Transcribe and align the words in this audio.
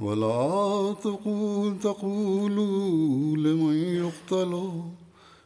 ولا 0.00 0.94
تقول 1.02 1.78
تقولوا 1.78 3.36
لمن 3.36 3.74
يقتل 3.74 4.70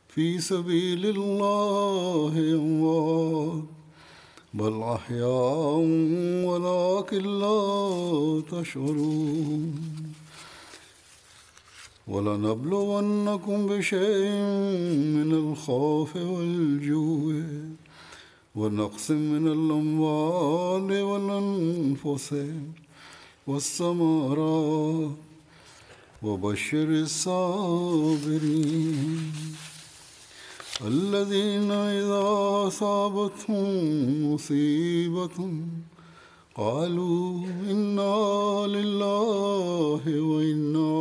في 0.08 0.40
سبيل 0.40 1.06
الله 1.06 2.54
أموات. 2.54 3.62
بل 4.54 4.82
أحياء 4.82 5.76
ولكن 6.44 7.38
لا 7.38 8.42
تشعرون. 8.50 9.74
ولنبلونكم 12.08 13.66
بشيء 13.66 14.30
من 15.16 15.32
الخوف 15.32 16.16
والجوع. 16.16 17.42
ونقص 18.56 19.10
من 19.10 19.46
الأموال 19.46 21.02
والأنفس. 21.02 22.34
والثمرات 23.48 25.10
وبشر 26.22 26.88
الصابرين 27.08 28.52
الذين 30.84 31.70
إذا 31.70 32.22
أصابتهم 32.68 34.32
مصيبة 34.32 35.38
قالوا 36.54 37.46
إنا 37.70 38.16
لله 38.76 40.02
وإنا 40.20 40.92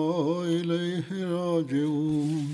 إليه 0.45 1.07
راجعون. 1.23 2.47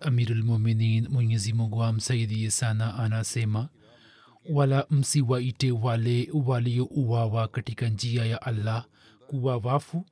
amirulmuminin 0.00 1.08
mwenyezi 1.08 1.52
mungu 1.52 1.82
amsaidie 1.82 2.50
sana 2.50 2.94
anasema 2.98 3.68
wala 4.52 4.86
msiwaite 4.90 5.70
wale 5.72 6.28
waliouawa 6.46 7.48
katika 7.48 7.88
njia 7.88 8.24
ya 8.24 8.42
allah 8.42 8.84
kuwa 9.26 9.56
wafu 9.56 10.04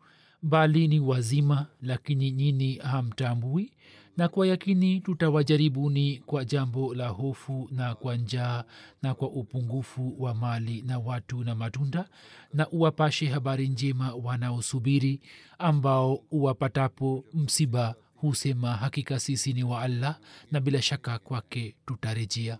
bali 0.42 0.88
ni 0.88 1.00
wazima 1.00 1.66
lakini 1.82 2.30
nyini 2.30 2.74
hamtambui 2.74 3.72
na 4.16 4.28
kwa 4.28 4.46
yakini 4.46 5.00
tutawajaribuni 5.00 6.18
kwa 6.26 6.44
jambo 6.44 6.94
la 6.94 7.08
hofu 7.08 7.68
na 7.72 7.94
kwa 7.94 8.16
njaa 8.16 8.64
na 9.02 9.14
kwa 9.14 9.28
upungufu 9.30 10.22
wa 10.22 10.34
mali 10.34 10.82
na 10.82 10.98
watu 10.98 11.44
na 11.44 11.54
matunda 11.54 12.08
na 12.54 12.68
uwapashe 12.70 13.26
habari 13.26 13.68
njema 13.68 14.14
wanaosubiri 14.14 15.20
ambao 15.58 16.14
uwapatapo 16.30 17.24
msiba 17.34 17.94
husema 18.14 18.72
hakika 18.72 19.20
sisi 19.20 19.52
ni 19.52 19.64
wa 19.64 19.82
allah 19.82 20.18
na 20.52 20.60
bila 20.60 20.82
shaka 20.82 21.18
kwake 21.18 21.74
tutarejea 21.86 22.58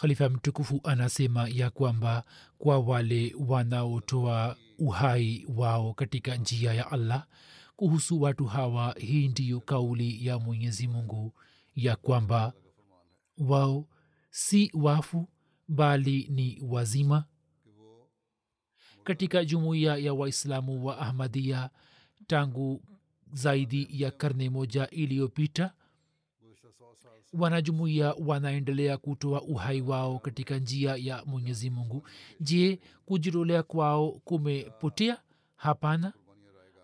khalifa 0.00 0.28
mtukufu 0.28 0.80
anasema 0.84 1.48
ya 1.48 1.70
kwamba 1.70 2.24
kwa 2.58 2.78
wale 2.78 3.34
wanaotoa 3.48 4.56
uhai 4.78 5.46
wao 5.56 5.94
katika 5.94 6.36
njia 6.36 6.72
ya 6.74 6.90
allah 6.90 7.26
kuhusu 7.76 8.20
watu 8.20 8.44
hawa 8.46 8.94
hii 8.98 9.28
ndiyo 9.28 9.60
kauli 9.60 10.26
ya 10.26 10.38
mwenyezi 10.38 10.88
mungu 10.88 11.32
ya 11.76 11.96
kwamba 11.96 12.52
wao 13.38 13.86
si 14.30 14.70
wafu 14.74 15.28
bali 15.68 16.28
ni 16.30 16.60
wazima. 16.68 17.24
Katika 19.04 19.44
jumuiya 19.44 19.96
ya 19.96 20.14
waislamu 20.14 20.86
wa 20.86 20.98
ahmadia 20.98 21.70
tangu 22.26 22.82
zaidi 23.32 23.88
ya 23.90 24.10
karne 24.10 24.50
moja 24.50 24.90
iliyopita 24.90 25.72
wanajumuiya 27.32 28.14
wanaendelea 28.26 28.96
kutoa 28.96 29.42
uhai 29.42 29.80
wao 29.80 30.18
katika 30.18 30.58
njia 30.58 30.96
ya 30.96 31.24
mwenyezi 31.26 31.70
mungu. 31.70 32.06
Je 32.40 32.80
kujitolea 33.06 33.62
kwao 33.62 34.10
kumepotea? 34.12 35.18
Hapana. 35.56 36.12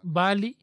Bali 0.03 0.57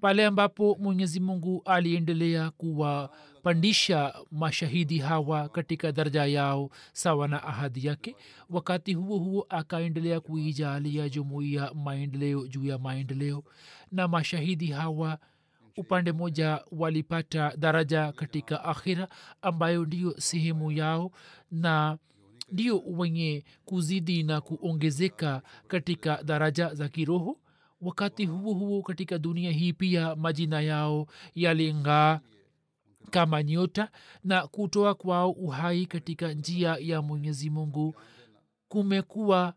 pale 0.00 0.26
ambapo 0.26 0.76
mwenyezi 0.80 1.20
mungu 1.20 1.62
aliendelea 1.64 2.50
kuwapandisha 2.50 4.14
mashahidi 4.30 4.98
hawa 4.98 5.48
katika 5.48 5.92
daraja 5.92 6.24
yao 6.26 6.70
sawa 6.92 7.28
na 7.28 7.42
ahadi 7.42 7.86
yake 7.86 8.16
wakati 8.50 8.94
huo 8.94 9.18
huo 9.18 9.46
akaendelea 9.48 10.20
kuijalia 10.20 11.08
jumuiya 11.08 11.74
maendeleo 11.74 12.46
juu 12.48 12.64
ya 12.64 12.78
maendeleo 12.78 13.44
na 13.92 14.08
mashahidi 14.08 14.66
hawa 14.66 15.18
upande 15.76 16.12
moja 16.12 16.64
walipata 16.72 17.56
daraja 17.56 18.12
katika 18.12 18.64
akhira 18.64 19.08
ambayo 19.42 19.84
ndiyo 19.84 20.14
sehemu 20.20 20.72
yao 20.72 21.10
na 21.50 21.98
ndio 22.52 22.78
wenye 22.86 23.44
kuzidi 23.64 24.22
na 24.22 24.40
kuongezeka 24.40 25.42
katika 25.68 26.22
daraja 26.22 26.74
za 26.74 26.88
kiroho. 26.88 27.40
Wakati 27.80 28.26
huo 28.26 28.54
huo 28.54 28.82
katika 28.82 29.18
dunia 29.18 29.50
hii 29.50 29.72
pia 29.72 30.16
majina 30.16 30.60
yao 30.60 31.06
yaling'aa 31.34 32.20
kama 33.10 33.42
nyota 33.42 33.90
na 34.24 34.46
kutoa 34.46 34.94
kwao 34.94 35.30
uhai 35.30 35.86
katika 35.86 36.32
njia 36.32 36.76
ya 36.80 37.02
mwenyezi 37.02 37.50
mungu. 37.50 37.94
Kumekuwa 38.68 39.54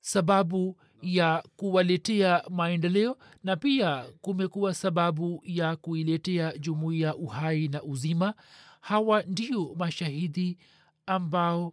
sababu 0.00 0.76
ya 1.04 1.44
kuwaletea 1.56 2.42
maendeleo 2.50 3.16
na 3.44 3.56
pia 3.56 4.04
kumekuwa 4.20 4.74
sababu 4.74 5.42
ya 5.44 5.76
kuiletea 5.76 6.58
jumuiya 6.58 7.16
uhai 7.16 7.68
na 7.68 7.82
uzima. 7.82 8.34
Hawa 8.80 9.22
ndio 9.22 9.74
mashahidi 9.74 10.58
ambao 11.06 11.72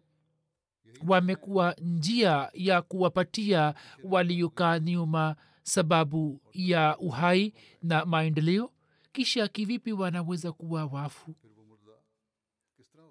wamekuwa 1.08 1.76
njia 1.82 2.50
ya 2.54 2.82
kuwapatia 2.82 3.74
waliokaa 4.04 4.80
nyuma 4.80 5.36
sababu 5.64 6.42
ya 6.54 6.98
uhai 6.98 7.54
na 7.84 8.06
maendeleo. 8.06 8.72
Kisha 9.12 9.48
kivipi 9.48 9.94
wanaweza 9.94 10.52
kuwa 10.52 10.86
wafu? 10.86 11.36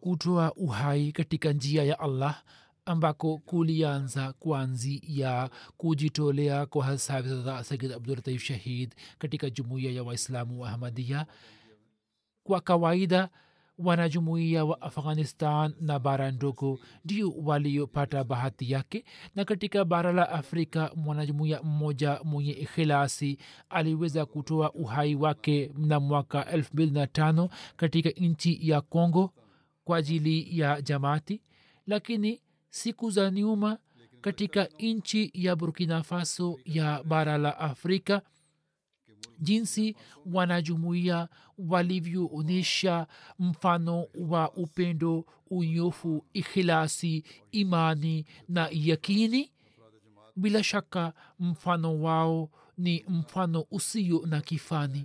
Kutoa 0.00 0.54
uhai 0.54 1.12
katika 1.12 1.52
njia 1.52 1.84
ya 1.84 1.98
allah 2.00 2.42
ambako 2.84 3.38
kulianza 3.38 4.32
kwanzi 4.32 5.02
ya 5.06 5.50
kujitolea 5.76 6.66
kwa 6.66 6.84
hasabza 6.84 7.64
sayid 7.64 7.92
abdulataif 7.92 8.42
shahid 8.42 8.94
katika 9.18 9.50
jumuiya 9.50 9.92
ya 9.92 10.02
waislamu 10.02 10.60
wa 10.62 10.68
ahmadia 10.70 11.26
kwa 12.44 12.60
kawaida 12.60 13.28
wanajumuiya 13.78 14.64
wa 14.64 14.80
afghanistan 14.82 15.74
na 15.80 15.98
bara 15.98 16.30
ndogo 16.30 16.78
ndio 17.04 17.30
waliopata 17.30 18.24
bahati 18.24 18.72
yake 18.72 19.04
na 19.34 19.44
katika 19.44 19.84
bara 19.84 20.12
la 20.12 20.28
afrika 20.30 20.90
mwanajumuiya 20.96 21.62
mmoja 21.62 22.20
mwenye 22.24 22.52
ikhilasi 22.52 23.38
aliweza 23.70 24.26
kutoa 24.26 24.72
uhai 24.72 25.14
wake 25.14 25.70
mna 25.74 26.00
mwaka 26.00 26.42
25 26.42 27.48
katika 27.76 28.10
nchi 28.10 28.68
ya 28.70 28.80
congo 28.80 29.32
kwa 29.84 29.96
ajili 29.96 30.58
ya 30.58 30.82
jamaati. 30.82 31.40
Lakini 31.86 32.40
siku 32.70 33.10
za 33.10 33.30
nyuma 33.30 33.78
katika 34.20 34.64
nchi 34.78 35.30
ya 35.34 35.56
burkina 35.56 36.02
faso 36.02 36.58
ya 36.64 37.02
bara 37.04 37.38
la 37.38 37.58
afrika 37.58 38.22
jinsi 39.38 39.96
wanajumuia 40.32 41.28
walivyoonyesha 41.58 43.06
mfano 43.38 44.06
wa 44.14 44.52
upendo 44.52 45.24
unyofu 45.50 46.24
ikhilasi 46.32 47.24
imani 47.52 48.26
na 48.48 48.68
yakini. 48.72 49.52
Bila 50.36 50.62
shaka 50.64 51.12
mfano 51.38 52.00
wao 52.02 52.50
ni 52.78 53.04
mfano 53.08 53.64
usio 53.70 54.22
na 54.26 54.40
kifani 54.40 55.04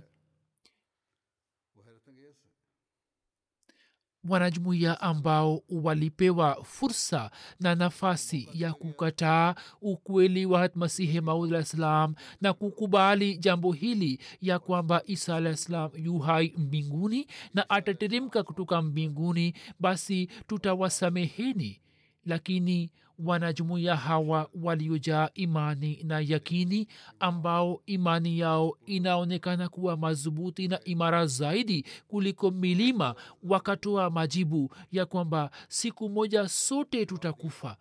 wanajumuiya 4.28 5.00
ambao 5.00 5.62
walipewa 5.68 6.64
fursa 6.64 7.30
na 7.60 7.74
nafasi 7.74 8.48
ya 8.54 8.72
kukataa 8.72 9.54
ukweli 9.80 10.46
wa 10.46 10.70
masihi 10.74 11.20
maud 11.20 11.52
alah 11.52 11.64
ssalam 11.64 12.14
na 12.40 12.52
kukubali 12.52 13.38
jambo 13.38 13.72
hili 13.72 14.20
ya 14.40 14.58
kwamba 14.58 15.02
isa 15.06 15.36
alah 15.36 15.54
ssalam 15.56 15.90
yu 15.96 16.18
hai 16.18 16.54
mbinguni 16.58 17.26
na 17.54 17.70
atateremka 17.70 18.42
kutoka 18.42 18.82
mbinguni 18.82 19.54
basi 19.80 20.28
tutawasameheni. 20.46 21.80
Lakini 22.24 22.90
wanajumuiya 23.18 23.96
hawa 23.96 24.50
waliojaa 24.62 25.30
imani 25.34 26.00
na 26.04 26.20
yakini 26.20 26.88
ambao 27.20 27.82
imani 27.86 28.38
yao 28.38 28.76
inaonekana 28.86 29.68
kuwa 29.68 29.96
madhubuti 29.96 30.68
na 30.68 30.84
imara 30.84 31.26
zaidi 31.26 31.84
kuliko 32.08 32.50
milima 32.50 33.14
wakatoa 33.42 34.10
majibu 34.10 34.74
ya 34.92 35.06
kwamba 35.06 35.50
siku 35.68 36.08
moja 36.08 36.48
sote 36.48 37.06
tutakufa. 37.06 37.76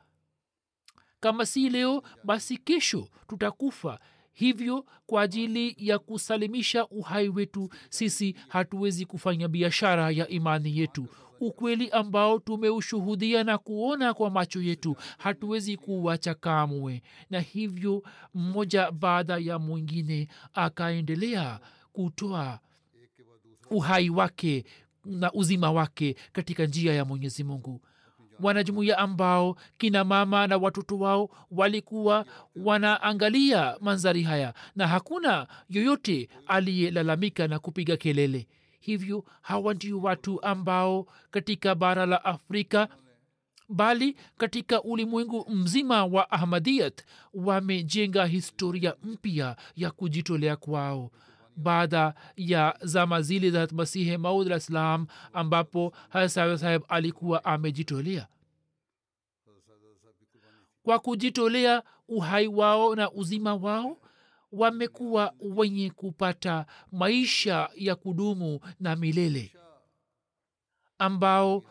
Kama 1.20 1.46
si 1.46 1.70
leo 1.70 2.04
basi 2.24 2.58
kesho 2.58 3.08
tutakufa. 3.28 4.00
Hivyo 4.34 4.86
kwa 5.06 5.22
ajili 5.22 5.76
ya 5.78 6.00
kusalimisha 6.00 6.88
uhai 6.88 7.30
wetu 7.30 7.70
sisi 7.90 8.36
hatuwezi 8.48 9.06
kufanya 9.06 9.48
biashara 9.48 10.12
ya 10.12 10.28
imani 10.28 10.78
yetu 10.78 11.08
ukweli 11.48 11.90
ambao 11.90 12.40
tumeushuhudia 12.40 13.44
na 13.44 13.58
kuona 13.58 14.14
kwa 14.14 14.30
macho 14.30 14.62
yetu. 14.62 14.96
Hatuwezi 15.18 15.78
kuwacha 15.78 16.34
kamwe. 16.34 17.02
Na 17.30 17.40
hivyo 17.40 18.04
mmoja 18.34 18.92
baada 18.92 19.38
ya 19.38 19.60
mwingine 19.60 20.28
akaendelea 20.54 21.60
kutoa 21.94 22.60
uhai 23.72 24.10
wake 24.10 24.64
na 25.06 25.32
uzima 25.34 25.72
wake 25.72 26.16
katika 26.32 26.66
njia 26.66 26.94
ya 26.94 27.06
mwenyezi 27.06 27.44
mungu. 27.44 27.82
Wanajumuia 28.40 28.98
ambao 28.98 29.56
kina 29.78 30.04
mama 30.04 30.48
na 30.48 30.58
watoto 30.58 31.00
wao 31.00 31.30
walikuwa 31.52 32.26
wanaangalia 32.56 33.78
manzari 33.82 34.24
haya 34.24 34.54
na 34.76 34.88
hakuna 34.88 35.48
yoyote 35.70 36.30
aliyelalamika 36.48 37.48
na 37.48 37.60
kupiga 37.60 37.98
kelele 37.98 38.48
hivyo 38.86 39.24
hawa 39.42 39.74
ndio 39.74 40.00
watu 40.02 40.42
ambao 40.42 41.08
katika 41.32 41.76
bara 41.76 42.06
la 42.06 42.26
afrika 42.26 42.88
bali 43.70 44.18
katika 44.38 44.84
ulimwengu 44.84 45.46
mzima 45.50 46.06
wa 46.06 46.32
ahmadiyat 46.32 47.06
wamejenga 47.34 48.26
historia 48.26 48.96
mpya 49.04 49.56
ya 49.76 49.92
kujitolea 49.92 50.56
kwao. 50.56 51.12
Baada 51.56 52.14
ya 52.36 52.78
zama 52.82 53.22
zile 53.22 53.52
za 53.52 53.68
masihi 53.72 54.18
maud 54.18 54.48
alah 54.48 54.60
ssalam 54.60 55.08
ambapo 55.34 55.94
hasawe 56.10 56.58
saheb 56.58 56.82
alikuwa 56.88 57.46
amejitolea. 57.46 58.28
Kwa 60.84 61.00
kujitolea 61.00 61.84
uhai 62.08 62.48
wao 62.48 62.96
na 62.96 63.12
uzima 63.12 63.56
wao 63.56 63.98
wamekuwa 64.56 65.34
wenye 65.42 65.90
kupata 65.90 66.66
maisha 66.92 67.70
ya 67.76 67.96
kudumu 67.96 68.60
na 68.80 68.96
milele 68.96 69.52
ambao 71.00 71.64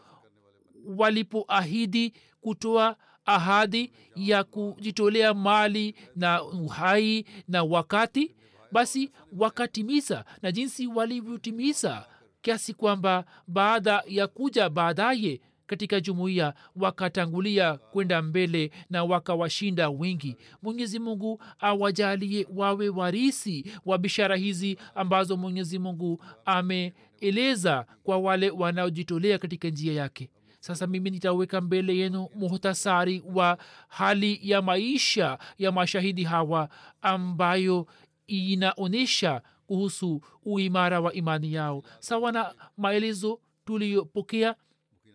walipoahidi 0.96 2.12
kutoa 2.40 2.96
ahadi 3.24 3.92
ya 4.16 4.44
kujitolea 4.44 5.34
mali 5.34 5.94
na 6.16 6.42
uhai 6.44 7.24
na 7.48 7.64
wakati 7.64 8.34
basi 8.72 9.10
wakatimiza 9.38 10.24
na 10.42 10.52
jinsi 10.52 10.86
walivyotimiza 10.86 12.06
kiasi 12.42 12.74
kwamba 12.74 13.24
baada 13.46 14.02
ya 14.06 14.26
kuja 14.26 14.68
baadaye 14.70 15.40
katika 15.74 16.00
jumuiya 16.00 16.54
wakatangulia 16.76 17.76
kwenda 17.76 18.22
mbele 18.22 18.70
na 18.90 19.04
wakawashinda 19.04 19.90
wengi. 19.90 20.36
Mwenyezi 20.62 20.98
mungu 20.98 21.42
awajalie 21.58 22.46
wawe 22.54 22.88
warisi 22.88 23.64
wa 23.84 23.98
bishara 23.98 24.36
hizi 24.36 24.78
ambazo 24.94 25.36
mwenyezi 25.36 25.78
mungu 25.78 26.22
ameeleza 26.44 27.86
kwa 28.02 28.18
wale 28.18 28.50
wanaojitolea 28.50 29.38
katika 29.38 29.68
njia 29.68 29.92
yake. 29.92 30.30
Sasa 30.60 30.86
mimi 30.86 31.10
nitaweka 31.10 31.60
mbele 31.60 31.96
yenu 31.96 32.28
muhtasari 32.34 33.22
wa 33.34 33.58
hali 33.88 34.40
ya 34.42 34.62
maisha 34.62 35.38
ya 35.58 35.72
mashahidi 35.72 36.24
hawa 36.24 36.68
ambayo 37.02 37.86
inaonyesha 38.26 39.42
kuhusu 39.66 40.22
uimara 40.44 41.00
wa 41.00 41.12
imani 41.12 41.52
yao. 41.52 41.82
Sawa 41.98 42.32
na 42.32 42.54
maelezo 42.76 43.40
tuliyopokea 43.64 44.54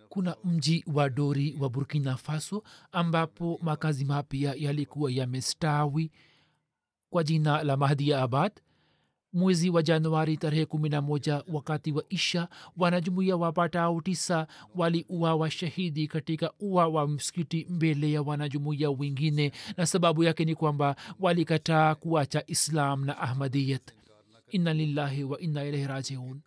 kuna 0.09 0.35
mji 0.43 0.83
wa 0.93 1.09
dori 1.09 1.57
wa 1.59 1.69
burkina 1.69 2.17
faso 2.17 2.63
ambapo 2.91 3.59
makazi 3.61 4.05
mapya 4.05 4.53
yalikuwa 4.57 5.11
yamestawi. 5.11 6.11
Kwa 7.09 7.23
jina 7.23 7.63
la 7.63 7.77
mahdia 7.77 8.21
abad 8.21 8.51
mwezi 9.33 9.69
wa 9.69 9.83
januari 9.83 10.37
tarehe 10.37 10.65
kumi 10.65 10.89
na 10.89 11.01
moja 11.01 11.43
wakati 11.47 11.91
wa 11.91 12.03
isha 12.09 12.47
wanajumuia 12.77 13.35
wapatao 13.37 14.01
tisa 14.01 14.47
waliua 14.75 15.35
washahidi 15.35 16.07
katika 16.07 16.51
ua 16.59 16.87
wa 16.87 17.07
msikiti 17.07 17.67
mbele 17.69 18.11
ya 18.11 18.21
wanajumuia 18.21 18.89
wengine 18.91 19.51
na 19.77 19.85
sababu 19.85 20.23
yake 20.23 20.45
ni 20.45 20.55
kwamba 20.55 20.95
walikataa 21.19 21.95
kuacha 21.95 22.43
islam 22.47 23.05
na 23.05 23.17
ahmadiyat 23.17 23.91
inna 24.49 24.73
lillahi 24.73 25.23
wa 25.23 25.39
inna 25.39 25.65
ilaihi 25.65 25.87
rajiun 25.87 26.41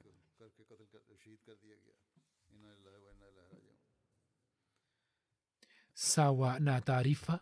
sawa 6.03 6.59
na 6.61 6.81
taarifa 6.81 7.41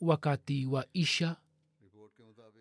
wakati 0.00 0.66
wa 0.66 0.86
isha 0.92 1.36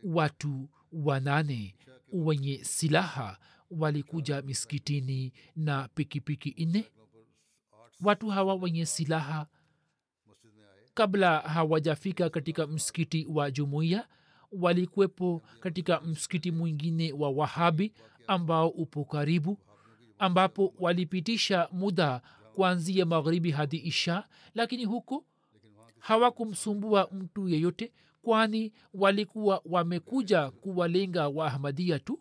watu 0.03 0.69
wanane 0.93 1.75
wenye 2.13 2.63
silaha 2.63 3.37
walikuja 3.71 4.41
miskitini 4.41 5.33
na 5.55 5.87
pikipiki 5.87 6.65
nne. 6.65 6.85
Watu 8.01 8.29
hawa 8.29 8.55
wenye 8.55 8.85
silaha 8.85 9.47
kabla 10.93 11.39
hawajafika 11.39 12.29
katika 12.29 12.67
msikiti 12.67 13.25
wa 13.29 13.51
jumuiya 13.51 14.07
walikuwepo 14.51 15.41
katika 15.59 16.01
msikiti 16.01 16.51
mwingine 16.51 17.13
wa 17.13 17.29
wahabi 17.29 17.93
ambao 18.27 18.69
upo 18.69 19.05
karibu 19.05 19.57
ambapo 20.19 20.73
walipitisha 20.79 21.67
muda 21.71 22.21
kuanzia 22.55 23.05
magharibi 23.05 23.51
hadi 23.51 23.77
isha 23.77 24.27
lakini 24.55 24.85
huko 24.85 25.25
hawakumsumbua 25.99 27.09
mtu 27.11 27.49
yeyote 27.49 27.91
kwani 28.21 28.73
walikuwa 28.93 29.61
wamekuja 29.65 30.51
kuwalenga 30.51 31.27
waahmadia 31.29 31.99
tu 31.99 32.19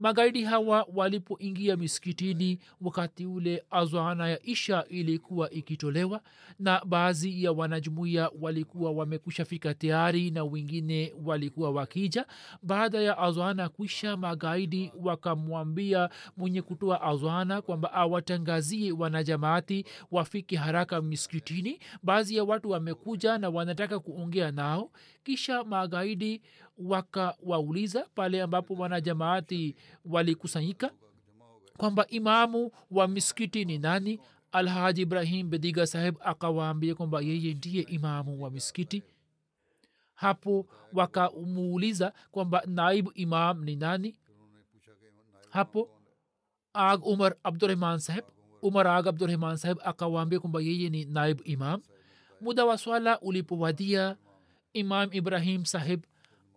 magaidi 0.00 0.44
hawa 0.44 0.86
walipoingia 0.94 1.76
misikitini 1.76 2.58
wakati 2.80 3.26
ule 3.26 3.64
azwana 3.70 4.28
ya 4.28 4.42
isha 4.42 4.84
ilikuwa 4.88 5.50
ikitolewa 5.50 6.20
na 6.58 6.82
baadhi 6.84 7.44
ya 7.44 7.52
wanajumuiya 7.52 8.30
walikuwa 8.40 8.90
wamekusha 8.92 9.44
fika 9.44 9.74
tayari 9.74 10.30
na 10.30 10.44
wengine 10.44 11.14
walikuwa 11.24 11.70
wakija. 11.70 12.26
Baada 12.62 13.00
ya 13.00 13.18
azwana 13.18 13.68
kwisha 13.68 14.16
magaidi 14.16 14.92
wakamwambia 15.02 16.10
mwenye 16.36 16.62
kutoa 16.62 17.02
azwana 17.02 17.62
kwamba 17.62 17.92
awatangazie 17.92 18.92
wanajamaati 18.92 19.84
wafike 20.10 20.56
haraka 20.56 21.02
misikitini. 21.02 21.78
Baadhi 22.02 22.36
ya 22.36 22.44
watu 22.44 22.70
wamekuja 22.70 23.38
na 23.38 23.48
wanataka 23.48 23.98
kuongea 24.00 24.50
nao. 24.52 24.90
Kisha 25.24 25.64
magaidi 25.64 26.42
wakawauliza 26.78 28.06
pale 28.14 28.42
ambapo 28.42 28.74
wanajamaati 28.74 29.76
walikusanyika 30.04 30.90
kwamba 31.76 32.06
imamu 32.06 32.70
wa 32.90 33.08
miskiti 33.08 33.64
ni 33.64 33.78
nani? 33.78 34.20
Alhaji 34.52 35.02
ibrahim 35.02 35.50
bediga 35.50 35.86
saheb 35.86 36.16
akawaambia 36.20 36.94
kwamba 36.94 37.20
yeye 37.20 37.54
ndiye 37.54 37.82
imamu 37.82 38.42
wa 38.42 38.50
miskiti 38.50 39.02
hapo 40.14 40.66
wakamuuliza 40.92 42.12
kwamba 42.30 42.62
naibu 42.66 43.12
imam 43.14 43.64
ni 43.64 43.76
nani? 43.76 44.16
Hapo 45.50 45.90
ag 46.72 47.06
umar 47.06 47.36
abdurahman 47.42 47.98
saheb 47.98 48.24
umar 48.62 48.86
ag 48.88 49.06
abdurahman 49.08 49.56
saheb 49.56 49.78
akawaambia 49.84 50.40
kwamba 50.40 50.60
yeye 50.60 50.88
ni 50.90 51.04
naibu 51.04 51.42
imam. 51.44 51.82
Muda 52.40 52.64
wa 52.64 52.78
swala 52.78 53.20
ulipowadia 53.20 54.16
imam 54.72 55.08
ibrahim 55.12 55.64
saheb 55.64 56.02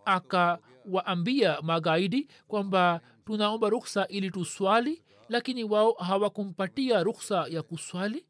akawaambia 0.05 1.61
magaidi 1.61 2.27
kwamba 2.47 3.01
tunaomba 3.25 3.69
ruksa 3.69 4.07
ili 4.07 4.31
tuswali 4.31 5.03
lakini 5.29 5.63
wao 5.63 5.91
hawakumpatia 5.93 7.03
ruksa 7.03 7.45
ya 7.49 7.63
kuswali. 7.63 8.25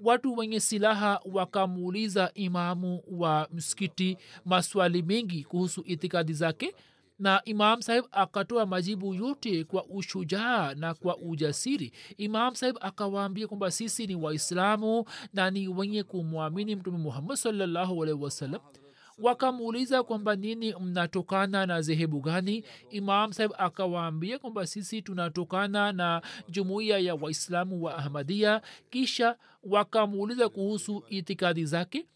Watu 0.00 0.36
wenye 0.36 0.60
silaha 0.60 1.20
wakamuuliza 1.32 2.30
imamu 2.34 3.02
wa 3.10 3.48
msikiti 3.52 4.16
maswali 4.44 5.02
mengi 5.02 5.44
kuhusu 5.44 5.82
itikadi 5.86 6.32
zake 6.32 6.74
na 7.18 7.42
imam 7.44 7.82
sahib 7.82 8.04
akatoa 8.10 8.66
majibu 8.66 9.14
yote 9.14 9.64
kwa 9.64 9.84
ushujaa 9.86 10.74
na 10.74 10.94
kwa 10.94 11.16
ujasiri. 11.16 11.92
Imam 12.16 12.54
sahib 12.54 12.76
akawaambia 12.80 13.46
kwamba 13.48 13.70
sisi 13.70 14.06
ni 14.06 14.14
waislamu 14.14 15.04
na 15.32 15.50
ni 15.50 15.68
wenye 15.68 16.02
kumwamini 16.02 16.76
mtume 16.76 16.98
muhammad 16.98 17.36
sallahualhi 17.36 18.12
wasalam 18.12 18.22
wasallam 18.22 18.87
wakamuuliza 19.18 20.02
kwamba 20.02 20.36
nini 20.36 20.74
mnatokana 20.80 21.66
na 21.66 21.82
zehebu 21.82 22.20
gani? 22.20 22.64
Imam 22.90 23.32
sahib 23.32 23.52
akawaambia 23.58 24.38
kwamba 24.38 24.66
sisi 24.66 25.02
tunatokana 25.02 25.92
na 25.92 26.22
jumuiya 26.48 26.98
ya 26.98 27.14
waislamu 27.14 27.82
wa 27.82 27.96
ahmadia 27.98 28.62
kisha 28.90 29.36
wakamuuliza 29.62 30.48
kuhusu 30.48 31.04
itikadi 31.08 31.64
zake. 31.64 32.06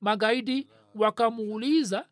Magaidi 0.00 0.68
wakamuuliza 0.94 2.06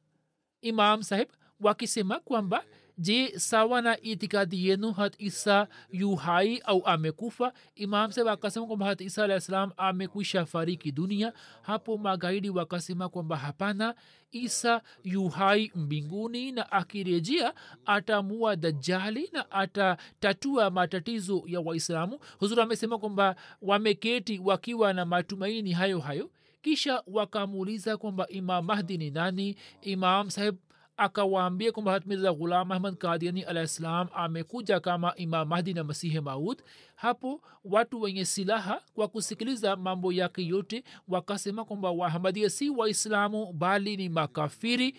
imam 0.61 1.03
sahib 1.03 1.29
wakisema 1.61 2.21
kwamba 2.21 2.65
je 2.99 3.39
sawa 3.39 3.83
na 3.83 4.01
itikadi 4.01 4.69
yenu 4.69 4.93
hat 4.93 5.15
isa 5.19 5.69
yu 5.91 6.15
hai 6.17 6.59
au 6.65 6.83
amekufa? 6.87 7.53
Imam 7.75 8.13
sahib 8.13 8.29
akasema 8.29 8.67
kwamba 8.67 8.87
hat 8.87 9.01
isa 9.01 9.25
alah 9.25 9.41
salam 9.41 9.73
amekwisha 9.77 10.47
fariki 10.47 10.93
dunia. 10.93 11.33
Hapo 11.63 11.99
magaidi 11.99 12.51
wakasema 12.51 13.09
kwamba 13.09 13.37
hapana 13.37 13.95
isa 14.33 14.83
yu 15.05 15.29
hai 15.29 15.73
mbinguni 15.75 16.53
na 16.53 16.73
akirejea 16.73 17.55
atamua 17.87 18.57
dajali 18.57 19.31
na 19.33 19.51
atatatua 19.51 20.71
matatizo 20.71 21.43
ya 21.47 21.61
waislamu. 21.61 22.19
Huzuri 22.39 22.61
amesema 22.63 22.99
kwamba 22.99 23.37
wameketi 23.63 24.39
wakiwa 24.45 24.93
na 24.93 25.05
matumaini 25.05 25.73
hayo 25.73 25.99
hayo. 26.01 26.31
Kisha 26.63 27.03
wakamuuliza 27.07 27.97
kwamba 27.97 28.29
imam 28.29 28.65
mahdi 28.65 28.99
ni 28.99 29.11
nani? 29.11 29.57
Imam 29.83 30.31
saheb 30.31 30.57
akawaambia 30.97 31.73
kwamba 31.73 31.93
hatmirza 31.93 32.33
ghulam 32.33 32.73
ahmad 32.73 32.97
kadiani 32.97 33.43
alah 33.43 33.67
ssalam 33.67 34.09
amekuja 34.15 34.81
kama 34.81 35.15
imam 35.17 35.49
mahdi 35.49 35.75
na 35.75 35.85
masihi 35.85 36.21
maud. 36.21 36.63
Hapo 36.95 37.41
watu 37.65 38.01
wenye 38.01 38.25
silaha 38.25 38.83
kwa 38.95 39.09
kusikiliza 39.09 39.77
mambo 39.77 40.13
yake 40.13 40.47
yote 40.47 40.85
wakasema 41.09 41.65
kwamba 41.65 41.91
wahamadia 41.91 42.51
si 42.51 42.71
waislamu 42.71 43.53
bali 43.53 43.97
ni 43.97 44.09
makafiri 44.09 44.97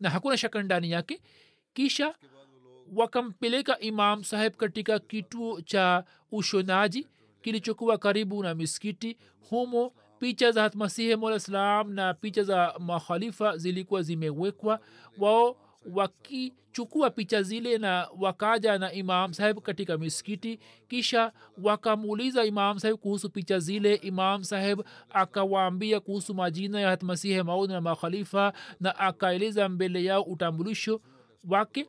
na 0.00 0.10
hakuna 0.10 0.36
shaka 0.36 0.62
ndani 0.62 0.90
yake. 0.90 1.20
Kisha 1.74 2.14
wakampeleka 2.94 3.78
imam 3.78 4.24
saheb 4.24 4.52
katika 4.56 4.98
kituo 4.98 5.60
cha 5.60 6.04
ushonaji 6.32 7.08
kilichokuwa 7.42 7.98
karibu 7.98 8.42
na 8.42 8.54
miskiti 8.54 9.18
humo 9.50 9.92
picha 10.22 10.52
za 10.52 10.62
hatmasihi 10.62 11.16
malislam 11.16 11.92
na 11.92 12.14
picha 12.14 12.42
za 12.42 12.74
makhalifa 12.78 13.56
zilikuwa 13.56 14.02
zimewekwa. 14.02 14.80
Wao 15.18 15.56
wakichukua 15.92 17.10
picha 17.10 17.42
zile 17.42 17.78
na 17.78 18.08
wakaja 18.20 18.78
na 18.78 18.92
imam 18.92 19.32
saheb 19.34 19.58
katika 19.58 19.98
miskiti 19.98 20.58
kisha 20.88 21.32
wakamuuliza 21.62 22.44
imam 22.44 22.78
saheb 22.78 22.96
kuhusu 22.96 23.30
picha 23.30 23.58
zile. 23.58 23.94
Imam 23.94 24.44
saheb 24.44 24.80
akawaambia 25.10 26.00
kuhusu 26.00 26.34
majina 26.34 26.80
ya 26.80 26.88
hatmasihi 26.88 27.42
maud 27.42 27.70
na 27.70 27.80
makhalifa 27.80 28.52
na 28.80 28.98
akaeleza 28.98 29.68
mbele 29.68 30.04
yao 30.04 30.22
utambulisho 30.22 31.00
wake 31.48 31.88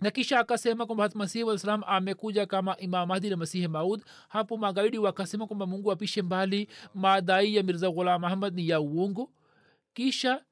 na 0.00 0.10
kisha 0.10 0.38
akasema 0.40 0.86
kwamba 0.86 1.10
masihi 1.14 1.44
waislam 1.44 1.82
amekuja 1.86 2.46
kama 2.46 2.76
imam 2.76 3.08
na 3.08 3.36
masihi 3.36 3.68
maud. 3.68 4.02
Hapo 4.28 4.56
magaidi 4.56 4.98
wakasema 4.98 5.46
kwamba 5.46 5.66
mungu 5.66 5.92
apishe 5.92 6.22
mbali 6.22 6.68
madai 6.94 7.54
ya 7.56 7.62
mirza 7.62 7.90
ghulam 7.90 8.24
ahmad 8.24 8.54
ni 8.54 8.68
ya 8.68 8.80
uongo. 8.80 9.30
Kisha 9.94 10.44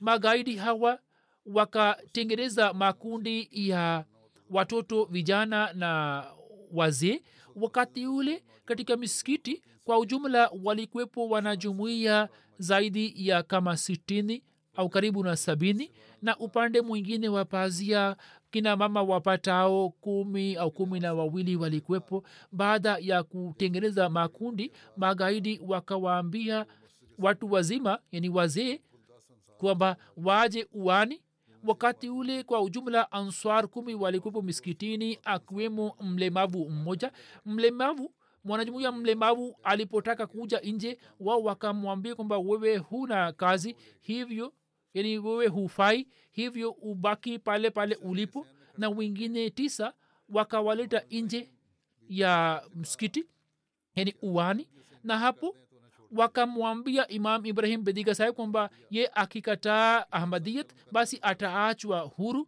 magaidi 0.00 0.56
hawa 0.56 0.98
wakatengeneza 1.46 2.72
makundi 2.72 3.48
ya 3.52 4.04
watoto 4.50 5.04
vijana 5.04 5.72
na 5.72 6.24
wazee. 6.72 7.22
Wakati 7.56 8.06
ule 8.06 8.44
katika 8.64 8.96
misikiti 8.96 9.62
kwa 9.84 9.98
ujumla 9.98 10.50
walikuwepo 10.64 11.28
wanajumuia 11.28 12.28
zaidi 12.58 13.28
ya 13.28 13.42
kama 13.42 13.76
sitini 13.76 14.42
au 14.76 14.88
karibu 14.88 15.24
na 15.24 15.36
sabini. 15.36 15.90
Na 16.22 16.36
upande 16.38 16.80
mwingine 16.80 17.28
wa 17.28 17.44
pazia 17.44 18.16
kina 18.52 18.76
mama 18.76 19.02
wapatao 19.02 19.88
kumi 19.90 20.56
au 20.56 20.70
kumi 20.70 21.00
na 21.00 21.14
wawili 21.14 21.56
walikuwepo 21.56 22.22
baada 22.52 22.96
ya 23.00 23.22
kutengeneza 23.22 24.08
makundi 24.08 24.72
magaidi 24.96 25.60
wakawaambia 25.66 26.66
watu 27.18 27.52
wazima 27.52 27.98
yani 28.12 28.28
wazee 28.28 28.80
kwamba 29.58 29.96
waje 30.16 30.68
uani. 30.72 31.22
Wakati 31.64 32.08
ule 32.10 32.42
kwa 32.42 32.60
ujumla 32.62 33.12
answar 33.12 33.68
kumi 33.68 33.94
walikuwepo 33.94 34.42
miskitini 34.42 35.18
akiwemo 35.24 35.96
mlemavu 36.00 36.70
mmoja. 36.70 37.12
Mlemavu 37.46 38.14
mwanajumuia 38.44 38.92
mlemavu 38.92 39.56
alipotaka 39.62 40.26
kuja 40.26 40.60
nje 40.60 40.98
wao 41.20 41.42
wakamwambia 41.42 42.14
kwamba 42.14 42.38
wewe 42.38 42.76
huna 42.76 43.32
kazi 43.32 43.76
hivyo 44.00 44.52
yani 44.94 45.18
wewe 45.18 45.46
hufai 45.46 46.08
hivyo 46.30 46.70
ubaki 46.70 47.38
pale 47.38 47.70
pale 47.70 47.94
ulipo. 47.94 48.46
Na 48.78 48.88
wengine 48.88 49.50
tisa 49.50 49.92
wakawaleta 50.28 51.02
nje 51.10 51.50
ya 52.08 52.62
msikiti 52.74 53.24
yani 53.94 54.14
uwani 54.22 54.68
na 55.04 55.18
hapo 55.18 55.56
wakamwambia 56.12 57.08
imam 57.08 57.46
ibrahim 57.46 57.84
bediga 57.84 58.14
sahib 58.14 58.34
kwamba 58.34 58.70
ye 58.90 59.10
akikataa 59.14 60.06
ahmadiyat 60.10 60.70
basi 60.92 61.18
ataachwa 61.22 62.00
huru. 62.00 62.46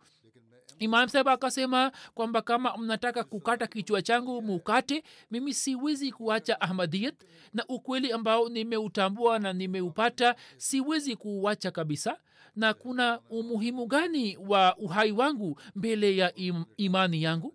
Imam 0.78 1.08
sahib 1.08 1.28
akasema 1.28 1.92
kwamba 2.14 2.42
kama 2.42 2.76
mnataka 2.76 3.24
kukata 3.24 3.66
kichwa 3.66 4.02
changu 4.02 4.42
mukate. 4.42 5.02
Mimi 5.30 5.54
siwezi 5.54 6.12
kuacha 6.12 6.60
ahmadiyat. 6.60 7.14
Na 7.52 7.64
ukweli 7.68 8.12
ambao 8.12 8.48
nimeutambua 8.48 9.38
na 9.38 9.52
nimeupata 9.52 10.36
siwezi 10.56 11.16
kuuacha 11.16 11.70
kabisa 11.70 12.18
na 12.56 12.74
kuna 12.74 13.20
umuhimu 13.30 13.86
gani 13.86 14.36
wa 14.36 14.76
uhai 14.76 15.12
wangu 15.12 15.60
mbele 15.74 16.16
ya 16.16 16.34
im, 16.34 16.64
imani 16.76 17.22
yangu? 17.22 17.54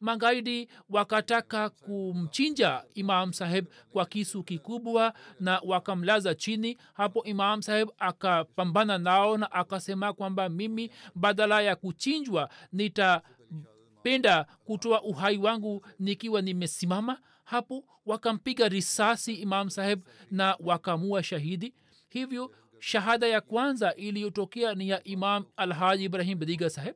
Magaidi 0.00 0.68
wakataka 0.90 1.70
kumchinja 1.70 2.84
imam 2.94 3.32
saheb 3.32 3.66
kwa 3.92 4.06
kisu 4.06 4.42
kikubwa 4.42 5.14
na 5.40 5.60
wakamlaza 5.66 6.34
chini. 6.34 6.78
Hapo 6.94 7.24
imam 7.24 7.62
saheb 7.62 7.88
akapambana 7.98 8.98
nao 8.98 9.36
na 9.38 9.52
akasema 9.52 10.12
kwamba 10.12 10.48
mimi 10.48 10.90
badala 11.14 11.60
ya 11.62 11.76
kuchinjwa 11.76 12.50
nitapenda 12.72 14.44
kutoa 14.64 15.02
uhai 15.02 15.38
wangu 15.38 15.86
nikiwa 15.98 16.42
nimesimama. 16.42 17.20
Hapo 17.44 17.84
wakampiga 18.06 18.68
risasi 18.68 19.34
imam 19.34 19.70
saheb 19.70 20.00
na 20.30 20.56
wakamua 20.60 21.22
shahidi. 21.22 21.74
Hivyo 22.08 22.50
shahada 22.80 23.26
ya 23.26 23.40
kwanza 23.40 23.94
iliyotokea 23.94 24.74
ni 24.74 24.88
ya 24.88 25.04
imam 25.04 25.44
alhaji 25.56 26.04
ibrahim 26.04 26.38
bediga 26.38 26.70
saheb 26.70 26.94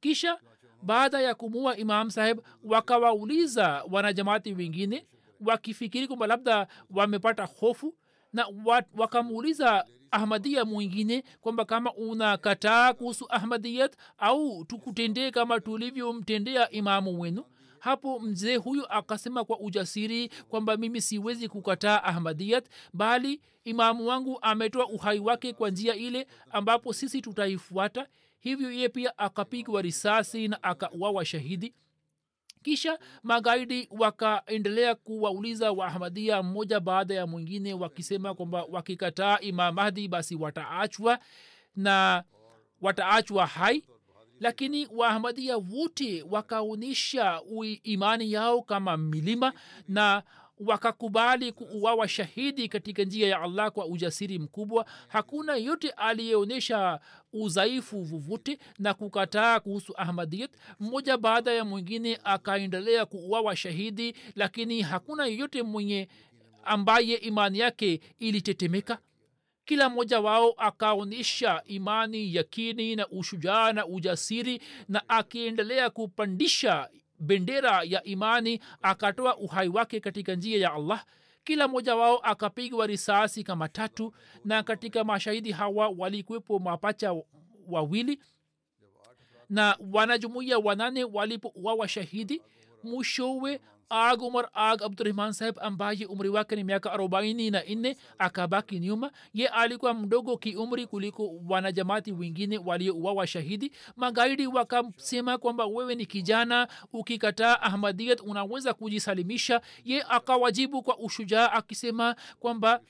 kisha 0.00 0.38
baada 0.82 1.20
ya 1.20 1.34
kumua 1.34 1.76
imam 1.76 2.10
saheb 2.10 2.38
wakawauliza 2.64 3.84
wanajamaati 3.90 4.52
wengine 4.52 5.06
wakifikiri 5.40 6.06
kwamba 6.06 6.26
labda 6.26 6.66
wamepata 6.90 7.44
hofu 7.44 7.94
na 8.32 8.46
wakamuuliza 8.96 9.86
ahmadia 10.10 10.64
mwingine 10.64 11.24
kwamba 11.40 11.64
kama 11.64 11.94
unakataa 11.94 12.92
kuhusu 12.92 13.26
ahmadiyat 13.28 13.96
au 14.18 14.64
tukutendee 14.64 15.30
kama 15.30 15.60
tulivyomtendea 15.60 16.70
imamu 16.70 17.20
wenu 17.20 17.44
hapo 17.86 18.20
mzee 18.20 18.56
huyu 18.56 18.86
akasema 18.88 19.44
kwa 19.44 19.60
ujasiri 19.60 20.28
kwamba 20.28 20.76
mimi 20.76 21.00
siwezi 21.00 21.48
kukataa 21.48 22.02
ahmadiyat 22.02 22.66
bali 22.92 23.40
imamu 23.64 24.06
wangu 24.06 24.38
ametoa 24.42 24.88
uhai 24.88 25.18
wake 25.18 25.52
kwa 25.52 25.70
njia 25.70 25.94
ile 25.94 26.26
ambapo 26.50 26.92
sisi 26.92 27.20
tutaifuata. 27.22 28.06
Hivyo 28.40 28.72
ye 28.72 28.88
pia 28.88 29.18
akapigwa 29.18 29.82
risasi 29.82 30.48
na 30.48 30.62
akauawa 30.62 31.24
shahidi. 31.24 31.74
Kisha 32.62 32.98
magaidi 33.22 33.88
wakaendelea 33.98 34.94
kuwauliza 34.94 35.72
waahmadia 35.72 36.42
mmoja 36.42 36.80
baada 36.80 37.14
ya 37.14 37.26
mwingine 37.26 37.74
wakisema 37.74 38.34
kwamba 38.34 38.64
wakikataa 38.64 39.38
imam 39.38 39.74
mahdi 39.74 40.08
basi 40.08 40.34
wataachwa 40.36 41.18
na 41.76 42.24
wataachwa 42.80 43.46
hai 43.46 43.84
lakini 44.40 44.88
waahmadia 44.92 45.56
wote 45.56 46.24
wakaonyesha 46.30 47.40
imani 47.82 48.32
yao 48.32 48.62
kama 48.62 48.96
milima 48.96 49.52
na 49.88 50.22
wakakubali 50.60 51.52
kuuawa 51.52 52.08
shahidi 52.08 52.68
katika 52.68 53.04
njia 53.04 53.28
ya 53.28 53.40
allah 53.40 53.70
kwa 53.70 53.86
ujasiri 53.86 54.38
mkubwa. 54.38 54.86
Hakuna 55.08 55.56
yote 55.56 55.90
aliyeonyesha 55.90 57.00
udhaifu 57.32 58.02
vuvute 58.02 58.58
na 58.78 58.94
kukataa 58.94 59.60
kuhusu 59.60 59.92
ahmadiyat 59.96 60.50
mmoja 60.80 61.16
baada 61.16 61.52
ya 61.52 61.64
mwingine 61.64 62.18
akaendelea 62.24 63.06
kuuawa 63.06 63.56
shahidi 63.56 64.14
lakini 64.34 64.82
hakuna 64.82 65.26
yeyote 65.26 65.62
mwenye 65.62 66.08
ambaye 66.64 67.14
imani 67.14 67.58
yake 67.58 68.00
ilitetemeka 68.18 68.98
kila 69.66 69.88
mmoja 69.88 70.20
wao 70.20 70.50
akaonyesha 70.56 71.62
imani 71.64 72.34
yakini 72.34 72.96
na 72.96 73.08
ushujaa 73.08 73.72
na 73.72 73.86
ujasiri 73.86 74.60
na 74.88 75.08
akiendelea 75.08 75.90
kupandisha 75.90 76.88
bendera 77.20 77.82
ya 77.82 78.02
imani 78.04 78.60
akatoa 78.82 79.36
uhai 79.36 79.68
wake 79.68 80.00
katika 80.00 80.34
njia 80.34 80.58
ya 80.58 80.72
allah. 80.72 81.04
Kila 81.44 81.68
mmoja 81.68 81.96
wao 81.96 82.18
akapigwa 82.18 82.86
risasi 82.86 83.44
kama 83.44 83.68
tatu 83.68 84.12
na 84.44 84.62
katika 84.62 85.04
mashahidi 85.04 85.52
hawa 85.52 85.88
walikuwepo 85.88 86.58
mapacha 86.58 87.14
wawili 87.68 88.20
na 89.50 89.78
wanajumuia 89.92 90.58
wanane 90.58 91.04
walipouawa 91.04 91.88
shahidi. 91.88 92.42
Mwishowe 92.84 93.60
ag 93.88 94.22
umar 94.22 94.48
ag 94.54 94.82
abdurahman 94.82 95.32
saheb 95.32 95.58
ambaye 95.60 96.06
umri 96.06 96.28
wake 96.28 96.56
ni 96.56 96.64
miaka 96.64 96.92
arobaini 96.92 97.50
na 97.50 97.62
nne 97.68 97.96
akabaki 98.18 98.78
nyuma. 98.80 99.10
Ye 99.34 99.48
alikuwa 99.48 99.94
mdogo 99.94 100.36
kiumri 100.36 100.86
kuliko 100.86 101.30
wanajamati 101.48 102.12
wengine 102.12 102.58
waliouawa 102.58 103.26
shahidi. 103.26 103.72
Magaidi 103.96 104.46
wakasema 104.46 105.38
kwamba 105.38 105.66
wewe 105.66 105.94
ni 105.94 106.06
kijana 106.06 106.68
ukikataa 106.92 107.60
ahmadiyat 107.62 108.20
unaweza 108.20 108.74
kujisalimisha. 108.74 109.60
Ye 109.84 110.02
akawajibu 110.08 110.82
kwa 110.82 110.98
ushujaa 110.98 111.50
akisema 111.52 112.16
kwamba 112.40 112.80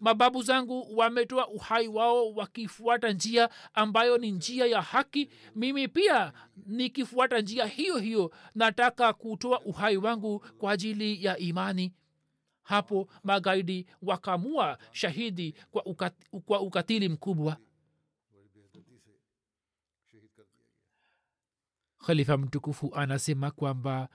mababu 0.00 0.42
zangu 0.42 0.96
wametoa 0.96 1.48
uhai 1.48 1.88
wao 1.88 2.32
wakifuata 2.32 3.12
njia 3.12 3.48
ambayo 3.74 4.18
ni 4.18 4.30
njia 4.30 4.66
ya 4.66 4.82
haki. 4.82 5.30
Mimi 5.54 5.88
pia 5.88 6.32
nikifuata 6.66 7.40
njia 7.40 7.66
hiyo 7.66 7.98
hiyo 7.98 8.32
nataka 8.54 9.12
kutoa 9.12 9.60
uhai 9.60 9.96
wangu 9.96 10.38
kwa 10.38 10.72
ajili 10.72 11.24
ya 11.24 11.38
imani. 11.38 11.92
Hapo 12.62 13.08
magaidi 13.24 13.86
wakamua 14.02 14.78
shahidi 14.92 15.54
kwa, 15.70 15.86
ukat, 15.86 16.14
kwa 16.44 16.60
ukatili 16.60 17.08
mkubwa. 17.08 17.56
Khalifa 22.06 22.36
mtukufu 22.36 22.90
anasema 22.94 23.50
kwamba 23.50 24.08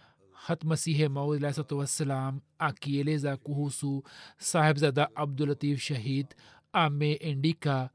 hatmasihe 0.48 1.08
maudalahsatu 1.08 1.78
wassalam 1.78 2.40
akieleza 2.60 3.38
kuhusu 3.38 4.04
sahibzada 4.38 5.16
abdulatif 5.16 5.80
shahid 5.80 6.28
ameendika 6.74 7.90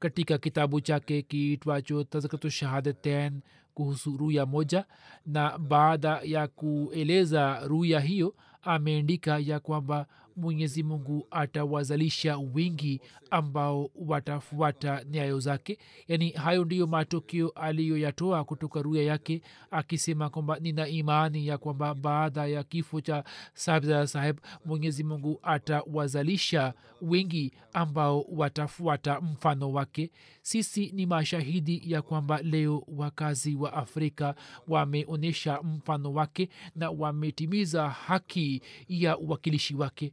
katika 0.00 0.38
kitabu 0.38 0.80
chake 0.80 1.22
kiitwacho 1.22 2.04
tazkatu 2.04 2.50
shahadatain 2.50 3.40
kuhusu 3.74 4.16
ruya 4.16 4.46
moja. 4.46 4.84
Na 5.26 5.58
baada 5.58 6.20
ya 6.24 6.48
kueleza 6.48 7.60
ruya 7.66 8.00
hiyo 8.00 8.34
ameendika 8.62 9.38
ya 9.38 9.60
kwamba 9.60 10.06
mwenyezi 10.38 10.82
mungu 10.82 11.26
atawazalisha 11.30 12.36
wingi 12.38 13.00
ambao 13.30 13.90
watafuata 13.94 15.04
nyayo 15.04 15.40
zake. 15.40 15.78
Yaani 16.08 16.30
hayo 16.30 16.64
ndiyo 16.64 16.86
matokeo 16.86 17.48
aliyoyatoa 17.48 18.44
kutoka 18.44 18.82
ruya 18.82 19.02
yake 19.02 19.42
akisema 19.70 20.30
kwamba 20.30 20.58
nina 20.58 20.88
imani 20.88 21.46
ya 21.46 21.58
kwamba 21.58 21.94
baada 21.94 22.46
ya 22.46 22.62
kifo 22.64 23.00
cha 23.00 23.24
sabza 23.54 24.06
saheb 24.06 24.38
mwenyezi 24.64 25.04
mungu 25.04 25.40
atawazalisha 25.42 26.74
wengi 27.02 27.52
ambao 27.72 28.24
watafuata 28.28 29.20
mfano 29.20 29.72
wake. 29.72 30.10
Sisi 30.42 30.90
ni 30.94 31.06
mashahidi 31.06 31.82
ya 31.92 32.02
kwamba 32.02 32.42
leo 32.42 32.84
wakazi 32.88 33.54
wa 33.54 33.72
afrika 33.72 34.34
wameonyesha 34.68 35.62
mfano 35.62 36.12
wake 36.12 36.48
na 36.76 36.90
wametimiza 36.90 37.88
haki 37.88 38.62
ya 38.88 39.18
uwakilishi 39.18 39.74
wake 39.74 40.12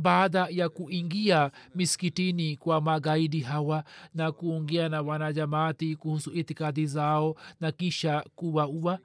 baada 0.00 0.46
ya 0.50 0.68
kuingia 0.68 1.50
miskitini 1.74 2.56
kwa 2.56 2.80
magaidi 2.80 3.40
hawa 3.40 3.84
na 4.14 4.32
kuongea 4.32 4.88
na 4.88 5.02
wanajamaati 5.02 5.96
kuhusu 5.96 6.32
itikadi 6.32 6.86
zao 6.86 7.36
na 7.60 7.72
kisha 7.72 8.24
kuwaua. 8.34 8.98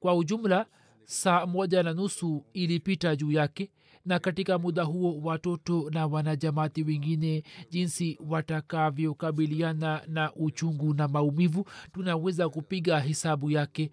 Kwa 0.00 0.14
ujumla 0.14 0.66
saa 1.04 1.46
moja 1.46 1.82
na 1.82 1.92
nusu 1.94 2.44
ilipita 2.52 3.16
juu 3.16 3.32
yake 3.32 3.70
na 4.04 4.18
katika 4.18 4.58
muda 4.58 4.82
huo 4.82 5.20
watoto 5.22 5.90
na 5.90 6.06
wanajamati 6.06 6.82
wengine 6.82 7.42
jinsi 7.70 8.18
watakavyokabiliana 8.28 10.02
na 10.08 10.32
uchungu 10.34 10.94
na 10.94 11.08
maumivu 11.08 11.64
tunaweza 11.92 12.48
kupiga 12.48 13.00
hisabu 13.00 13.50
yake 13.50 13.90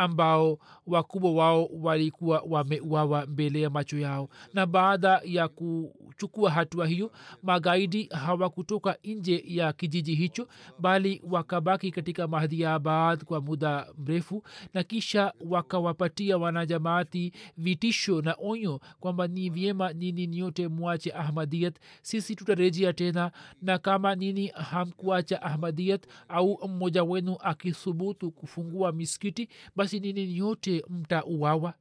ambao 0.00 0.58
wakubwa 0.86 1.32
wao 1.32 1.66
walikuwa 1.72 2.44
wameuawa 2.48 3.26
mbele 3.26 3.60
ya 3.60 3.70
macho 3.70 3.98
yao. 3.98 4.28
Na 4.54 4.66
baada 4.66 5.20
ya 5.24 5.48
kuchukua 5.48 6.50
hatua 6.50 6.86
hiyo 6.86 7.12
magaidi 7.42 8.04
hawakutoka 8.12 8.96
nje 9.04 9.44
ya 9.46 9.72
kijiji 9.72 10.14
hicho 10.14 10.48
bali 10.78 11.22
wakabaki 11.30 11.90
katika 11.90 12.28
mahdiabad 12.28 13.24
kwa 13.24 13.40
muda 13.40 13.86
mrefu 13.98 14.42
na 14.74 14.82
kisha 14.82 15.32
wakawapatia 15.48 16.38
wanajamaati 16.38 17.32
vitisho 17.56 18.22
na 18.22 18.36
onyo 18.42 18.80
kwamba 19.00 19.28
ni 19.28 19.50
vyema 19.50 19.92
nini 19.92 20.26
nyote 20.26 20.68
mwache 20.68 21.12
ahmadiyat 21.12 21.76
sisi 22.02 22.36
tutarejea 22.36 22.92
tena 22.92 23.32
na 23.62 23.78
kama 23.78 24.14
nini 24.14 24.46
hamkuacha 24.46 25.42
ahmadiyat 25.42 26.06
au 26.28 26.68
mmoja 26.68 27.04
wenu 27.04 27.36
akithubutu 27.40 28.30
kufungua 28.30 28.92
miskiti 28.92 29.48
basi 29.76 29.89
nini 29.98 30.26
nyote 30.26 30.84
mtauawa? 30.88 31.74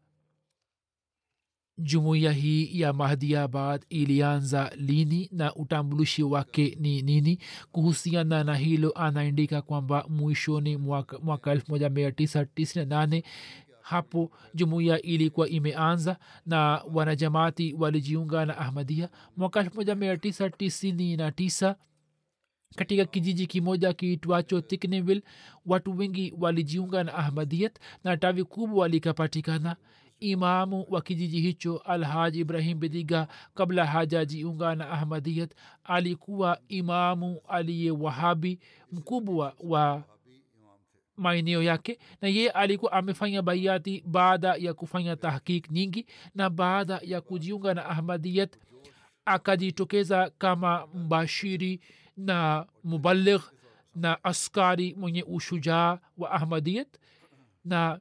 Jumuiya 1.77 2.31
hii 2.31 2.79
ya 2.79 2.93
mahdiabad 2.93 3.85
ilianza 3.89 4.71
lini 4.75 5.29
na 5.31 5.55
utambulishi 5.55 6.23
wake 6.23 6.77
ni 6.79 7.01
nini? 7.01 7.39
Kuhusiana 7.71 8.43
na 8.43 8.55
hilo 8.55 8.91
anaandika 8.91 9.61
kwamba 9.61 10.05
mwishoni 10.09 10.77
mwaka, 10.77 11.19
mwaka 11.19 11.55
1998 11.55 13.23
hapo 13.81 14.31
jumuiya 14.53 15.01
ilikuwa 15.01 15.49
imeanza 15.49 16.17
na 16.45 16.83
wanajamaati 16.93 17.75
walijiunga 17.79 18.45
na 18.45 18.57
ahmadia 18.57 19.09
mwaka 19.37 19.61
1999 19.61 21.75
katika 22.75 23.05
kijiji 23.05 23.47
kimoja 23.47 23.93
kiitwacho 23.93 24.62
tiknevil 24.62 25.21
watu 25.65 25.97
wengi 25.97 26.34
walijiunga 26.39 27.03
na 27.03 27.13
ahmadiyat 27.13 27.79
na 28.03 28.17
tawi 28.17 28.43
kubwa 28.43 28.88
likapatikana. 28.88 29.75
Imamu 30.19 30.86
wa 30.89 31.01
kijiji 31.01 31.41
hicho 31.41 31.77
alhaj 31.77 32.36
ibrahim 32.38 32.79
bediga 32.79 33.27
kabla 33.53 33.86
hajajiunga 33.86 34.75
na 34.75 34.89
ahmadiyat 34.89 35.51
alikuwa 35.84 36.60
imamu 36.67 37.41
aliye 37.47 37.91
wahabi 37.91 38.60
mkubwa 38.91 39.53
wa 39.60 40.03
maeneo 41.17 41.63
yake 41.63 41.99
na 42.21 42.27
ye 42.27 42.49
alikuwa 42.49 42.91
amefanya 42.91 43.41
baiati 43.41 44.03
baada 44.08 44.55
ya 44.55 44.73
kufanya 44.73 45.15
tahkik 45.15 45.71
nyingi 45.71 46.05
na 46.36 46.49
baada 46.49 46.99
ya 47.03 47.21
kujiunga 47.21 47.73
na 47.73 47.86
ahmadiyat 47.86 48.58
akajitokeza 49.25 50.32
kama 50.38 50.88
mbashiri 50.93 51.79
na 52.25 52.65
mubaligh 52.84 53.41
na 53.95 54.23
askari 54.23 54.93
mwenye 54.93 55.23
ushujaa 55.23 55.99
wa 56.17 56.32
ahmadiyat 56.32 56.88
na 57.65 57.99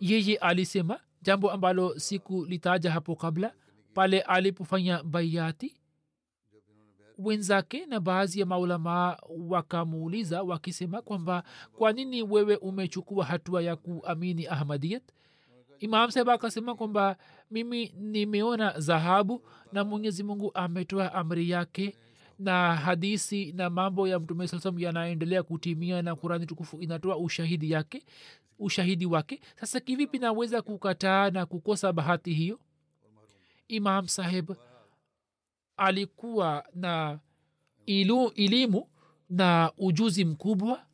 yeye 0.00 0.36
alisema 0.36 1.00
jambo 1.22 1.50
ambalo 1.50 1.98
siku 1.98 2.44
litaja 2.44 2.90
hapo 2.90 3.16
kabla 3.16 3.54
pale 3.94 4.20
alipofanya 4.20 5.02
baiati 5.02 5.76
wenzake 7.18 7.86
na 7.86 8.00
baadhi 8.00 8.40
ya 8.40 8.46
maulamaa 8.46 9.16
wakamuuliza 9.48 10.42
wakisema 10.42 11.02
kwamba 11.02 11.42
kwa 11.72 11.92
nini 11.92 12.22
wewe 12.22 12.56
umechukua 12.56 13.24
hatua 13.24 13.62
ya 13.62 13.76
kuamini 13.76 14.46
ahmadiyat? 14.46 15.02
Imam 15.78 16.10
saheb 16.10 16.30
akasema 16.30 16.74
kwamba 16.74 17.16
mimi 17.50 17.92
nimeona 17.96 18.70
dhahabu 18.72 19.42
na 19.72 19.84
mwenyezi 19.84 20.22
mungu 20.22 20.50
ametoa 20.54 21.12
amri 21.14 21.50
yake 21.50 21.96
na 22.38 22.76
hadisi 22.76 23.52
na 23.52 23.70
mambo 23.70 24.08
ya 24.08 24.18
mtume 24.20 24.48
saa 24.48 24.60
salam 24.60 24.78
yanaendelea 24.78 25.42
kutimia 25.42 26.02
na 26.02 26.16
kurani 26.16 26.46
tukufu 26.46 26.80
inatoa 26.80 27.16
ushahidi 27.16 27.70
yake 27.70 28.02
ushahidi 28.58 29.06
wake. 29.06 29.40
Sasa 29.60 29.80
kivipi 29.80 30.18
naweza 30.18 30.62
kukataa 30.62 31.30
na 31.30 31.46
kukosa 31.46 31.92
bahati 31.92 32.32
hiyo? 32.34 32.60
Imam 33.68 34.08
saheb 34.08 34.50
alikuwa 35.76 36.64
na 36.74 37.18
ilu, 37.86 38.28
elimu 38.36 38.88
na 39.30 39.72
ujuzi 39.78 40.24
mkubwa. 40.24 40.86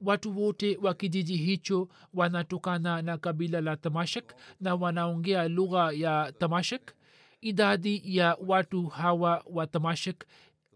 Watu 0.00 0.40
wote 0.42 0.76
wa 0.82 0.94
kijiji 0.94 1.36
hicho 1.36 1.88
wanatokana 2.14 3.02
na 3.02 3.18
kabila 3.18 3.60
la 3.60 3.76
tamashak 3.76 4.34
na 4.60 4.74
wanaongea 4.74 5.48
lugha 5.48 5.92
ya 5.92 6.32
tamashak 6.38 6.92
idadi 7.40 8.02
ya 8.04 8.36
watu 8.46 8.86
hawa 8.86 9.44
wa 9.46 9.66
tamashek 9.66 10.24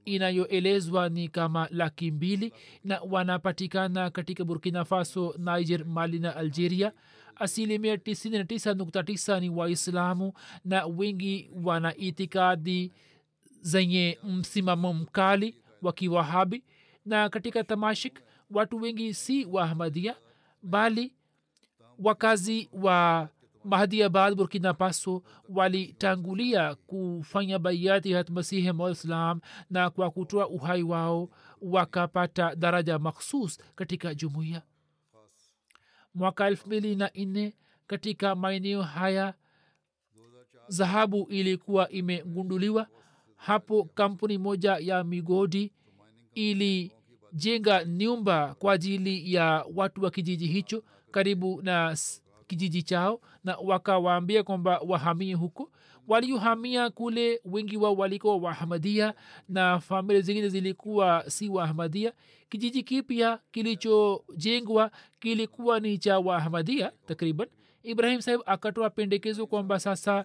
inayoelezwa 0.05 1.09
ni 1.09 1.29
kama 1.29 1.69
laki 1.71 2.11
mbili 2.11 2.53
na 2.85 3.01
wanapatikana 3.01 4.11
katika 4.11 4.45
burkina 4.45 4.85
faso 4.85 5.35
niger 5.39 5.85
mali 5.87 6.19
na 6.19 6.37
algeria. 6.37 6.93
Asilimia 7.37 7.97
999 7.97 9.41
ni 9.41 9.51
waislamu 9.51 10.33
na 10.65 10.87
wengi 10.87 11.51
wana 11.63 11.97
itikadi 11.97 12.93
zenye 13.61 14.19
msimamo 14.25 14.93
mkali 14.93 15.57
wa 15.83 15.93
kiwahabi. 15.93 16.65
Na 17.07 17.29
katika 17.29 17.65
tamashik 17.65 18.21
watu 18.51 18.77
wengi 18.81 19.15
si 19.15 19.45
wahamadia 19.45 20.17
bali 20.63 21.13
wakazi 21.99 22.69
wa 22.73 23.29
mahdiabad 23.65 24.35
burkina 24.35 24.75
paso 24.75 25.23
walitangulia 25.49 26.75
kufanya 26.75 27.59
baiati 27.59 28.13
hat 28.13 28.31
masihi 28.31 28.73
maislam 28.73 29.41
na 29.71 29.91
kwa 29.91 30.11
kutoa 30.11 30.49
uhai 30.49 30.83
wao 30.83 31.31
wakapata 31.61 32.55
daraja 32.57 32.99
makhsus 32.99 33.59
katika 33.75 34.15
jumuiya. 34.15 34.63
Mwaka 36.15 36.47
elfu 36.47 36.67
mbili 36.67 36.97
na 36.97 37.11
nne 37.15 37.55
katika 37.87 38.35
maeneo 38.35 38.83
haya 38.83 39.35
dhahabu 40.69 41.27
ilikuwa 41.31 41.89
imegunduliwa. 41.89 42.87
Hapo 43.37 43.85
kampuni 43.85 44.39
moja 44.39 44.77
ya 44.81 45.05
migodi 45.05 45.73
ilijenga 46.35 47.85
nyumba 47.85 48.55
kwa 48.55 48.73
ajili 48.73 49.35
ya 49.35 49.65
watu 49.75 50.03
wa 50.05 50.11
kijiji 50.11 50.47
hicho 50.47 50.85
karibu 51.11 51.63
na 51.63 51.97
kijiji 52.47 52.83
chao 52.83 53.21
na 53.45 53.57
wakawaambia 53.57 54.43
kwamba 54.43 54.79
wahamie 54.89 55.35
huko. 55.35 55.71
Waliohamia 56.09 56.91
kule 56.91 57.41
wengi 57.45 57.77
wao 57.77 57.95
walikuwa 57.95 58.37
waahmadia 58.37 59.15
na 59.49 59.81
familia 59.81 60.21
zingine 60.23 60.49
zilikuwa 60.49 61.25
si 61.31 61.49
waahmadia 61.49 62.13
kijiji 62.49 62.83
kipya 62.83 63.39
kilichojengwa 63.53 64.91
kilikuwa 65.21 65.81
ni 65.81 65.99
cha 65.99 66.19
waahmadia 66.19 66.93
takriban. 67.07 67.49
Ibrahim 67.83 68.21
sahib 68.21 68.41
akatoa 68.47 68.91
pendekezo 68.91 69.47
kwamba 69.47 69.81
sasa 69.81 70.25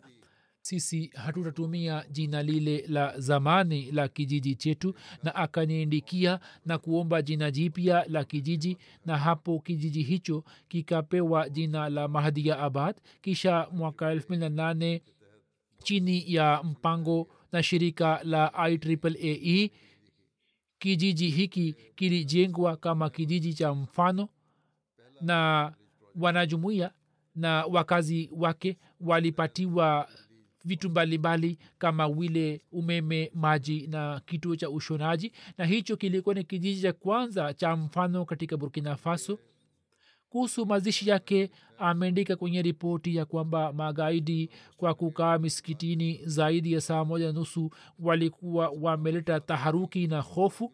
sisi 0.62 1.12
hatutatumia 1.16 2.06
jina 2.12 2.44
lile 2.44 2.86
la 2.88 3.20
zamani 3.20 3.92
la 3.92 4.08
kijiji 4.08 4.56
chetu 4.56 4.96
na 5.24 5.36
akaniandikia 5.36 6.40
na 6.66 6.78
kuomba 6.78 7.22
jina 7.22 7.52
jipya 7.52 8.06
la 8.08 8.24
kijiji 8.24 8.78
na 9.06 9.18
hapo 9.18 9.60
kijiji 9.60 10.04
hicho 10.04 10.44
kikapewa 10.68 11.50
jina 11.50 11.90
la 11.90 12.08
mahdia 12.08 12.60
abad. 12.60 12.96
Kisha 13.22 13.68
mwaka 13.72 14.16
28 14.16 15.02
chini 15.84 16.34
ya 16.34 16.62
mpango 16.64 17.28
na 17.52 17.64
shirika 17.64 18.20
la 18.24 18.70
ieee 19.24 19.70
kijiji 20.80 21.30
hiki 21.30 21.74
kilijengwa 21.96 22.78
kama 22.78 23.10
kijiji 23.10 23.54
cha 23.54 23.74
mfano 23.74 24.30
na 25.22 25.74
wanajumuia 26.16 26.92
na 27.36 27.66
wakazi 27.66 28.30
wake 28.34 28.78
walipatiwa 29.02 30.10
vitu 30.70 30.90
mbalimbali 30.90 31.58
kama 31.78 32.08
wile 32.08 32.62
umeme 32.72 33.32
maji 33.34 33.88
na 33.88 34.22
kituo 34.26 34.56
cha 34.56 34.70
ushonaji. 34.70 35.32
Na 35.58 35.66
hicho 35.66 35.98
kilikuwa 35.98 36.36
ni 36.36 36.44
kijiji 36.44 36.82
cha 36.82 36.94
kwanza 36.94 37.54
cha 37.54 37.76
mfano 37.76 38.26
katika 38.26 38.58
burkina 38.58 38.96
faso. 38.96 39.40
Kuhusu 40.30 40.66
mazishi 40.66 41.10
yake 41.10 41.50
ameandika 41.80 42.36
kwenye 42.36 42.62
ripoti 42.62 43.16
ya 43.16 43.26
kwamba 43.26 43.74
magaidi 43.74 44.50
kwa 44.78 44.94
kukaa 44.94 45.38
misikitini 45.38 46.20
zaidi 46.26 46.74
ya 46.74 46.82
saa 46.82 47.06
moja 47.06 47.32
nusu 47.32 47.72
walikuwa 48.00 48.70
wameleta 48.82 49.40
taharuki 49.40 50.08
na 50.08 50.22
hofu 50.22 50.74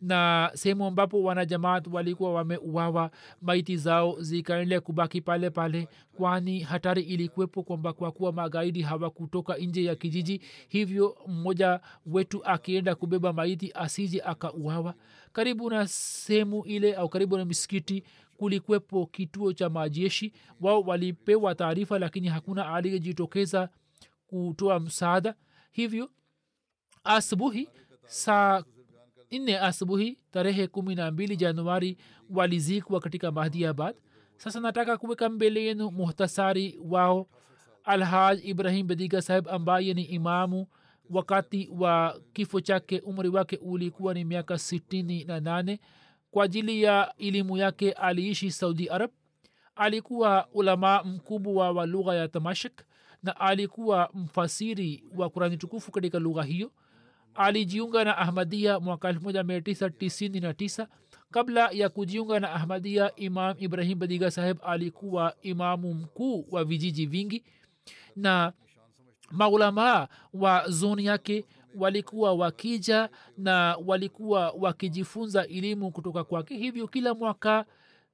na 0.00 0.50
sehemu 0.54 0.84
ambapo 0.86 1.22
wanajamaat 1.22 1.86
walikuwa 1.86 2.32
wameuawa 2.34 3.10
maiti 3.42 3.76
zao 3.76 4.20
zikaendelea 4.20 4.80
kubaki 4.80 5.20
pale 5.20 5.50
pale 5.50 5.88
kwani 6.16 6.60
hatari 6.60 7.02
ilikuwepo 7.02 7.62
kwamba 7.62 7.92
kwa 7.92 8.12
kuwa 8.12 8.32
magaidi 8.32 8.82
hawakutoka 8.82 9.56
nje 9.56 9.84
ya 9.84 9.94
kijiji 9.96 10.40
hivyo 10.68 11.16
mmoja 11.26 11.80
wetu 12.06 12.44
akienda 12.44 12.94
kubeba 12.94 13.32
maiti 13.32 13.72
asije 13.74 14.22
akauawa. 14.22 14.94
Karibu 15.32 15.70
na 15.70 15.86
sehemu 15.88 16.64
ile 16.64 16.94
au 16.94 17.08
karibu 17.08 17.36
na 17.36 17.44
misikiti 17.44 18.04
kulikuwepo 18.36 19.06
kituo 19.06 19.52
cha 19.52 19.70
majeshi. 19.70 20.32
Wao 20.60 20.80
walipewa 20.80 21.54
taarifa 21.54 21.98
lakini 21.98 22.28
hakuna 22.28 22.74
aliyejitokeza 22.74 23.68
kutoa 24.26 24.80
msaada. 24.80 25.34
Hivyo 25.70 26.10
asubuhi 27.04 27.68
saa 28.06 28.62
nne 29.30 29.58
asubuhi 29.58 30.18
tarehe 30.30 30.66
kumi 30.66 30.94
na 30.94 31.10
mbili 31.10 31.36
januari 31.36 31.96
walizikwa 32.30 33.00
katika 33.00 33.32
mahdiabad 33.32 33.96
sasa 34.36 34.60
nataka 34.60 34.96
kuweka 34.96 35.28
mbele 35.28 35.64
yenu 35.64 35.90
muhtasari 35.90 36.78
wao. 36.84 37.26
Alhaj 37.84 38.40
ibrahim 38.44 38.86
bediga 38.86 39.22
saheb 39.22 39.48
ambaye 39.48 39.94
ni 39.94 40.02
imamu 40.02 40.66
wakati 41.10 41.70
wa 41.78 42.20
kifo 42.32 42.60
chake 42.60 43.00
umri 43.00 43.28
wake 43.28 43.56
ulikuwa 43.62 44.14
ni 44.14 44.24
miaka 44.24 44.58
sitini 44.58 45.24
na 45.24 45.40
nane. 45.40 45.80
Kwa 46.30 46.44
ajili 46.44 46.82
ya 46.82 47.14
elimu 47.18 47.56
yake 47.56 47.92
aliishi 47.92 48.50
saudi 48.50 48.88
arab. 48.88 49.10
Alikuwa 49.76 50.48
ulama 50.52 51.02
mkubwa 51.04 51.70
wa 51.70 51.86
lugha 51.86 52.14
ya 52.14 52.28
tamashik 52.28 52.82
na 53.22 53.40
alikuwa 53.40 54.10
mfasiri 54.14 55.04
wa 55.16 55.30
kurani 55.30 55.56
tukufu 55.56 55.90
katika 55.92 56.18
lugha 56.18 56.42
hiyo 56.42 56.72
alijiunga 57.38 58.04
na 58.04 58.18
ahmadia 58.18 58.80
mwaka 58.80 59.12
1999 59.12 60.86
kabla 61.30 61.70
ya 61.72 61.88
kujiunga 61.88 62.40
na 62.40 62.52
ahmadia 62.52 63.14
imam 63.16 63.56
ibrahim 63.58 63.98
badiga 63.98 64.30
saheb 64.30 64.58
alikuwa 64.62 65.34
imamu 65.42 65.94
mkuu 65.94 66.46
wa 66.50 66.64
vijiji 66.64 67.06
vingi 67.06 67.44
na 68.16 68.52
maulamaa 69.30 70.08
wa 70.34 70.64
zoni 70.70 71.04
yake 71.04 71.44
walikuwa 71.74 72.32
wakija 72.34 73.08
na 73.36 73.76
walikuwa 73.86 74.50
wakijifunza 74.50 75.46
elimu 75.46 75.90
kutoka 75.90 76.24
kwake. 76.24 76.56
Hivyo 76.56 76.88
kila 76.88 77.14
mwaka 77.14 77.64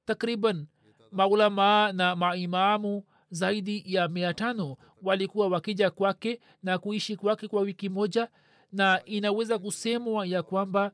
takriban 0.05 0.65
maulamaa 1.11 1.91
na 1.91 2.15
maimamu 2.15 3.03
zaidi 3.29 3.83
ya 3.85 4.07
mia 4.07 4.33
tano 4.33 4.77
walikuwa 5.03 5.47
wakija 5.47 5.89
kwake 5.91 6.39
na 6.63 6.77
kuishi 6.77 7.15
kwake 7.15 7.47
kwa 7.47 7.61
wiki 7.61 7.89
moja 7.89 8.27
na 8.75 9.01
inaweza 9.05 9.59
kusemwa 9.59 10.25
ya 10.25 10.43
kwamba 10.43 10.91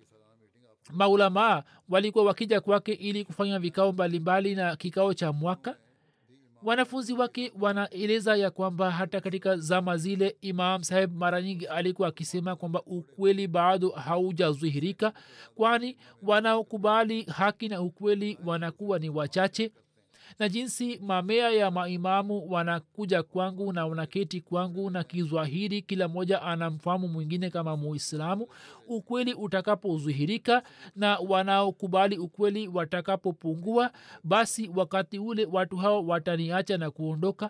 maulamaa 0.92 1.64
walikuwa 1.90 2.24
wakija 2.26 2.62
kwake 2.62 2.94
ili 2.94 3.26
kufanya 3.26 3.60
vikao 3.60 3.92
mbalimbali 3.92 4.56
na 4.56 4.76
kikao 4.76 5.14
cha 5.14 5.32
mwaka. 5.32 5.78
Wanafunzi 6.64 7.14
wake 7.14 7.54
wanaeleza 7.60 8.36
ya 8.36 8.52
kwamba 8.52 8.92
hata 8.92 9.22
katika 9.22 9.58
zama 9.58 9.98
zile 9.98 10.36
imam 10.42 10.84
saheb 10.84 11.16
mara 11.16 11.42
nyingi 11.42 11.66
alikuwa 11.68 12.08
akisema 12.08 12.56
kwamba 12.56 12.82
ukweli 12.84 13.48
bado 13.48 13.90
haujazihirika 13.90 15.14
kwani 15.56 15.98
wanaokubali 16.22 17.24
haki 17.24 17.68
na 17.70 17.82
ukweli 17.82 18.38
wanakuwa 18.46 19.00
ni 19.00 19.10
wachache 19.10 19.72
na 20.40 20.50
jinsi 20.50 21.00
mamea 21.00 21.50
ya 21.50 21.72
maimamu 21.72 22.52
wanakuja 22.52 23.24
kwangu 23.24 23.74
na 23.74 23.86
wanaketi 23.86 24.42
kwangu 24.42 24.90
na 24.90 25.04
kizwahiri 25.04 25.82
kila 25.82 26.08
mmoja 26.08 26.42
anamfahamu 26.42 27.08
mwingine 27.08 27.50
kama 27.50 27.78
muislamu. 27.78 28.48
Ukweli 28.88 29.34
utakapodhihirika 29.34 30.64
na 30.96 31.18
wanaokubali 31.20 32.18
ukweli 32.18 32.68
watakapopungua 32.68 33.92
basi 34.24 34.72
wakati 34.76 35.20
ule 35.20 35.46
watu 35.52 35.78
hao 35.78 36.06
wataniacha 36.08 36.78
na 36.78 36.92
kuondoka 36.92 37.50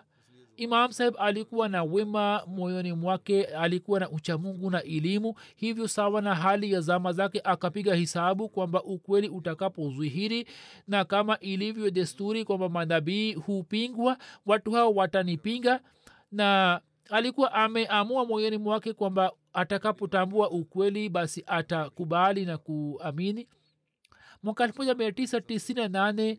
imam 0.62 0.92
saheb 0.92 1.14
alikuwa 1.18 1.68
na 1.68 1.82
wema 1.84 2.42
moyoni 2.46 2.92
mwake 2.92 3.44
alikuwa 3.44 4.00
na 4.00 4.10
uchamungu 4.10 4.70
na 4.70 4.82
elimu 4.82 5.34
hivyo 5.56 5.88
sawa 5.88 6.22
na 6.22 6.34
hali 6.34 6.72
ya 6.72 6.80
zama 6.80 7.12
zake 7.12 7.40
akapiga 7.44 7.94
hisabu 7.94 8.48
kwamba 8.48 8.82
ukweli 8.82 9.28
utakapozwihiri 9.28 10.46
na 10.88 11.04
kama 11.04 11.38
ilivyo 11.38 11.90
desturi 11.90 12.44
kwamba 12.44 12.68
manabii 12.68 13.32
hupingwa 13.34 14.18
watu 14.46 14.70
hao 14.72 14.92
watanipinga. 14.94 15.80
Na 16.32 16.80
alikuwa 17.10 17.52
ameamua 17.52 18.24
moyoni 18.26 18.58
mwake 18.58 18.92
kwamba 18.92 19.32
atakapotambua 19.52 20.50
ukweli 20.50 21.08
basi 21.08 21.44
atakubali 21.46 22.44
na 22.46 22.58
kuamini. 22.58 23.48
Mwaka 24.42 24.66
1998 24.66 26.36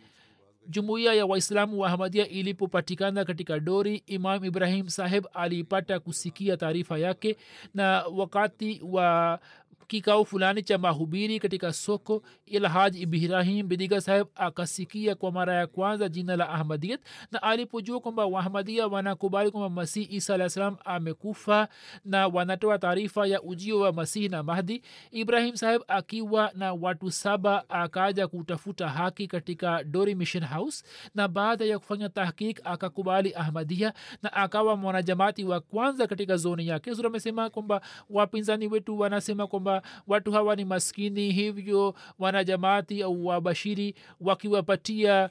jumuiya 0.70 1.14
ya 1.14 1.26
waislamu 1.26 1.80
wa 1.80 1.90
ahmadia 1.90 2.28
ilipopatikana 2.28 3.26
katika 3.26 3.60
dori 3.60 4.04
imam 4.08 4.46
ibrahim 4.46 4.90
saheb 4.90 5.26
alipata 5.34 6.00
kusikia 6.00 6.58
taarifa 6.58 6.98
yake 6.98 7.38
na 7.74 8.04
wakati 8.16 8.82
wa 8.84 9.40
kikao 9.88 10.26
fulani 10.26 10.64
cha 10.64 10.78
mahubiri 10.78 11.40
katika 11.40 11.74
soko 11.74 12.24
ilhaj 12.46 12.96
ibrahim 12.96 13.68
bidiga 13.68 14.02
saheb 14.02 14.28
akasikia 14.36 15.16
kwa 15.16 15.32
mara 15.32 15.54
ya 15.54 15.68
kwanza 15.68 16.10
jina 16.10 16.36
la 16.36 16.50
ahmadiyat 16.50 17.02
na 17.32 17.44
alipojua 17.44 18.00
kwamba 18.00 18.26
wahmadia 18.26 18.88
wanakubali 18.88 19.52
kwamba 19.52 19.70
masihi 19.70 20.16
isa 20.16 20.34
alah 20.34 20.50
salam 20.50 20.76
amekufa 20.86 21.68
na 22.06 22.28
wanatoa 22.28 22.80
taarifa 22.80 23.28
ya 23.28 23.42
ujio 23.42 23.80
wa 23.80 23.94
masihi 23.94 24.30
na 24.30 24.44
mahdi 24.44 24.82
ibrahim 25.12 25.56
saheb 25.56 25.82
akiwa 25.88 26.52
na 26.56 26.74
watu 26.74 27.12
saba 27.12 27.70
akaja 27.70 28.28
kutafuta 28.28 28.90
haki 28.90 29.28
katika 29.28 29.84
dori 29.84 30.16
mission 30.16 30.46
house 30.46 30.84
na 31.16 31.28
baada 31.28 31.66
ya 31.66 31.80
kufanya 31.80 32.10
tahkik 32.10 32.62
akakubali 32.64 33.34
ahmadia 33.36 33.94
na 34.22 34.34
akawa 34.34 34.76
mwanajamati 34.76 35.44
wa 35.44 35.60
kwanza 35.60 36.08
katika 36.08 36.38
zoni 36.38 36.68
yake. 36.68 36.94
Zuri 36.94 37.08
amesema 37.08 37.50
kwamba 37.50 37.82
wapinzani 38.10 38.68
wetu 38.68 39.00
wanasema 39.00 39.48
kwamba 39.48 39.73
watu 40.08 40.32
hawa 40.32 40.56
ni 40.56 40.66
maskini 40.66 41.32
hivyo 41.32 41.96
wanajamaati 42.20 43.04
au 43.04 43.26
wabashiri 43.26 43.96
wakiwapatia 44.22 45.30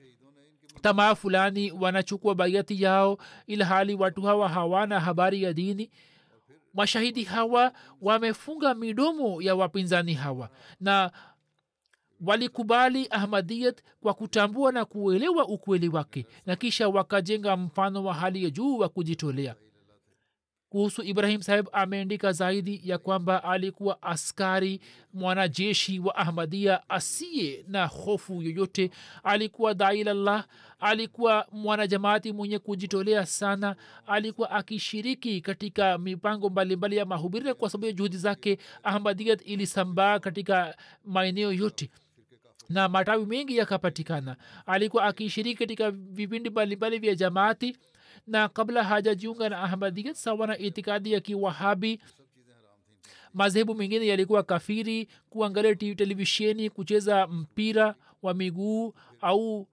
tamaa 0.82 1.14
fulani 1.14 1.72
wanachukua 1.72 2.34
baiati 2.34 2.82
yao 2.82 3.18
ila 3.46 3.64
hali 3.66 3.94
watu 3.94 4.22
hawa 4.22 4.48
hawana 4.48 5.00
habari 5.00 5.42
ya 5.42 5.52
dini. 5.52 5.90
Mashahidi 6.74 7.24
hawa 7.24 7.72
wamefunga 8.00 8.74
midomo 8.74 9.42
ya 9.42 9.54
wapinzani 9.54 10.14
hawa 10.14 10.48
na 10.80 11.10
walikubali 12.26 13.06
ahmadiyat 13.10 13.82
kwa 14.00 14.14
kutambua 14.14 14.72
na 14.72 14.84
kuelewa 14.84 15.48
ukweli 15.48 15.88
wake 15.88 16.26
na 16.46 16.56
kisha 16.56 16.88
wakajenga 16.88 17.56
mfano 17.56 18.04
wa 18.04 18.14
hali 18.14 18.44
ya 18.44 18.50
juu 18.50 18.78
wa 18.78 18.88
kujitolea 18.88 19.54
kuhusu 20.72 21.02
ibrahim 21.02 21.42
saheb 21.42 21.66
ameandika 21.72 22.32
zaidi 22.32 22.80
ya 22.84 22.98
kwamba 22.98 23.44
alikuwa 23.44 24.02
askari 24.02 24.80
mwanajeshi 25.14 25.98
wa 25.98 26.16
ahmadia 26.16 26.88
asiye 26.90 27.64
na 27.68 27.86
hofu 27.86 28.42
yoyote. 28.42 28.90
Alikuwa 29.24 29.74
dailallah 29.74 30.46
alikuwa 30.80 31.46
mwanajamaati 31.52 32.32
mwenye 32.32 32.58
kujitolea 32.58 33.26
sana. 33.26 33.76
Alikuwa 34.06 34.50
akishiriki 34.50 35.40
katika 35.40 35.98
mipango 35.98 36.50
mbalimbali 36.50 36.96
ya 36.96 37.04
mahubiri 37.04 37.54
kwa 37.54 37.70
sababu 37.70 37.86
ya 37.86 37.92
juhudi 37.92 38.16
zake. 38.16 38.58
Ahmadiyat 38.82 39.42
ilisambaa 39.46 40.18
katika 40.18 40.76
maeneo 41.04 41.52
yote 41.52 41.90
na 42.68 42.88
matawi 42.88 43.26
mengi 43.26 43.56
yakapatikana. 43.56 44.36
Alikuwa 44.66 45.04
akishiriki 45.04 45.58
katika 45.58 45.90
vipindi 45.90 46.50
mbalimbali 46.50 46.98
vya 46.98 47.14
jamaati 47.14 47.76
na 48.26 48.48
kabla 48.48 48.84
hajajiunga 48.84 49.48
na 49.48 49.62
ahmadiyat 49.62 50.16
sawa 50.16 50.46
na 50.46 50.58
itikadi 50.58 51.12
ya 51.12 51.20
kiwahabi. 51.20 52.00
Madhehebu 53.34 53.74
mengine 53.74 54.06
yalikuwa 54.06 54.42
kafiri 54.42 55.08
kuangalia 55.30 55.74
televisheni 55.74 56.70
kucheza 56.70 57.26
mpira 57.26 57.94
wa 58.22 58.34
miguu 58.34 58.94
au 59.20 59.68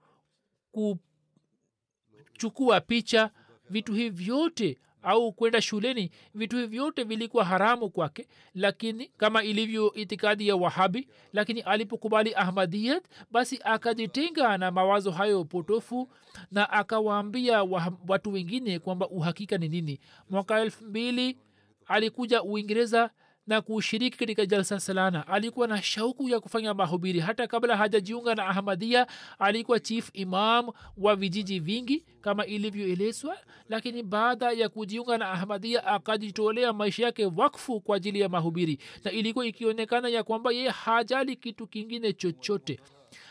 kuchukua 2.32 2.80
picha. 2.80 3.30
Vitu 3.70 3.92
hivi 3.94 4.24
vyote 4.24 4.78
au 5.02 5.32
kwenda 5.32 5.60
shuleni 5.62 6.10
vitu 6.34 6.68
vyote 6.68 7.04
vilikuwa 7.04 7.44
haramu 7.44 7.90
kwake 7.90 8.28
lakini 8.54 9.06
kama 9.16 9.42
ilivyo 9.44 9.92
itikadi 9.94 10.48
ya 10.48 10.56
wahabi 10.56 11.08
lakini 11.32 11.60
alipokubali 11.60 12.34
ahmadiyat 12.34 13.04
basi 13.30 13.60
akajitenga 13.64 14.58
na 14.58 14.70
mawazo 14.70 15.10
hayo 15.10 15.44
potofu 15.44 16.08
na 16.50 16.70
akawaambia 16.70 17.62
watu 18.08 18.32
wengine 18.32 18.78
kwamba 18.78 19.08
uhakika 19.08 19.58
ni 19.58 19.68
nini. 19.68 20.00
Mwaka 20.30 20.60
elfu 20.60 20.84
mbili 20.84 21.38
alikuja 21.86 22.42
uingereza 22.42 23.10
na 23.50 23.60
kushiriki 23.60 24.18
katika 24.18 24.46
jalsa 24.46 24.80
salana. 24.80 25.26
Alikuwa 25.28 25.66
na 25.66 25.82
shauku 25.82 26.28
ya 26.28 26.40
kufanya 26.40 26.74
mahubiri. 26.74 27.20
Hata 27.20 27.46
kabla 27.46 27.76
hajajiunga 27.76 28.34
na 28.34 28.46
ahmadia 28.46 29.06
alikuwa 29.38 29.80
chief 29.80 30.10
imam 30.12 30.68
wa 30.96 31.16
vijiji 31.16 31.60
vingi 31.60 32.04
kama 32.20 32.46
ilivyoelezwa 32.46 33.36
lakini 33.68 34.02
baada 34.02 34.50
ya 34.52 34.68
kujiunga 34.68 35.18
na 35.18 35.30
ahmadia 35.30 35.84
akajitolea 35.86 36.72
maisha 36.72 37.02
yake 37.02 37.26
wakfu 37.26 37.80
kwa 37.80 37.96
ajili 37.96 38.20
ya 38.20 38.28
mahubiri. 38.28 38.78
Na 39.04 39.10
ilikuwa 39.10 39.46
ikionekana 39.46 40.08
ya 40.08 40.22
kwamba 40.22 40.52
yeye 40.52 40.68
hajali 40.68 41.36
kitu 41.36 41.66
kingine 41.66 42.12
chochote. 42.12 42.80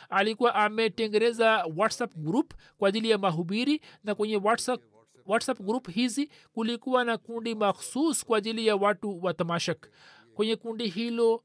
Alikuwa 0.10 0.56
ametengeneza 0.56 1.66
whatsapp 1.78 2.16
group 2.16 2.54
kwa 2.78 2.90
ajili 2.90 3.10
ya 3.10 3.18
mahubiri 3.18 3.82
na 4.04 4.16
kwenye 4.16 4.38
whatsapp 4.38 4.82
whatsapp 5.26 5.60
group 5.62 5.90
hizi 5.90 6.30
kulikuwa 6.54 7.04
na 7.04 7.18
kundi 7.18 7.56
makhsus 7.56 8.26
kwa 8.26 8.38
ajili 8.38 8.68
ya 8.68 8.76
watu 8.76 9.24
wa 9.24 9.34
tamashak. 9.34 9.88
Kwenye 10.34 10.56
kundi 10.56 10.88
hilo 10.88 11.44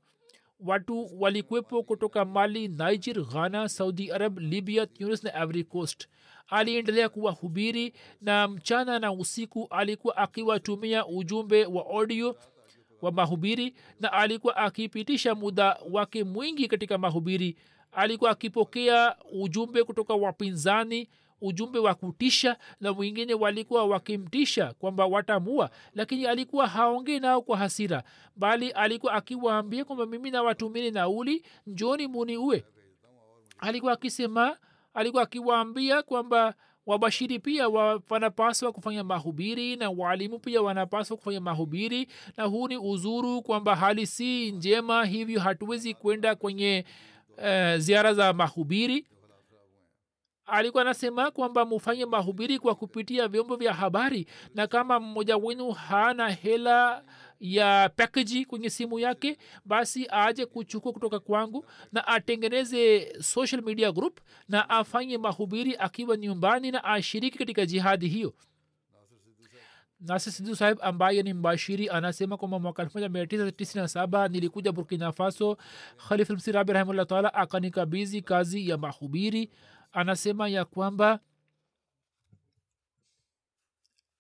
watu 0.60 1.10
walikuwepo 1.20 1.82
kutoka 1.82 2.24
mali 2.24 2.68
niger 2.68 3.24
ghana 3.24 3.68
saudi 3.68 4.12
arab 4.12 4.38
libya 4.38 4.86
tunis 4.86 5.24
na 5.24 5.34
ivory 5.42 5.64
coast. 5.64 6.08
Aliendelea 6.46 7.08
kuwahubiri 7.08 7.92
na 8.20 8.48
mchana 8.48 8.98
na 8.98 9.12
usiku 9.12 9.66
alikuwa 9.70 10.16
akiwatumia 10.16 11.06
ujumbe 11.06 11.66
wa 11.66 11.86
audio 11.86 12.36
wa 13.02 13.12
mahubiri 13.12 13.74
na 14.00 14.12
alikuwa 14.12 14.56
akipitisha 14.56 15.34
muda 15.34 15.78
wake 15.90 16.24
mwingi 16.24 16.68
katika 16.68 16.98
mahubiri. 16.98 17.56
Alikuwa 17.92 18.30
akipokea 18.30 19.16
ujumbe 19.32 19.84
kutoka 19.84 20.14
wapinzani 20.14 21.08
ujumbe 21.44 21.78
wa 21.78 21.94
kutisha 21.94 22.56
na 22.80 22.92
wengine 22.92 23.34
walikuwa 23.34 23.84
wakimtisha 23.86 24.72
kwamba 24.72 25.06
watamua 25.06 25.70
lakini 25.94 26.26
alikuwa 26.26 26.66
haongei 26.66 27.20
nao 27.20 27.42
kwa 27.42 27.56
hasira 27.58 28.02
bali 28.36 28.70
alikuwa 28.70 29.12
akiwaambia 29.12 29.84
kwamba 29.84 30.06
mimi 30.06 30.30
nawatumini 30.30 30.90
nauli 30.90 31.42
njoni 31.66 32.06
muni 32.06 32.36
uwe 32.36 32.64
alikuwa 33.58 33.92
akisema 33.92 34.56
alikuwa 34.94 35.22
akiwaambia 35.22 36.02
kwamba 36.02 36.54
wabashiri 36.86 37.38
pia 37.38 37.68
wa, 37.68 38.02
wanapaswa 38.10 38.72
kufanya 38.72 39.04
mahubiri 39.04 39.76
na 39.76 39.90
waalimu 39.90 40.38
pia 40.38 40.62
wanapaswa 40.62 41.16
kufanya 41.16 41.40
mahubiri 41.40 42.08
na 42.36 42.44
huu 42.44 42.68
ni 42.68 42.76
uzuru 42.78 43.42
kwamba 43.42 43.76
hali 43.76 44.06
si 44.06 44.52
njema 44.52 45.04
hivyo 45.04 45.40
hatuwezi 45.40 45.94
kwenda 45.94 46.34
kwenye 46.34 46.84
uh, 47.38 47.76
ziara 47.78 48.14
za 48.14 48.32
mahubiri 48.32 49.06
alikuwa 50.46 50.82
anasema 50.82 51.30
kwamba 51.30 51.64
mufanye 51.64 52.06
mahubiri 52.06 52.58
kwa 52.58 52.74
kupitia 52.74 53.28
vyombo 53.28 53.56
vya 53.56 53.72
habari 53.74 54.26
na 54.54 54.66
kama 54.66 55.00
mmoja 55.00 55.36
wenu 55.36 55.70
hana 55.70 56.28
hela 56.28 57.04
ya 57.40 57.90
pakeji 57.96 58.44
kwenye 58.44 58.70
simu 58.70 58.98
yake 58.98 59.38
basi 59.64 60.06
aje 60.10 60.46
kuchukua 60.46 60.92
kutoka 60.92 61.20
kwangu 61.20 61.66
na 61.92 62.06
atengeneze 62.06 63.12
social 63.22 63.62
media 63.62 63.92
group 63.92 64.20
na 64.48 64.70
afanye 64.70 65.18
mahubiri 65.18 65.76
akiwa 65.78 66.16
nyumbani 66.16 66.70
na 66.70 66.84
ashiriki 66.84 67.38
katika 67.38 67.66
jihadi 67.66 68.08
hiyo. 68.08 68.34
Nasi 70.00 70.32
sidhu 70.32 70.56
sahib 70.56 70.78
ambaye 70.82 71.22
ni 71.22 71.32
mbashiri 71.34 71.88
anasema 71.88 72.36
kwamba 72.36 72.58
mwaka 72.58 72.82
elfu 72.82 72.98
moja 72.98 73.08
mia 73.08 73.26
tisa 73.26 73.52
tisini 73.52 73.82
na 73.82 73.88
saba 73.88 74.28
nilikuja 74.28 74.72
burkina 74.72 75.12
faso. 75.12 75.56
Khalifulmsirabi 76.08 76.72
rahimahullah 76.72 77.06
taala 77.06 77.34
akanikabizi 77.34 78.22
kazi 78.22 78.68
ya 78.68 78.78
mahubiri 78.78 79.50
anasema 79.94 80.48
ya 80.48 80.64
kwamba 80.64 81.20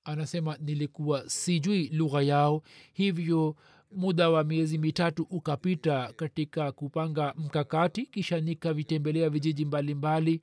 anasema 0.04 0.56
nilikuwa 0.56 1.28
sijui 1.30 1.88
lugha 1.88 2.22
yao 2.22 2.62
hivyo 2.92 3.56
muda 3.92 4.30
wa 4.30 4.44
miezi 4.44 4.78
mitatu 4.78 5.26
ukapita 5.30 6.12
katika 6.12 6.72
kupanga 6.72 7.34
mkakati 7.36 8.06
kisha 8.06 8.40
nikavitembelea 8.40 9.30
vijiji 9.30 9.64
mbalimbali 9.64 10.42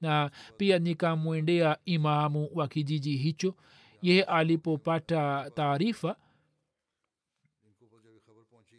na 0.00 0.30
pia 0.56 0.78
nikamwendea 0.78 1.78
imamu 1.84 2.48
wa 2.54 2.68
kijiji 2.68 3.16
hicho. 3.16 3.54
Yeye 4.02 4.22
alipopata 4.22 5.50
taarifa 5.54 6.16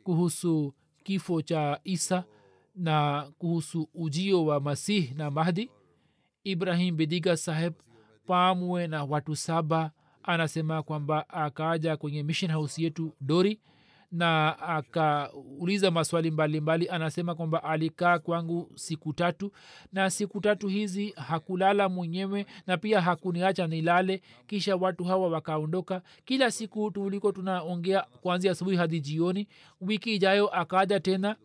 kuhusu 0.03 0.73
kifo 1.03 1.41
cha 1.41 1.79
isa 1.83 2.23
na 2.75 3.27
kuhusu 3.37 3.89
ujio 3.93 4.45
wa 4.45 4.59
masihi 4.59 5.13
na 5.13 5.31
mahdi 5.31 5.69
ibrahim 6.43 6.95
bidiga 6.95 7.37
saheb 7.37 7.73
pamwe 8.27 8.87
na 8.87 9.03
watu 9.03 9.35
saba 9.35 9.91
anasema 10.23 10.83
kwamba 10.83 11.29
akaja 11.29 11.97
kwenye 11.97 12.23
mission 12.23 12.51
house 12.51 12.83
yetu 12.83 13.13
dori 13.21 13.59
na 14.11 14.59
akauliza 14.59 15.91
maswali 15.91 16.31
mbalimbali. 16.31 16.85
Mbali. 16.85 16.95
anasema 16.95 17.35
kwamba 17.35 17.63
alikaa 17.63 18.19
kwangu 18.19 18.71
siku 18.75 19.13
tatu 19.13 19.51
na 19.93 20.09
siku 20.09 20.41
tatu 20.41 20.67
hizi 20.67 21.09
hakulala 21.09 21.89
mwenyewe 21.89 22.45
na 22.67 22.77
pia 22.77 23.01
hakuniacha 23.01 23.67
nilale. 23.67 24.21
Kisha 24.47 24.75
watu 24.75 25.03
hawa 25.03 25.29
wakaondoka. 25.29 26.01
Kila 26.25 26.51
siku 26.51 26.91
tuliko 26.91 27.31
tunaongea 27.31 28.01
kuanzia 28.01 28.51
asubuhi 28.51 28.77
hadi 28.77 28.99
jioni. 29.01 29.47
Wiki 29.81 30.15
ijayo 30.15 30.47
akaja 30.47 30.99
tena 30.99 31.35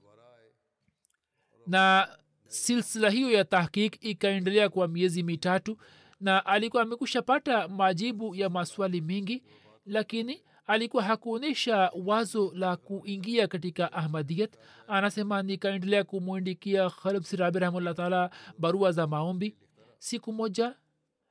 na 1.66 2.08
silsila 2.46 3.10
hiyo 3.10 3.30
ya 3.30 3.44
tahkik 3.44 4.04
ikaendelea 4.04 4.68
kwa 4.68 4.88
miezi 4.88 5.22
mitatu 5.22 5.76
na 6.20 6.46
alikuwa 6.46 6.82
amekushapata 6.82 7.68
majibu 7.68 8.34
ya 8.34 8.48
maswali 8.50 9.00
mengi 9.00 9.42
lakini 9.86 10.42
alikuwa 10.66 11.02
hakuonyesha 11.02 11.90
wazo 12.04 12.52
la 12.54 12.76
kuingia 12.76 13.46
katika 13.48 13.92
ahmadiyat. 13.92 14.56
Anasema 14.88 15.42
nikaendelea 15.42 16.04
kumwandikia 16.04 16.90
khalib 16.90 17.22
sirabi 17.22 17.58
rahimahullah 17.58 17.94
taala 17.94 18.30
barua 18.58 18.92
za 18.92 19.06
maombi. 19.06 19.56
Siku 19.98 20.32
moja 20.32 20.74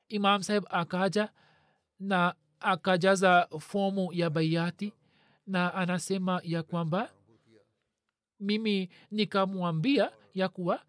imam 0.08 0.42
saheb 0.42 0.64
akaja 0.70 1.28
na 2.00 2.34
akajaza 2.60 3.48
fomu 3.60 4.12
ya 4.12 4.30
baiati 4.30 4.92
na 5.46 5.74
anasema 5.74 6.40
ya 6.44 6.62
kwamba 6.62 7.10
mimi 8.40 8.88
nikamwambia 9.10 10.10
ya 10.34 10.48
kuwa 10.48 10.82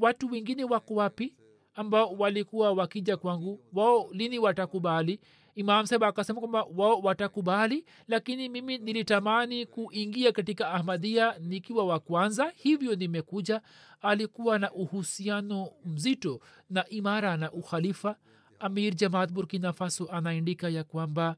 watu 0.00 0.30
wengine 0.30 0.64
wako 0.64 0.94
wapi 0.94 1.34
ambao 1.74 2.12
walikuwa 2.14 2.72
wakija 2.72 3.16
kwangu? 3.16 3.60
Wao 3.72 4.08
lini 4.12 4.38
watakubali? 4.38 5.20
Imam 5.54 5.86
saheb 5.86 6.04
akasema 6.04 6.40
kwamba 6.40 6.62
wao 6.76 7.00
watakubali 7.00 7.84
lakini 8.08 8.48
mimi 8.48 8.78
nilitamani 8.78 9.66
kuingia 9.66 10.32
katika 10.32 10.70
ahmadia 10.70 11.38
nikiwa 11.38 11.84
wa 11.86 12.00
kwanza 12.00 12.52
hivyo 12.56 12.94
nimekuja. 12.96 13.60
Alikuwa 14.00 14.58
na 14.58 14.72
uhusiano 14.72 15.70
mzito 15.84 16.40
na 16.70 16.88
imara 16.88 17.36
na 17.36 17.52
ukhalifa. 17.52 18.16
Amir 18.58 18.94
jamaat 18.94 19.32
burkina 19.32 19.72
faso 19.72 20.06
anaandika 20.10 20.68
ya 20.68 20.84
kwamba 20.84 21.36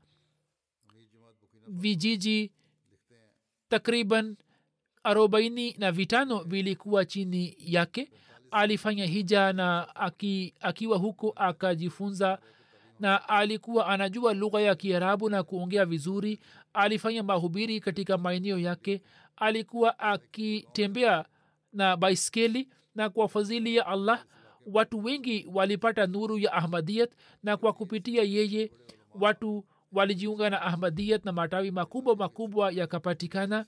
vijiji 1.68 2.52
takriban 3.68 4.37
arobaini 5.02 5.74
na 5.78 5.92
vitano 5.92 6.42
vilikuwa 6.44 7.04
chini 7.04 7.57
yake 7.59 8.11
alifanya 8.54 9.06
hija 9.06 9.52
na 9.52 9.94
aki, 9.96 10.54
akiwa 10.60 10.98
huko 10.98 11.32
akajifunza 11.36 12.38
na 13.00 13.28
alikuwa 13.28 13.86
anajua 13.86 14.34
lugha 14.34 14.60
ya 14.60 14.74
kiarabu 14.74 15.30
na 15.30 15.42
kuongea 15.42 15.84
vizuri. 15.84 16.40
Alifanya 16.72 17.22
mahubiri 17.22 17.80
katika 17.80 18.18
maeneo 18.18 18.58
yake. 18.58 19.02
Alikuwa 19.36 19.98
akitembea 19.98 21.24
na 21.72 21.96
baiskeli 21.96 22.68
na 22.94 23.10
kwa 23.10 23.28
fadhili 23.28 23.76
ya 23.76 23.86
allah 23.86 24.24
watu 24.66 25.04
wengi 25.04 25.48
walipata 25.52 26.06
nuru 26.06 26.38
ya 26.38 26.52
ahmadiyat 26.52 27.12
na 27.42 27.56
kwa 27.56 27.72
kupitia 27.72 28.22
yeye 28.22 28.70
watu 29.14 29.64
walijiunga 29.92 30.50
na 30.50 30.62
ahmadiyat 30.62 31.24
na 31.24 31.32
matawi 31.32 31.70
makubwa 31.70 32.16
makubwa 32.16 32.72
yakapatikana. 32.72 33.66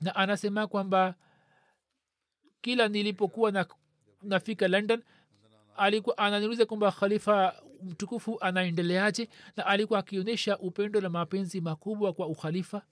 Na 0.00 0.16
anasema 0.16 0.66
kwamba 0.66 1.14
kila 2.60 2.88
nilipokuwa 2.88 3.50
na, 3.52 3.66
nafika 4.22 4.68
london 4.68 5.02
alikuwa 5.76 6.18
ananiuliza 6.18 6.66
kwamba 6.66 6.92
khalifa 6.92 7.62
mtukufu 7.82 8.40
anaendeleaje 8.40 9.28
na 9.56 9.66
alikuwa 9.66 9.98
akionyesha 9.98 10.58
upendo 10.58 11.00
na 11.00 11.08
mapenzi 11.08 11.60
makubwa 11.60 12.12
kwa 12.12 12.26
ukhalifa. 12.26 12.82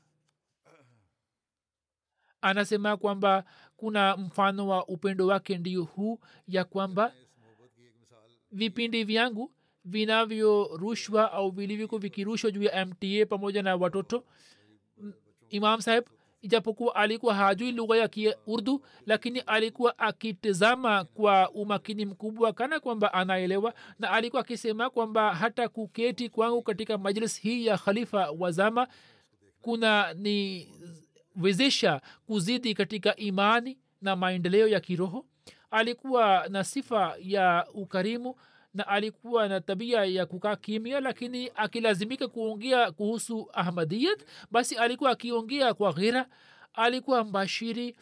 Anasema 2.40 2.96
kwamba 2.96 3.44
kuna 3.76 4.16
mfano 4.16 4.68
wa 4.68 4.86
upendo 4.88 5.26
wake 5.26 5.58
ndio 5.58 5.84
huu 5.84 6.20
ya 6.48 6.64
kwamba 6.64 7.12
vipindi 8.52 9.04
vyangu 9.04 9.52
vinavyorushwa 9.84 11.32
au 11.32 11.50
vilivyoko 11.50 11.98
vikirushwa 11.98 12.50
juu 12.50 12.62
ya 12.62 12.86
mta 12.86 13.26
pamoja 13.28 13.62
na 13.62 13.76
watoto 13.76 14.24
imam 15.50 15.80
saheb 15.80 16.04
ijapokuwa 16.46 16.94
alikuwa 16.94 17.34
hajui 17.34 17.72
lugha 17.72 17.96
ya 17.96 18.08
kiurdu 18.08 18.84
lakini 19.06 19.40
alikuwa 19.40 19.98
akitizama 19.98 21.04
kwa 21.04 21.50
umakini 21.50 22.04
mkubwa 22.06 22.52
kana 22.52 22.80
kwamba 22.80 23.14
anaelewa 23.14 23.74
na 23.98 24.10
alikuwa 24.10 24.42
akisema 24.42 24.90
kwamba 24.90 25.34
hata 25.34 25.68
kuketi 25.68 26.28
kwangu 26.28 26.62
katika 26.62 26.98
majlis 26.98 27.40
hii 27.40 27.66
ya 27.66 27.78
khalifa 27.78 28.30
wazama 28.38 28.88
kuna 29.62 30.14
niwezesha 30.14 32.00
kuzidi 32.26 32.74
katika 32.74 33.16
imani 33.16 33.78
na 34.02 34.16
maendeleo 34.16 34.68
ya 34.68 34.80
kiroho. 34.80 35.26
Alikuwa 35.70 36.46
na 36.48 36.64
sifa 36.64 37.14
ya 37.22 37.66
ukarimu 37.74 38.34
na 38.76 38.86
alikuwa 38.88 39.48
na 39.48 39.60
tabia 39.60 40.04
ya 40.04 40.26
kukaa 40.26 40.56
kimya 40.56 41.00
lakini 41.00 41.50
akilazimika 41.54 42.28
kuongea 42.28 42.92
kuhusu 42.92 43.48
ahmadiyat 43.52 44.24
basi 44.50 44.76
alikuwa 44.76 45.10
akiongea 45.10 45.74
kwa 45.74 45.92
ghira. 45.92 46.28
Alikuwa 46.74 47.24
mbashiri 47.24 47.96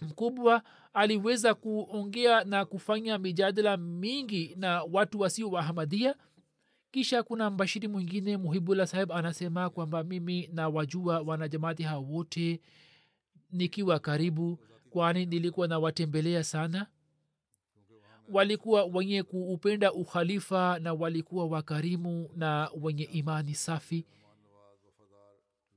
mkubwa 0.00 0.62
aliweza 0.94 1.54
kuongea 1.54 2.44
na 2.44 2.64
kufanya 2.64 3.18
mijadala 3.18 3.76
mingi 3.76 4.54
na 4.56 4.82
watu 4.82 5.20
wasio 5.20 5.50
wa 5.50 5.60
ahmadia 5.60 6.14
kisha 6.90 7.22
kuna 7.22 7.50
mbashiri 7.50 7.88
mwingine 7.88 8.36
muhibullah 8.36 8.86
sahib 8.86 9.12
anasema 9.12 9.70
kwamba 9.70 10.04
mimi 10.04 10.50
na 10.52 10.68
wajua 10.68 11.20
wanajamaati 11.20 11.82
hao 11.82 12.04
wote 12.04 12.60
nikiwa 13.52 13.98
karibu 13.98 14.58
kwani 14.90 15.26
nilikuwa 15.26 15.68
nawatembelea 15.68 16.44
sana 16.44 16.86
walikuwa 18.28 18.84
wenye 18.84 19.22
kuupenda 19.22 19.92
ukhalifa 19.92 20.78
na 20.78 20.94
walikuwa 20.94 21.46
wakarimu 21.46 22.30
na 22.36 22.70
wenye 22.80 23.04
imani 23.04 23.54
safi. 23.54 24.06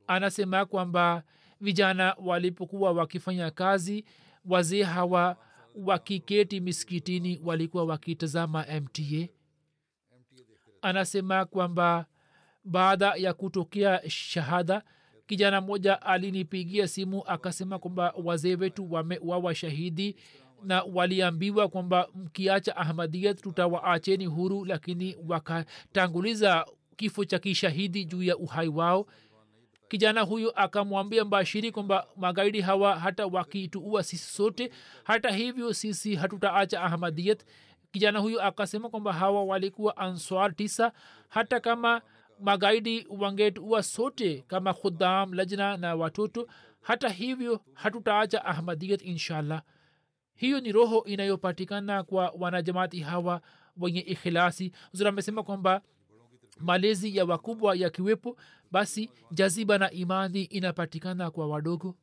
Anasema 0.08 0.66
kwamba 0.66 1.24
vijana 1.62 2.16
walipokuwa 2.24 2.92
wakifanya 2.92 3.52
kazi 3.52 4.06
wazee 4.46 4.84
hawa 4.84 5.38
wakiketi 5.76 6.60
miskitini 6.60 7.42
walikuwa 7.44 7.84
wakitazama 7.86 8.66
mta 8.82 9.28
anasema 10.82 11.46
kwamba 11.46 12.06
baada 12.64 13.14
ya 13.16 13.34
kutokea 13.34 14.10
shahada 14.10 14.84
kijana 15.28 15.62
mmoja 15.62 16.02
alinipigia 16.02 16.88
simu 16.88 17.24
akasema 17.28 17.80
kwamba 17.80 18.14
wazee 18.24 18.56
wetu 18.56 18.92
wamewawa 18.94 19.56
shahidi 19.56 20.16
na 20.64 20.84
waliambiwa 20.84 21.68
kwamba 21.68 22.08
mkiacha 22.16 22.78
ahmadiyat 22.78 23.42
tutawaacheni 23.42 24.26
huru 24.26 24.66
lakini 24.66 25.18
wakatanguliza 25.28 26.66
kifo 26.96 27.26
cha 27.26 27.40
kishahidi 27.40 28.06
juu 28.06 28.24
ya 28.24 28.38
uhai 28.38 28.68
wao. 28.68 29.06
Kijana 29.88 30.22
huyo 30.22 30.52
akamwambia 30.52 31.26
mbashiri 31.26 31.72
kwamba 31.72 32.08
magaidi 32.18 32.62
hawa 32.62 33.00
hata 33.00 33.26
wakituua 33.28 34.04
sisi 34.04 34.34
sote 34.34 34.72
hata 35.04 35.32
hivyo 35.32 35.74
sisi 35.74 36.16
hatutaacha 36.16 36.82
ahmadiyat 36.82 37.44
kijana 37.92 38.20
huyo 38.20 38.44
akasema 38.44 38.90
kwamba 38.90 39.14
hawa 39.14 39.44
walikuwa 39.44 39.98
answar 39.98 40.56
tisa. 40.56 40.92
Hata 41.30 41.60
kama 41.60 42.02
magaidi 42.40 43.08
wangetuua 43.10 43.84
sote 43.84 44.44
kama 44.48 44.74
khudam 44.74 45.34
lajna 45.34 45.78
na 45.78 45.96
watoto 45.96 46.48
hata 46.82 47.10
hivyo 47.10 47.62
hatutaacha 47.74 48.46
ahmadiyat 48.46 49.02
inshallah 49.02 49.62
hiyo 50.40 50.60
ni 50.60 50.72
roho 50.72 51.04
inayopatikana 51.04 52.04
kwa 52.04 52.34
wanajamaati 52.40 53.00
hawa 53.00 53.42
wenye 53.78 54.00
ikhilasi 54.00 54.72
zura 54.92 55.10
amesema 55.10 55.44
kwamba 55.44 55.82
malezi 56.60 57.18
ya 57.18 57.26
wakubwa 57.26 57.76
yakiwepo 57.76 58.38
basi 58.72 59.10
jaziba 59.32 59.78
na 59.78 59.92
imani 59.92 60.44
inapatikana 60.44 61.32
kwa 61.32 61.48
wadogo. 61.48 61.96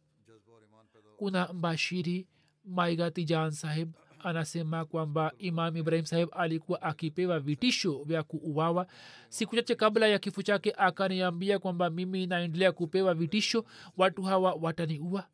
Kuna 1.17 1.53
mbashiri 1.53 2.27
maigati 2.65 3.25
jan 3.25 3.51
saheb 3.51 3.93
anasema 4.19 4.85
kwamba 4.85 5.33
imam 5.39 5.77
ibrahim 5.77 6.05
saheb 6.05 6.29
alikuwa 6.33 6.83
akipewa 6.83 7.41
vitisho 7.41 8.03
vya 8.05 8.23
kuuawa. 8.23 8.87
Siku 9.29 9.57
chache 9.57 9.75
kabla 9.75 10.07
ya 10.07 10.19
kifo 10.19 10.43
chake 10.43 10.75
akaniambia 10.77 11.59
kwamba 11.59 11.91
mimi 11.91 12.27
naendelea 12.27 12.73
kupewa 12.73 13.15
vitisho. 13.15 13.65
Watu 13.97 14.23
hawa 14.23 14.53
wataniua 14.61 15.27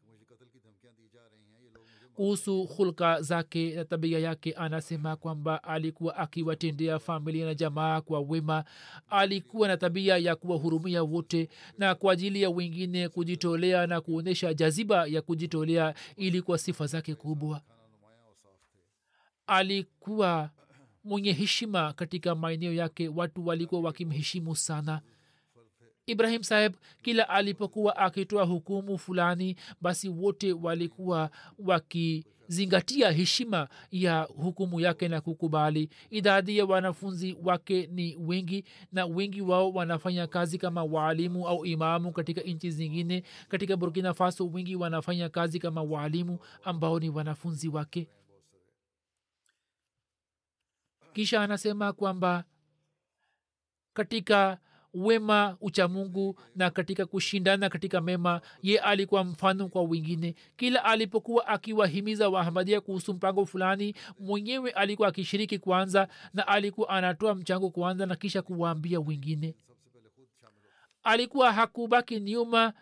kuhusu 2.23 2.65
hulka 2.65 3.23
zake 3.23 3.75
na 3.75 3.85
tabia 3.85 4.19
yake 4.19 4.53
anasema 4.53 5.17
kwamba 5.17 5.65
alikuwa 5.65 6.17
akiwatendea 6.17 6.99
familia 6.99 7.47
na 7.47 7.55
jamaa 7.55 8.01
kwa 8.01 8.21
wema. 8.21 8.65
Alikuwa 9.11 9.69
na 9.69 9.77
tabia 9.77 10.17
ya 10.19 10.37
kuwahurumia 10.37 11.03
wote 11.03 11.49
na 11.79 11.95
kwa 11.95 12.13
ajili 12.13 12.43
ya 12.43 12.51
wengine 12.51 13.09
kujitolea 13.09 13.87
na 13.87 14.01
kuonyesha 14.01 14.55
jaziba 14.55 15.07
ya 15.07 15.23
kujitolea 15.23 15.95
ilikuwa 16.17 16.59
sifa 16.59 16.87
zake 16.87 17.15
kubwa. 17.15 17.61
Alikuwa 19.47 20.51
mwenye 21.05 21.33
heshima 21.33 21.93
katika 21.93 22.35
maeneo 22.35 22.73
yake. 22.73 23.09
Watu 23.09 23.47
walikuwa 23.47 23.81
wakimheshimu 23.81 24.57
sana 24.57 25.01
ibrahim 26.07 26.43
saheb 26.43 26.75
kila 27.03 27.29
alipokuwa 27.29 27.97
akitoa 27.97 28.45
hukumu 28.45 28.99
fulani 28.99 29.57
basi 29.81 30.09
wote 30.09 30.53
walikuwa 30.53 31.31
wakizingatia 31.59 33.11
heshima 33.11 33.69
ya 33.91 34.23
hukumu 34.23 34.81
yake 34.81 35.09
na 35.09 35.21
kukubali. 35.21 35.89
Idadi 36.11 36.59
ya 36.59 36.65
wanafunzi 36.65 37.37
wake 37.43 37.87
ni 37.93 38.17
wengi 38.17 38.65
na 38.93 39.07
wengi 39.07 39.41
wao 39.43 39.71
wanafanya 39.73 40.27
kazi 40.27 40.59
kama 40.59 40.85
waalimu 40.85 41.49
au 41.49 41.67
imamu 41.67 42.13
katika 42.13 42.41
nchi 42.41 42.71
zingine. 42.71 43.23
Katika 43.49 43.77
burkina 43.77 44.15
faso 44.15 44.47
wengi 44.47 44.77
wanafanya 44.77 45.29
kazi 45.29 45.59
kama 45.59 45.83
waalimu 45.83 46.39
ambao 46.65 47.01
ni 47.01 47.11
wanafunzi 47.11 47.69
wake. 47.69 48.09
Kisha 51.13 51.43
anasema 51.43 51.93
kwamba 51.93 52.45
katika 53.95 54.59
wema 54.95 55.57
uchamungu 55.61 56.39
na 56.57 56.71
katika 56.71 57.07
kushindana 57.07 57.69
katika 57.69 58.01
mema 58.01 58.41
ye 58.63 58.79
alikuwa 58.79 59.25
mfano 59.25 59.69
kwa 59.69 59.83
wengine. 59.83 60.35
Kila 60.57 60.85
alipokuwa 60.85 61.47
akiwahimiza 61.47 62.29
wahamadia 62.29 62.81
kuhusu 62.81 63.15
mpango 63.15 63.47
fulani 63.47 63.95
mwenyewe 64.19 64.71
alikuwa 64.71 65.09
akishiriki 65.09 65.59
kwanza 65.59 66.09
na 66.35 66.47
alikuwa 66.49 66.89
anatoa 66.89 67.35
mchango 67.35 67.71
kwanza 67.71 68.07
na 68.07 68.17
kisha 68.17 68.43
kuwaambia 68.43 69.01
wengine. 69.01 69.55
Alikuwa 71.03 71.53
hakubaki 71.53 72.21
nyuma 72.21 72.73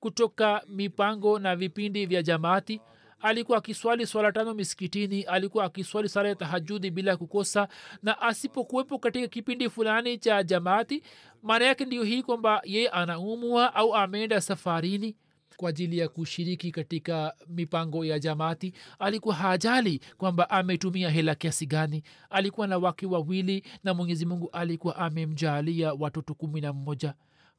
kutoka 0.00 0.62
mipango 0.68 1.38
na 1.38 1.56
vipindi 1.56 2.06
vya 2.06 2.22
jamaati 2.22 2.80
alikuwa 3.22 3.58
akiswali 3.58 4.06
swala 4.06 4.32
tano 4.32 4.54
miskitini 4.54 5.22
alikuwa 5.22 5.64
akiswali 5.64 6.08
sala 6.08 6.28
ya 6.28 6.34
tahajudi 6.34 6.90
bila 6.90 7.16
kukosa 7.16 7.68
na 8.02 8.20
asipokuwepo 8.20 8.98
katika 8.98 9.28
kipindi 9.28 9.70
fulani 9.70 10.18
cha 10.18 10.42
jamaati 10.42 11.02
maana 11.42 11.64
yake 11.64 11.84
ndio 11.84 12.02
hii 12.02 12.22
kwamba 12.22 12.62
yeye 12.64 12.88
anaumwa 12.88 13.74
au 13.74 13.94
ameenda 13.94 14.40
safarini 14.40 15.16
kwa 15.56 15.68
ajili 15.70 15.98
ya 15.98 16.08
kushiriki 16.08 16.70
katika 16.70 17.34
mipango 17.48 18.04
ya 18.04 18.18
jamaati. 18.18 18.72
Alikuwa 18.98 19.34
hajali 19.34 20.00
kwamba 20.16 20.50
ametumia 20.50 21.10
hela 21.10 21.34
kiasi 21.34 21.66
gani. 21.66 22.02
Alikuwa 22.30 22.66
na 22.66 22.78
wake 22.78 23.06
wawili 23.06 23.64
na 23.84 23.94
mwenyezi 23.94 24.26
mungu 24.26 24.50
alikuwa 24.52 24.96
amemjalia 24.96 25.92
watoto 25.94 26.34
kumi 26.34 26.60
na 26.60 26.72
mmoja. 26.72 27.14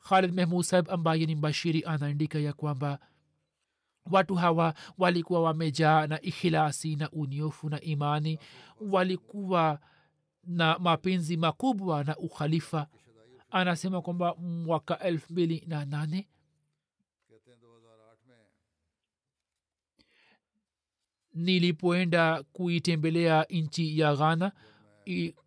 Khalid 0.09 0.33
mehmud 0.33 0.63
saib 0.63 0.89
ambaye 0.89 1.25
ni 1.25 1.35
mbashiri 1.35 1.83
anaandika 1.85 2.39
ya 2.39 2.53
kwamba 2.53 2.99
watu 4.11 4.35
hawa 4.35 4.73
walikuwa 4.97 5.41
wamejaa 5.41 6.07
na 6.07 6.21
ikhilasi 6.21 6.95
na 6.95 7.11
uniofu 7.11 7.69
na 7.69 7.81
imani. 7.81 8.39
Walikuwa 8.81 9.79
na 10.43 10.79
mapenzi 10.79 11.37
makubwa 11.37 12.03
na 12.03 12.17
ukhalifa. 12.17 12.87
Anasema 13.51 14.01
kwamba 14.01 14.35
mwaka 14.35 14.99
elfu 14.99 15.31
mbili 15.33 15.63
na 15.67 15.85
nane 15.85 16.27
nilipoenda 21.33 22.43
kuitembelea 22.43 23.45
nchi 23.49 23.99
ya 23.99 24.15
ghana 24.15 24.51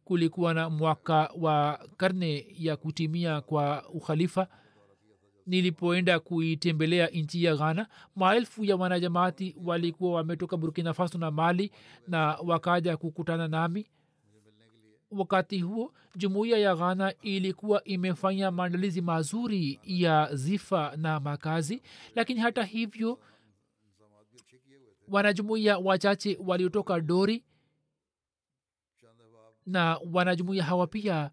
kulikuwa 0.04 0.54
na 0.54 0.70
mwaka 0.70 1.30
wa 1.38 1.88
karne 1.96 2.46
ya 2.58 2.76
kutimia 2.76 3.40
kwa 3.40 3.88
ukhalifa 3.88 4.48
nilipoenda 5.46 6.20
kuitembelea 6.20 7.06
nchi 7.06 7.44
ya 7.44 7.56
ghana 7.56 7.88
maelfu 8.16 8.64
ya 8.64 8.76
wanajamaati 8.76 9.56
walikuwa 9.64 10.12
wametoka 10.12 10.56
burkina 10.56 10.94
faso 10.94 11.18
na 11.18 11.30
mali 11.30 11.72
na 12.08 12.26
wakaja 12.44 12.96
kukutana 12.96 13.48
nami. 13.48 13.86
Wakati 15.10 15.60
huo 15.60 15.92
jumuiya 16.16 16.58
ya 16.58 16.76
ghana 16.76 17.14
ilikuwa 17.22 17.84
imefanya 17.84 18.50
maandalizi 18.50 19.00
mazuri 19.00 19.80
ya 19.84 20.34
zifa 20.34 20.96
na 20.96 21.20
makazi 21.20 21.82
lakini 22.14 22.40
hata 22.40 22.64
hivyo 22.64 23.18
wanajumuiya 25.08 25.78
wachache 25.78 26.38
waliotoka 26.46 27.00
dori 27.00 27.44
na 29.66 30.00
wanajumuiya 30.12 30.64
hawa 30.64 30.86
pia 30.86 31.30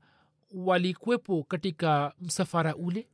walikwepo 0.55 1.43
katika 1.43 2.13
msafara 2.21 2.75
ule 2.75 3.07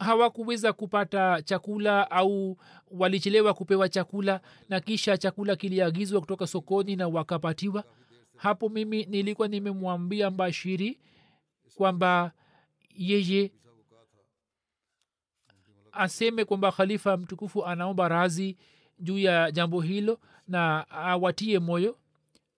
hawakuweza 0.00 0.72
kupata 0.72 1.42
chakula 1.42 2.10
au 2.10 2.56
walichelewa 2.90 3.54
kupewa 3.54 3.88
chakula 3.88 4.40
na 4.68 4.80
kisha 4.80 5.16
chakula 5.18 5.56
kiliagizwa 5.56 6.20
kutoka 6.20 6.46
sokoni 6.46 6.96
na 6.96 7.08
wakapatiwa. 7.08 7.84
Hapo 8.36 8.68
mimi 8.68 9.04
nilikuwa 9.04 9.48
nimemwambia 9.48 10.30
mbashiri 10.30 10.98
kwamba 11.74 12.32
yeye 12.94 13.52
aseme 15.92 16.44
kwamba 16.44 16.72
khalifa 16.72 17.16
mtukufu 17.16 17.66
anaomba 17.66 18.08
razi 18.08 18.56
juu 18.98 19.18
ya 19.18 19.50
jambo 19.50 19.80
hilo 19.80 20.20
na 20.48 20.90
awatie 20.90 21.58
moyo. 21.58 21.96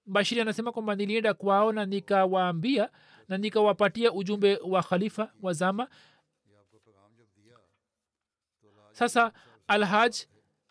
Bashiri 0.07 0.41
anasema 0.41 0.73
kwamba 0.73 0.95
nilienda 0.95 1.35
kwao 1.35 1.73
na 1.73 1.87
nikawaambia 1.87 2.91
na 3.29 3.39
nikawapatia 3.39 4.13
ujumbe 4.13 4.57
wa 4.57 4.83
khalifa 4.83 5.33
wa 5.43 5.53
zama 5.53 5.89
sasa 8.93 9.33
alhaj 9.67 10.15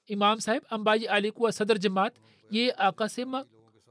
imam 0.07 0.39
sahib 0.41 0.63
ambaye 0.69 1.07
alikuwa 1.09 1.51
sadr 1.51 1.77
jamaat 1.79 2.15
ye 2.51 2.73
akasema 2.77 3.45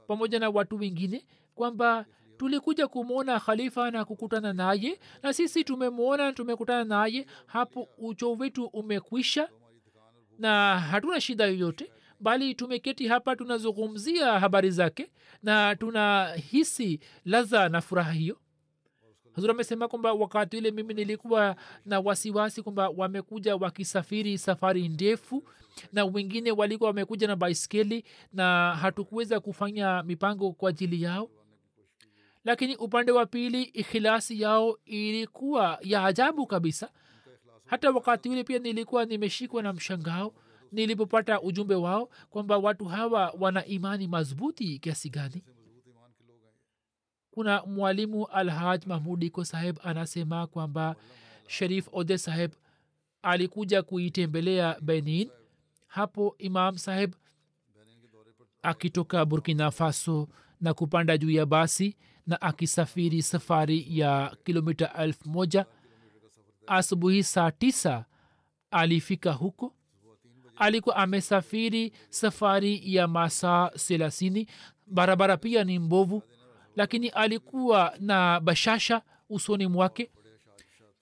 pamoja 0.07 0.39
na 0.39 0.49
watu 0.49 0.77
wengine 0.77 1.25
kwamba 1.55 2.05
tulikuja 2.37 2.87
kumwona 2.87 3.39
khalifa 3.39 3.91
na 3.91 4.05
kukutana 4.05 4.53
naye 4.53 4.99
na 5.23 5.33
sisi 5.33 5.63
tumemwona 5.63 6.25
na 6.25 6.33
tumekutana 6.33 6.83
naye 6.83 7.25
hapo 7.45 7.89
ucho 7.97 8.31
wetu 8.33 8.65
umekwisha 8.65 9.49
na 10.39 10.79
hatuna 10.79 11.21
shida 11.21 11.45
yoyote 11.45 11.91
bali 12.19 12.55
tumeketi 12.55 13.07
hapa 13.07 13.35
tunazungumzia 13.35 14.39
habari 14.39 14.71
zake 14.71 15.11
na 15.43 15.75
tunahisi 15.75 16.99
ladha 17.25 17.69
na 17.69 17.81
furaha 17.81 18.11
hiyo 18.11 18.37
hazur 19.35 19.51
amesema 19.51 19.87
kwamba 19.87 20.13
wakati 20.13 20.57
ule 20.57 20.71
mimi 20.71 20.93
nilikuwa 20.93 21.55
na 21.85 21.99
wasiwasi 21.99 22.61
kwamba 22.63 22.89
wamekuja 22.89 23.55
wakisafiri 23.55 24.37
safari 24.37 24.89
ndefu 24.89 25.43
na 25.93 26.05
wengine 26.05 26.51
walikuwa 26.51 26.87
wamekuja 26.89 27.27
na 27.27 27.35
baiskeli 27.35 28.03
na 28.33 28.75
hatukuweza 28.75 29.39
kufanya 29.39 30.03
mipango 30.03 30.51
kwa 30.51 30.69
ajili 30.69 31.01
yao. 31.01 31.29
Lakini 32.43 32.75
upande 32.75 33.11
wa 33.11 33.25
pili 33.25 33.63
ikhilasi 33.63 34.41
yao 34.41 34.77
ilikuwa 34.85 35.77
ya 35.81 36.05
ajabu 36.05 36.47
kabisa. 36.47 36.89
Hata 37.65 37.91
wakati 37.91 38.29
ule 38.29 38.43
pia 38.43 38.59
nilikuwa 38.59 39.05
nimeshikwa 39.05 39.63
na 39.63 39.73
mshangao 39.73 40.33
nilipopata 40.71 41.41
ujumbe 41.41 41.75
wao 41.75 42.09
kwamba 42.29 42.57
watu 42.57 42.85
hawa 42.85 43.33
wana 43.39 43.65
imani 43.65 44.07
madhubuti 44.07 44.79
kiasi 44.79 45.09
gani 45.09 45.43
kuna 47.31 47.63
mwalimu 47.65 48.25
alhaj 48.25 48.85
mahmudiko 48.85 49.45
saheb 49.45 49.77
anasema 49.83 50.47
kwamba 50.47 50.95
sharif 51.47 51.87
ode 51.91 52.17
saheb 52.17 52.51
alikuja 53.21 53.83
kuitembelea 53.83 54.77
benin. 54.81 55.29
Hapo 55.87 56.35
imam 56.37 56.77
saheb 56.77 57.13
akitoka 58.61 59.25
burkina 59.25 59.71
faso 59.71 60.27
na 60.61 60.73
kupanda 60.73 61.17
juu 61.17 61.29
ya 61.31 61.45
basi 61.45 61.97
na 62.27 62.41
akisafiri 62.41 63.21
safari 63.21 63.85
ya 63.99 64.35
kilomita 64.43 64.93
elfu 64.93 65.29
moja. 65.29 65.65
Asubuhi 66.67 67.23
saa 67.23 67.51
tisa 67.51 68.05
alifika 68.71 69.31
huko. 69.33 69.73
Alikuwa 70.55 70.95
amesafiri 70.95 71.93
safari 72.09 72.95
ya 72.95 73.07
masaa 73.07 73.69
thelathini. 73.69 74.47
Barabara 74.87 75.37
pia 75.37 75.63
ni 75.63 75.79
mbovu 75.79 76.23
lakini 76.75 77.09
alikuwa 77.09 77.93
na 77.99 78.39
bashasha 78.39 79.01
usoni 79.29 79.67
mwake. 79.67 80.11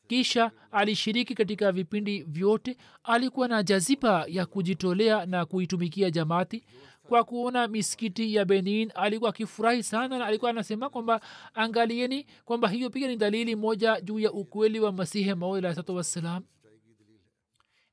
Kisha 0.07 0.51
alishiriki 0.71 1.35
katika 1.35 1.71
vipindi 1.71 2.23
vyote. 2.23 2.77
Alikuwa 3.03 3.47
na 3.47 3.63
jaziba 3.63 4.25
ya 4.27 4.45
kujitolea 4.45 5.25
na 5.25 5.45
kuitumikia 5.45 6.11
jamaati. 6.11 6.63
Kwa 7.03 7.23
kuona 7.23 7.67
misikiti 7.67 8.35
ya 8.35 8.45
benin 8.45 8.91
alikuwa 8.95 9.29
akifurahi 9.29 9.83
sana 9.83 10.17
na 10.17 10.25
alikuwa 10.25 10.51
anasema 10.51 10.89
kwamba 10.89 11.21
angalieni 11.53 12.25
kwamba 12.45 12.69
hiyo 12.69 12.89
pia 12.89 13.07
ni 13.07 13.15
dalili 13.17 13.55
moja 13.55 14.01
juu 14.01 14.19
ya 14.19 14.31
ukweli 14.31 14.79
wa 14.79 14.91
masihi 14.91 15.33
maud 15.33 15.57
alahsatu 15.57 15.95
wassalam. 15.95 16.43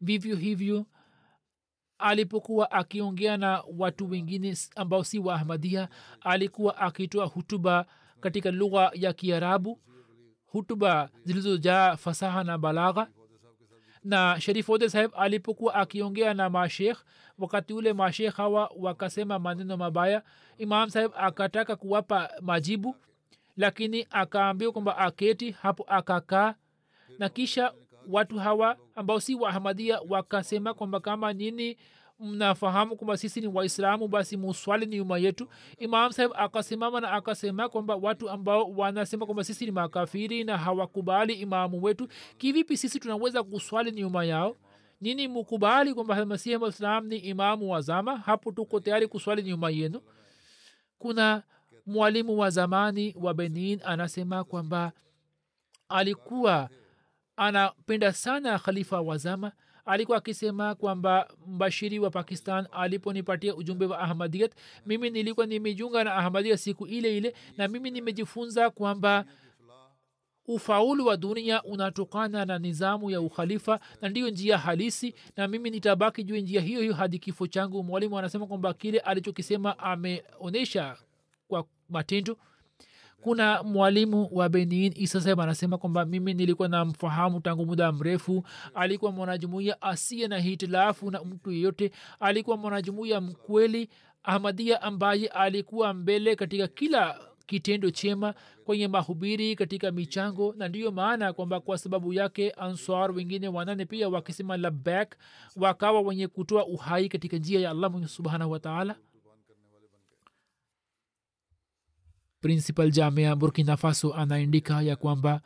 Vivyo 0.01 0.37
hivyo 0.37 0.87
alipokuwa 1.99 2.71
akiongea 2.71 3.37
na 3.37 3.63
watu 3.79 4.11
wengine 4.11 4.57
ambao 4.77 5.05
si 5.05 5.19
wa 5.19 5.35
ahmadia 5.35 5.89
alikuwa 6.21 6.77
akitoa 6.79 7.27
hutuba 7.27 7.87
katika 8.21 8.51
lugha 8.51 8.91
ya 8.95 9.13
kiarabu 9.13 9.81
hutuba 10.47 11.09
zilizojaa 11.25 11.97
fasaha 11.97 12.45
na 12.45 12.59
balagha. 12.59 13.09
Na 14.05 14.41
sharif 14.41 14.69
ode 14.71 14.89
saheb 14.89 15.11
alipokuwa 15.17 15.75
akiongea 15.75 16.35
na 16.35 16.51
mashekh 16.51 16.99
wakati 17.39 17.73
ule 17.73 17.93
mashekh 17.93 18.35
hawa 18.37 18.71
wakasema 18.77 19.39
maneno 19.39 19.77
mabaya 19.77 20.23
imam 20.59 20.91
saheb 20.91 21.11
akataka 21.17 21.77
kuwapa 21.77 22.31
majibu 22.41 22.97
lakini 23.57 24.07
akaambiwa 24.11 24.73
kwamba 24.73 24.99
aketi 24.99 25.51
hapo 25.51 25.85
akakaa 25.89 26.55
na 27.19 27.29
kisha 27.29 27.73
watu 28.11 28.39
hawa 28.39 28.77
ambao 28.95 29.21
si 29.21 29.35
waahmadia 29.35 30.01
wakasema 30.09 30.75
kwamba 30.75 31.01
kama 31.01 31.33
nini 31.33 31.77
mnafahamu 32.21 32.97
kwamba 32.97 33.17
sisi 33.17 33.41
ni 33.41 33.47
waislamu 33.47 34.09
basi 34.09 34.37
muswali 34.37 34.87
nyuma 34.87 35.19
yetu. 35.19 35.49
Imam 35.79 36.13
saheb 36.13 36.31
akasimama 36.35 37.01
na 37.01 37.13
akasema 37.13 37.69
kwamba 37.69 37.97
watu 37.97 38.31
ambao 38.31 38.71
wanasema 38.71 39.27
kwamba 39.27 39.45
sisi 39.45 39.65
ni 39.65 39.71
makafiri 39.71 40.45
na 40.45 40.59
hawakubali 40.59 41.35
imamu 41.35 41.83
wetu 41.83 42.09
kivipi 42.39 42.77
sisi 42.77 43.01
tunaweza 43.01 43.43
kuswali 43.43 43.93
nyuma 43.93 44.25
yao? 44.25 44.57
Nini 45.01 45.29
mukubali 45.29 45.95
kwamba 45.95 46.27
masihi 46.27 46.59
ni 47.03 47.17
imamu 47.17 47.71
wa 47.71 47.81
zama? 47.81 48.17
Hapo 48.19 48.53
tuko 48.53 48.81
tayari 48.81 49.09
kuswali 49.09 49.43
nyuma 49.43 49.71
yenu. 49.71 50.01
Kuna 50.99 51.43
mwalimu 51.87 52.39
wa 52.39 52.51
zamani 52.51 53.15
wa 53.21 53.35
benin 53.35 53.81
anasema 53.85 54.45
kwamba 54.45 54.93
alikuwa 55.89 56.69
anapenda 57.37 58.13
sana 58.13 58.59
khalifa 58.59 59.01
wa 59.01 59.17
zama. 59.19 59.53
Alikuwa 59.85 60.19
akisema 60.19 60.75
kwamba 60.75 61.29
mbashiri 61.47 61.99
wa 61.99 62.11
pakistan 62.11 62.67
aliponipatia 62.73 63.55
ujumbe 63.57 63.87
wa 63.87 63.99
ahmadiyat 63.99 64.53
mimi 64.87 65.11
nilikuwa 65.11 65.47
nimejunga 65.47 66.05
na 66.05 66.15
ahmadiyat 66.15 66.59
siku 66.59 66.87
ile 66.87 67.17
ile 67.17 67.35
na 67.57 67.69
mimi 67.69 67.91
nimejifunza 67.91 68.71
kwamba 68.71 69.25
ufaulu 70.47 71.07
wa 71.07 71.17
dunia 71.17 71.63
unatokana 71.63 72.45
na 72.45 72.59
nizamu 72.59 73.11
ya 73.11 73.21
ukhalifa 73.21 73.81
na 74.01 74.09
ndiyo 74.09 74.31
njia 74.31 74.59
halisi 74.59 75.15
na 75.37 75.49
mimi 75.49 75.71
nitabaki 75.71 76.25
juu 76.25 76.37
njia 76.37 76.61
hiyo 76.61 76.81
hiyo 76.81 76.95
hadi 76.95 77.19
kifo 77.19 77.47
changu. 77.47 77.83
Mwalimu 77.85 78.19
anasema 78.19 78.47
kwamba 78.47 78.75
kile 78.75 78.99
alichokisema 78.99 79.79
ameonyesha 79.79 80.97
kwa 81.49 81.65
matendo 81.89 82.37
kuna 83.27 83.63
mwalimu 83.63 84.29
wa 84.33 84.49
benin 84.49 84.93
isa 84.97 85.33
anasema 85.43 85.79
kwamba 85.79 86.05
mimi 86.05 86.35
nilikuwa 86.35 86.69
na 86.69 86.85
mfahamu 86.85 87.41
tangu 87.41 87.67
muda 87.67 87.93
mrefu. 87.93 88.45
Alikuwa 88.75 89.13
mwanajumuia 89.13 89.83
asiye 89.83 90.29
na 90.29 90.39
hitilafu 90.39 91.11
na 91.11 91.25
mtu 91.25 91.53
yeyote. 91.53 91.91
Alikuwa 92.21 92.57
mwanajumuia 92.57 93.21
mkweli 93.21 93.89
ahmadia 94.23 94.83
ambaye 94.83 95.27
alikuwa 95.27 95.95
mbele 95.95 96.37
katika 96.37 96.67
kila 96.69 97.21
kitendo 97.47 97.91
chema 97.91 98.35
kwenye 98.65 98.89
mahubiri 98.89 99.57
katika 99.57 99.91
michango. 99.93 100.55
Na 100.57 100.69
ndiyo 100.69 100.93
maana 100.93 101.33
kwamba 101.33 101.61
kwa 101.61 101.79
sababu 101.79 102.13
yake 102.13 102.51
answar 102.51 103.11
wengine 103.13 103.49
wanane 103.49 103.85
pia 103.85 104.09
wakisema 104.09 104.57
labak 104.57 105.17
wakawa 105.57 106.01
wenye 106.01 106.29
kutoa 106.29 106.67
uhai 106.67 107.09
katika 107.09 107.37
njia 107.37 107.61
ya 107.61 107.71
allah 107.71 108.09
subhanahu 108.09 108.51
wataala 108.51 108.95
principal 112.51 112.91
jamia 112.91 113.37
burkina 113.37 113.77
faso 113.77 114.15
anaandika 114.15 114.83
ya 114.83 114.97
kwamba 114.97 115.41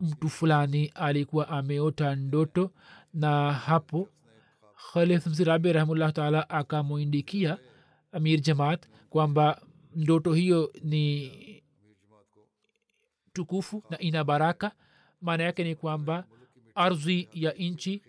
mtu 0.00 0.28
fulani 0.28 0.86
alikuwa 0.94 1.48
ameota 1.48 2.14
ndoto 2.14 2.70
na 3.14 3.52
hapo 3.52 4.08
khalif 4.92 5.26
msirabi 5.26 5.72
rahimullah 5.72 6.12
taala 6.12 6.50
akamwindikia 6.50 7.58
amir 8.12 8.40
jamaat 8.40 8.86
kwamba 9.10 9.60
ndoto 9.96 10.32
hiyo 10.32 10.72
ni 10.82 11.32
tukufu 13.32 13.82
na 13.90 13.98
ina 13.98 14.24
baraka. 14.24 14.72
Maana 15.20 15.42
yake 15.44 15.64
ni 15.64 15.74
kwamba 15.74 16.24
ardhi 16.74 17.28
ya 17.32 17.52
nchi 17.52 18.02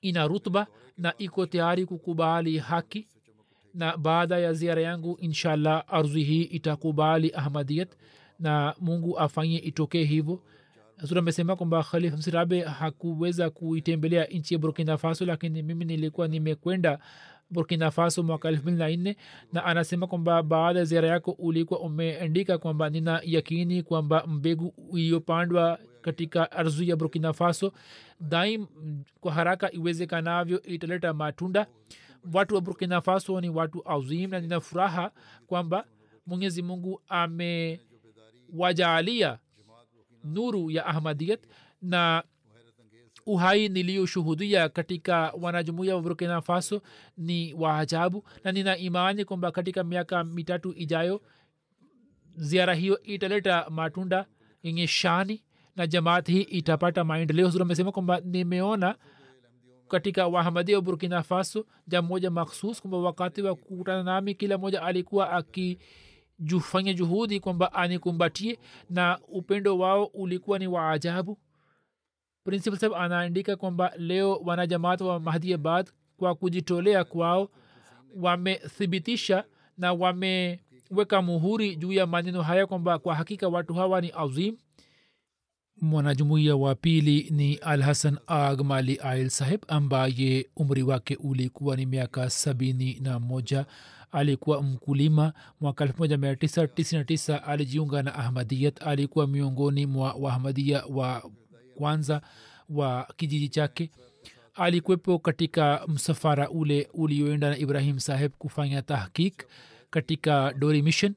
ina 0.00 0.26
rutba 0.26 0.66
na 0.98 1.14
iko 1.18 1.46
tayari 1.46 1.86
kukubali 1.86 2.58
haki 2.58 3.08
na 3.74 3.96
baada 3.96 4.38
ya 4.38 4.52
ziara 4.52 4.82
yangu 4.82 5.18
inshallah 5.20 5.84
ardhi 5.88 6.22
hii 6.24 6.42
itakubali 6.42 7.32
ahmadiyat 7.34 7.88
na 8.40 8.74
mungu 8.80 9.18
afanye 9.18 9.58
itokee 9.58 10.04
hivyo. 10.04 10.42
Sura 11.04 11.18
amesema 11.18 11.56
kwamba 11.56 11.82
khalif 11.82 12.14
msirabe 12.14 12.60
hakuweza 12.60 13.50
kuitembelea 13.50 14.24
nchi 14.24 14.54
ya 14.54 14.58
burkina 14.60 14.96
faso 14.98 15.24
lakini 15.24 15.62
mimi 15.62 15.84
nilikuwa 15.84 16.28
nimekwenda 16.28 16.98
burkina 17.50 17.90
faso 17.90 18.22
mwaka 18.22 18.48
elfu 18.48 18.62
mbili 18.62 18.78
na 18.78 18.88
nne 18.88 19.16
na 19.52 19.64
anasema 19.64 20.06
kwamba 20.06 20.42
baada 20.42 20.78
ya 20.78 20.84
ziara 20.84 21.08
yako 21.08 21.30
ulikuwa 21.30 21.80
umeandika 21.80 22.58
kwamba 22.58 22.90
nina 22.90 23.20
yakini 23.24 23.82
kwamba 23.82 24.26
mbegu 24.26 24.74
iliyopandwa 24.92 25.78
katika 26.02 26.52
ardhi 26.52 26.88
ya 26.88 26.96
burkina 26.96 27.32
faso 27.32 27.72
daim 28.20 28.66
kwa 29.20 29.32
haraka 29.32 29.72
iwezekanavyo 29.72 30.62
italeta 30.62 31.14
matunda 31.14 31.66
watu 32.32 32.54
wa 32.54 32.60
burkina 32.60 33.00
faso 33.00 33.40
ni 33.40 33.48
watu 33.48 33.88
azim 33.90 34.30
na 34.30 34.40
nina 34.40 34.60
furaha 34.60 35.12
kwamba 35.46 35.86
mwenyezi 36.26 36.62
mungu 36.62 37.02
amewajaalia 38.52 39.38
nuru 40.24 40.70
ya 40.70 40.86
ahmadiyat 40.86 41.40
na 41.82 42.22
uhai 43.26 43.68
niliyoshuhudia 43.68 44.68
katika 44.68 45.32
wanajumuia 45.40 45.94
wa 45.96 46.02
burkina 46.02 46.40
faso 46.42 46.82
ni 47.16 47.54
waajabu 47.54 48.24
na 48.44 48.52
nina 48.52 48.76
imani 48.76 49.24
kwamba 49.24 49.52
katika 49.52 49.84
miaka 49.84 50.24
mitatu 50.24 50.72
ijayo 50.76 51.22
ziara 52.36 52.74
hiyo 52.74 53.02
italeta 53.02 53.70
matunda 53.70 54.26
yenye 54.62 54.86
shani 54.86 55.44
na 55.76 55.86
jamaat 55.86 56.28
hii 56.28 56.40
itapata 56.42 57.04
maendeleo. 57.04 57.46
Huzuri 57.46 57.62
amesema 57.62 57.92
kwamba 57.92 58.20
nimeona 58.20 58.96
katika 59.94 60.26
wahamadia 60.26 60.76
wa 60.76 60.82
burkina 60.82 61.22
faso 61.22 61.66
jambo 61.86 62.08
moja 62.08 62.30
makhsus 62.30 62.80
kwamba 62.80 62.98
wakati 62.98 63.42
wa 63.42 63.54
kukutana 63.54 64.02
nami 64.02 64.34
kila 64.34 64.58
moja 64.58 64.82
alikuwa 64.82 65.30
akijufanya 65.32 66.92
juhudi 66.92 67.40
kwamba 67.40 67.72
anikumbatie 67.72 68.58
na 68.90 69.18
upendo 69.28 69.78
wao 69.78 70.04
ulikuwa 70.04 70.58
ni 70.58 70.66
wa 70.66 70.90
ajabu. 70.90 71.38
Principal 72.44 72.78
saheb 72.78 72.94
anaandika 72.96 73.56
kwamba 73.56 73.92
leo 73.98 74.36
wanajamaat 74.44 75.00
wa 75.00 75.20
mahdiabad 75.20 75.90
kwa 76.16 76.34
kujitolea 76.34 77.04
kwao 77.04 77.48
wamethibitisha 78.16 79.44
na 79.78 79.92
wameweka 79.92 81.22
muhuri 81.22 81.76
juu 81.76 81.92
ya 81.92 82.06
maneno 82.06 82.42
haya 82.42 82.66
kwamba 82.66 82.98
kwa 82.98 83.14
hakika 83.14 83.48
watu 83.48 83.74
hawa 83.74 84.00
ni 84.00 84.12
azim 84.16 84.56
mwanajumuiya 85.80 86.56
wa 86.56 86.74
pili 86.74 87.30
ni 87.30 87.54
al 87.56 87.82
hasan 87.82 88.18
ag 88.26 88.60
mali 88.60 88.98
ail 89.02 89.30
saheb 89.30 89.60
ambaye 89.68 90.46
umri 90.56 90.82
wake 90.82 91.16
ulikuwa 91.16 91.76
ni 91.76 91.86
miaka 91.86 92.30
sabini 92.30 93.00
na 93.00 93.18
moja. 93.18 93.66
Alikuwa 94.12 94.62
mkulima. 94.62 95.32
Mwaka 95.60 95.84
1999 95.84 97.40
alijiunga 97.46 98.02
na 98.02 98.14
ahmadiyat. 98.14 98.82
Alikuwa 98.86 99.26
miongoni 99.26 99.86
mwa 99.86 100.12
waahmadia 100.12 100.84
wa 100.86 101.30
kwanza 101.74 102.22
wa 102.68 103.08
kijiji 103.16 103.48
chake. 103.48 103.90
Alikwepo 104.54 105.18
katika 105.18 105.84
msafara 105.88 106.50
ule 106.50 106.88
ulioenda 106.94 107.50
na 107.50 107.58
ibrahim 107.58 107.98
saheb 107.98 108.32
kufanya 108.38 108.82
tahkik 108.82 109.46
katika 109.90 110.52
dori 110.52 110.82
mission. 110.82 111.14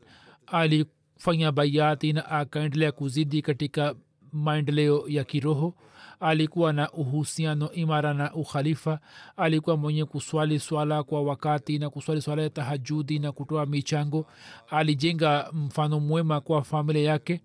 Alifanya 0.47 1.51
bayati 1.51 2.13
na 2.13 2.25
akaendelea 2.31 2.91
kuzidi 2.91 3.41
katika 3.41 3.95
maendeleo 4.33 5.03
ya 5.07 5.23
kiroho. 5.23 5.73
Alikuwa 6.19 6.73
na 6.73 6.91
uhusiano 6.91 7.71
imara 7.71 8.13
na 8.13 8.33
ukhalifa. 8.33 8.99
Alikuwa 9.37 9.77
mwenye 9.77 10.05
kuswali 10.05 10.59
swala 10.59 11.03
kwa 11.03 11.21
wakati 11.21 11.79
na 11.79 11.89
kuswali 11.89 12.21
swala 12.21 12.41
ya 12.41 12.49
tahajudi 12.49 13.19
na 13.19 13.31
kutoa 13.31 13.65
michango. 13.65 14.25
Alijenga 14.69 15.49
mfano 15.53 15.99
mwema 15.99 16.41
kwa 16.41 16.63
familia 16.63 17.03
yake 17.11 17.41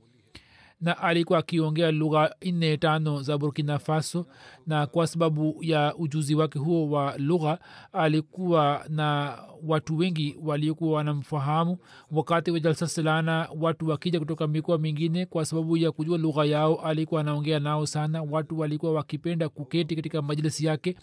na 0.82 0.98
alikuwa 0.98 1.38
akiongea 1.38 1.90
lugha 1.92 2.34
nne 2.42 2.76
tano 2.76 3.22
za 3.22 3.38
burkina 3.38 3.78
faso 3.78 4.26
na 4.66 4.86
kwa 4.86 5.06
sababu 5.06 5.56
ya 5.60 5.94
ujuzi 5.98 6.34
wake 6.34 6.58
huo 6.58 6.90
wa 6.90 7.18
lugha 7.18 7.58
alikuwa 7.92 8.84
na 8.88 9.38
watu 9.66 9.98
wengi 9.98 10.36
waliokuwa 10.42 10.96
wanamfahamu. 10.96 11.78
Wakati 12.10 12.50
wa 12.50 12.60
jalsa 12.60 12.86
salana 12.88 13.48
watu 13.60 13.88
wakija 13.88 14.18
kutoka 14.18 14.46
mikoa 14.46 14.78
mingine 14.78 15.26
kwa 15.26 15.44
sababu 15.44 15.76
ya 15.76 15.92
kujua 15.92 16.18
lugha 16.18 16.44
yao 16.44 16.74
alikuwa 16.80 17.20
anaongea 17.20 17.60
nao 17.60 17.86
sana. 17.86 18.22
Watu 18.22 18.58
walikuwa 18.58 18.92
wakipenda 18.92 19.48
kuketi 19.48 19.96
katika 19.96 20.22
majlisi 20.22 20.66
yake 20.66 20.96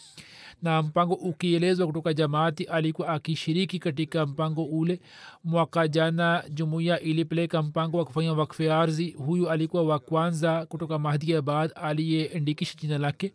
na 0.61 0.81
mpango 0.81 1.13
ukielezwa 1.13 1.87
kutoka 1.87 2.13
jamaati 2.13 2.63
alikuwa 2.63 3.07
akishiriki 3.07 3.79
katika 3.79 4.25
mpango 4.25 4.63
ule. 4.63 4.99
Mwaka 5.43 5.87
jana 5.87 6.43
jumuiya 6.49 6.99
ilipeleka 6.99 7.61
mpango 7.63 7.97
wa 7.97 8.05
kufanya 8.05 8.33
wakfe 8.33 8.71
ardhi 8.73 9.11
huyu 9.11 9.49
alikuwa 9.49 9.83
wa 9.83 9.99
kwanza 9.99 10.65
kutoka 10.65 10.99
mahdiabad 10.99 11.71
aliyeandikisha 11.75 12.75
jina 12.81 12.97
lake. 12.97 13.33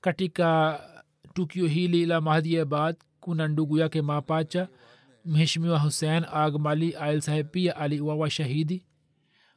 Katika 0.00 0.80
tukio 1.34 1.66
hili 1.66 2.06
la 2.06 2.20
mahdiabad 2.20 2.96
kuna 3.20 3.48
ndugu 3.48 3.78
yake 3.78 4.02
mapacha 4.02 4.68
mheshimiwa 5.24 5.78
hussein 5.78 6.24
agmali 6.32 6.96
ail 7.00 7.20
saheb 7.20 7.46
pia 7.50 7.76
aliuawa 7.76 8.30
shahidi 8.30 8.82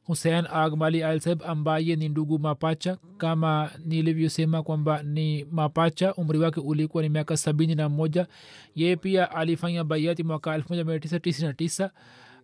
husein 0.04 0.46
agmali 0.52 1.00
saheb 1.20 1.42
ambaye 1.42 1.96
ni 1.96 2.08
ndugu 2.08 2.38
mapacha 2.38 2.96
kama 3.18 3.70
nilivyosema 3.84 4.62
kwamba 4.62 5.02
ni 5.02 5.44
mapacha 5.50 6.14
umri 6.14 6.38
wake 6.38 6.60
ulikuwa 6.60 7.02
ni 7.02 7.08
miaka 7.08 7.36
sabini 7.36 7.74
na 7.74 7.88
moja. 7.88 8.26
Yeye 8.74 8.96
pia 8.96 9.30
alifanya 9.30 9.84
baiati 9.84 10.22
mwaka 10.22 10.58
1999 10.58 11.90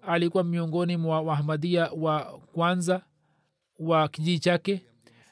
alikuwa 0.02 0.44
miongoni 0.44 0.96
mwa 0.96 1.20
wahmadia 1.20 1.90
wa 1.96 2.40
kwanza 2.52 3.02
wa 3.78 4.08
kijiji 4.08 4.38
chake 4.38 4.82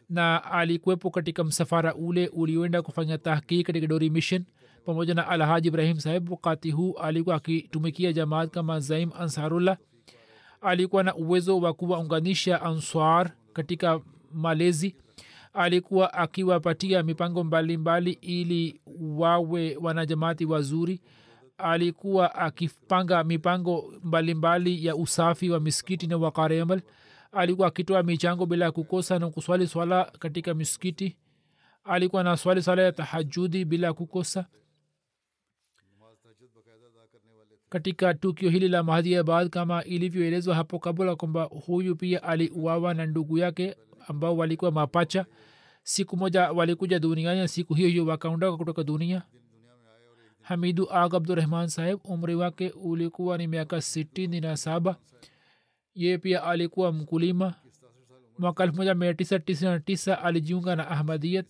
na 0.09 0.45
alikuwepo 0.45 1.11
katika 1.11 1.45
msafara 1.45 1.95
ule 1.95 2.29
ulioenda 2.29 2.83
kufanya 2.83 3.19
tahkiki 3.19 3.63
katika 3.65 3.87
dori 3.87 4.11
mission. 4.11 4.45
Pamoja 4.85 5.15
na 5.15 5.29
alhaji 5.29 5.69
ibrahim 5.69 6.01
saheb 6.01 6.31
wakati 6.31 6.71
huu 6.71 6.93
alikuwa 6.93 7.37
akitumikia 7.37 8.13
jamaat 8.13 8.51
kama 8.51 8.81
zaim 8.81 9.11
ansarullah 9.19 9.77
alikuwa 10.61 11.03
na 11.03 11.15
uwezo 11.15 11.59
wa 11.59 11.73
kuwaunganisha 11.75 12.63
answar 12.63 13.31
katika 13.53 14.01
malezi. 14.33 14.97
Alikuwa 15.53 16.15
akiwapatia 16.15 17.03
mipango 17.03 17.45
mbalimbali 17.45 18.13
mbali 18.17 18.35
ili 18.35 18.81
wawe 19.01 19.77
wanajamaati 19.81 20.45
wazuri. 20.45 21.01
Alikuwa 21.59 22.35
akipanga 22.35 23.25
mipango 23.25 23.93
mbalimbali 24.05 24.35
mbali 24.35 24.87
ya 24.87 24.97
usafi 24.97 25.51
wa 25.51 25.61
miskiti 25.61 26.07
na 26.07 26.17
wakaremal 26.17 26.81
alikuwa 27.33 27.69
akitoa 27.69 28.03
michango 28.03 28.47
bila 28.47 28.65
ya 28.65 28.73
kukosa 28.73 29.19
na 29.19 29.31
kuswali 29.31 29.67
swala 29.67 30.13
katika 30.19 30.55
miskiti 30.55 31.17
alikuwa 31.85 32.23
na 32.25 32.37
swali 32.37 32.63
swala 32.63 32.83
ya 32.83 32.93
tahajudi 32.93 33.65
bila 33.65 33.87
ya 33.87 33.93
kukosa 33.93 34.47
katika 37.69 38.15
tukio 38.15 38.51
hili 38.51 38.69
la 38.69 38.83
mahdiabad 38.83 39.49
kama 39.49 39.85
ilivyoelezwa 39.85 40.55
hapo 40.55 40.79
kabla 40.79 41.17
kwamba 41.17 41.43
huyu 41.43 41.97
pia 41.97 42.23
aliuawa 42.23 42.95
na 42.95 43.07
ndugu 43.07 43.39
yake 43.39 43.77
ambao 44.09 44.37
walikuwa 44.37 44.71
mapacha. 44.71 45.27
Siku 45.83 46.17
moja 46.17 46.51
walikuja 46.53 46.99
duniani 46.99 47.49
siku 47.49 47.75
hiyo 47.75 47.89
hiyo 47.89 48.07
wakaondoka 48.07 48.57
kutoka 48.57 48.85
dunia. 48.85 49.23
Hamidu 50.43 50.93
ag 50.93 51.15
abdurahman 51.15 51.69
saheb 51.69 51.99
umri 52.05 52.35
wake 52.35 52.71
ulikuwa 52.71 53.39
ni 53.39 53.47
miaka 53.47 53.81
sitini 53.81 54.41
na 54.41 54.57
saba. 54.57 54.97
Ye 55.95 56.19
pia 56.19 56.45
alikuwa 56.45 56.93
mkulima. 56.93 57.55
Mwaka 58.39 58.65
elfu 58.65 58.77
moja 58.77 58.95
mia 58.95 59.15
tisa 59.15 59.39
tisini 59.39 59.71
na 59.71 59.81
tisa 59.81 60.23
alijiunga 60.23 60.77
na 60.77 60.89
ahmadiyat 60.91 61.47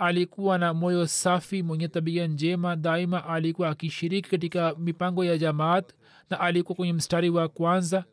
alikuwa 0.00 0.58
na 0.58 0.74
moyo 0.74 1.06
safi 1.06 1.62
mwenye 1.62 1.88
tabia 1.88 2.26
njema 2.26 2.76
daima 2.76 3.26
alikuwa 3.26 3.68
akishiriki 3.68 4.30
katika 4.30 4.74
mipango 4.78 5.24
ya 5.24 5.38
jamaat 5.38 5.92
na 6.30 6.40
alikuwa 6.40 6.76
kwenye 6.76 6.92
mstari 6.92 7.30
wa 7.30 7.48
kwanza. 7.48 8.04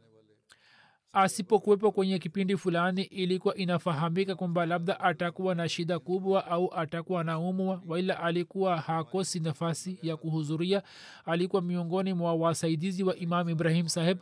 Asipokuwepo 1.13 1.91
kwenye 1.91 2.19
kipindi 2.19 2.57
fulani 2.57 3.01
ilikuwa 3.03 3.55
inafahamika 3.55 4.35
kwamba 4.35 4.65
labda 4.65 4.99
atakuwa 4.99 5.55
na 5.55 5.69
shida 5.69 5.99
kubwa 5.99 6.47
au 6.47 6.73
atakuwa 6.73 7.23
naumwa 7.23 7.81
waila 7.87 8.19
alikuwa 8.23 8.77
hakosi 8.77 9.39
nafasi 9.39 9.99
ya 10.01 10.17
kuhudhuria. 10.17 10.83
Alikuwa 11.25 11.61
miongoni 11.61 12.13
mwa 12.13 12.33
wasaidizi 12.33 13.03
wa 13.03 13.15
imam 13.15 13.49
ibrahim 13.49 13.87
saheb 13.87 14.17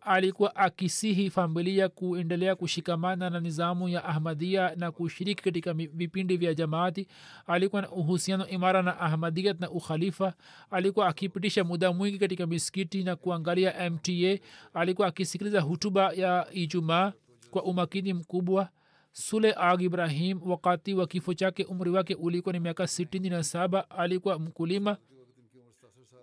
alikuwa 0.00 0.56
akisihi 0.56 1.30
familia 1.30 1.88
kuendelea 1.88 2.56
kushikamana 2.56 3.30
na 3.30 3.40
nizamu 3.40 3.88
ya 3.88 4.04
ahmadia 4.04 4.74
na 4.76 4.90
kushiriki 4.90 5.42
katika 5.42 5.72
vipindi 5.74 6.36
vya 6.36 6.54
jamaati. 6.54 7.06
Alikuwa 7.46 7.82
na 7.82 7.90
uhusiano 7.90 8.48
imara 8.48 8.82
na 8.82 9.00
ahmadiyat 9.00 9.60
na 9.60 9.70
ukhalifa. 9.70 10.34
Alikuwa 10.70 11.08
akipitisha 11.08 11.64
muda 11.64 11.92
mwingi 11.92 12.18
katika 12.18 12.46
miskiti 12.46 13.04
na 13.04 13.16
kuangalia 13.16 13.90
mta 13.90 14.38
alikuwa 14.74 15.08
akisikiliza 15.08 15.60
hutuba 15.60 16.12
ya 16.12 16.46
ijumaa 16.52 17.12
kwa 17.50 17.62
umakini 17.62 18.12
mkubwa. 18.14 18.68
Sule 19.12 19.54
ag 19.56 19.82
ibrahim 19.82 20.40
wakati 20.50 20.94
wa 20.94 21.06
kifo 21.06 21.34
chake 21.34 21.64
umri 21.64 21.90
wake 21.90 22.14
ulikuwa 22.14 22.52
ni 22.52 22.60
miaka 22.60 22.86
sitini 22.86 23.30
na 23.30 23.42
saba 23.42 23.90
alikuwa 23.90 24.38
mkulima 24.38 24.96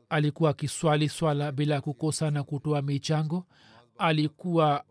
alikuwa 0.10 0.49
akiswali 0.49 1.10
swala 1.10 1.51
bila 1.51 1.82
kukosa 1.82 2.32
na 2.32 2.43
kutoa 2.43 2.82
michango. 2.82 3.45
Alikuwa 3.97 4.84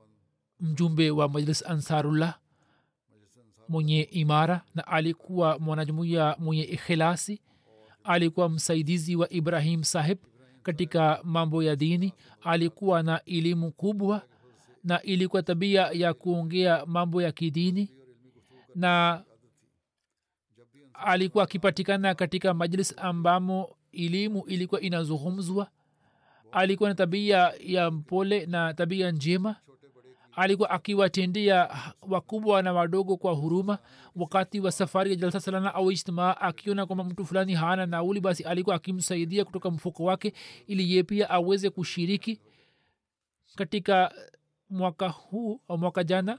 mjumbe 0.60 1.10
wa 1.10 1.28
majlis 1.28 1.66
ansarullah 1.66 2.38
mwenye 3.68 4.02
imara 4.02 4.62
na 4.74 4.86
alikuwa 4.86 5.58
mwanajumuia 5.58 6.36
mwenye 6.38 6.62
ikhilasi 6.62 7.40
alikuwa 8.04 8.48
msaidizi 8.48 9.16
wa 9.16 9.32
ibrahim 9.32 9.82
sahib 9.84 10.18
katika 10.62 11.20
mambo 11.24 11.62
ya 11.62 11.76
dini. 11.76 12.12
Alikuwa 12.42 13.02
na 13.02 13.24
elimu 13.24 13.72
kubwa 13.72 14.22
na 14.84 15.02
ilikuwa 15.02 15.42
tabia 15.42 15.82
ya 15.92 16.14
kuongea 16.14 16.86
mambo 16.86 17.22
ya 17.22 17.32
kidini 17.32 17.90
na 18.74 19.24
alikuwa 20.94 21.44
akipatikana 21.44 22.14
katika 22.14 22.54
majlis 22.54 22.94
ambamo 22.98 23.76
elimu 23.96 24.44
ilikuwa 24.46 24.80
inazungumzwa. 24.80 25.68
Alikuwa 26.52 26.88
na 26.88 26.94
tabia 26.94 27.52
ya 27.60 27.90
mpole 27.90 28.46
na 28.46 28.74
tabia 28.74 29.10
njema. 29.10 29.56
Alikuwa 30.36 30.70
akiwatendea 30.70 31.70
wakubwa 32.02 32.62
na 32.62 32.72
wadogo 32.72 33.16
kwa 33.16 33.32
huruma. 33.32 33.78
Wakati 34.16 34.60
wa 34.60 34.72
safari 34.72 35.10
ya 35.10 35.16
jalsa 35.16 35.40
salana 35.40 35.74
au 35.74 35.90
ijtimaa 35.92 36.36
akiona 36.36 36.86
kwamba 36.86 37.04
mtu 37.04 37.24
fulani 37.24 37.54
hana 37.54 37.86
nauli 37.86 38.20
basi 38.20 38.42
alikuwa 38.44 38.76
akimsaidia 38.76 39.44
kutoka 39.44 39.70
mfuko 39.70 40.04
wake 40.04 40.32
ili 40.66 40.96
ye 40.96 41.02
pia 41.02 41.30
aweze 41.30 41.70
kushiriki. 41.70 42.40
Katika 43.56 44.14
mwaka 44.70 45.08
huu 45.08 45.60
au 45.68 45.78
mwaka 45.78 46.04
jana 46.04 46.38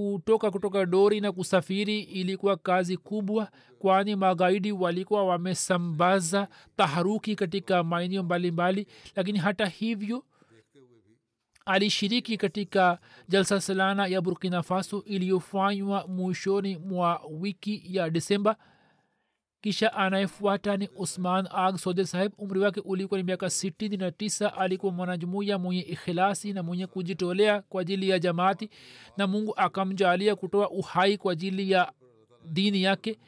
kutoka 0.00 0.50
kutoka 0.50 0.86
dori 0.86 1.20
na 1.20 1.32
kusafiri 1.32 2.00
ilikuwa 2.00 2.56
kazi 2.56 2.96
kubwa 2.96 3.48
kwani 3.78 4.16
magaidi 4.16 4.72
walikuwa 4.72 5.24
wamesambaza 5.24 6.48
taharuki 6.76 7.36
katika 7.36 7.84
maeneo 7.84 8.22
mbalimbali 8.22 8.86
lakini 9.14 9.38
hata 9.38 9.66
hivyo 9.66 10.24
alishiriki 11.66 12.36
katika 12.36 12.98
jalsa 13.28 13.60
salana 13.60 14.06
ya 14.06 14.20
burkina 14.20 14.62
faso 14.62 15.02
iliyofanywa 15.06 16.06
mwishoni 16.08 16.76
mwa 16.76 17.20
wiki 17.30 17.82
ya 17.84 18.10
desemba 18.10 18.56
kisha 19.66 19.92
anayefuata 19.92 20.76
ni 20.76 20.88
usman 20.96 21.48
ag 21.54 21.76
sode 21.76 22.04
saheb 22.06 22.32
umri 22.38 22.60
wake 22.60 22.80
ulikuwa 22.80 23.18
ni 23.20 23.24
miaka 23.24 23.50
sitini 23.50 23.96
na 23.96 24.10
tisa 24.10 24.56
alikuwa 24.56 24.92
mwanajumuiya 24.92 25.58
mwenye 25.58 25.80
ikhilasi 25.82 26.52
na 26.52 26.62
mwenye 26.62 26.86
kujitolea 26.86 27.62
kwa 27.62 27.80
ajili 27.80 28.08
ya 28.08 28.18
jamaati 28.18 28.70
na 29.16 29.26
mungu 29.26 29.54
akamjalia 29.56 30.36
kutoa 30.36 30.70
uhai 30.70 31.18
kwa 31.18 31.32
ajili 31.32 31.70
ya 31.70 31.92
dini 32.44 32.82
yake. 32.82 33.18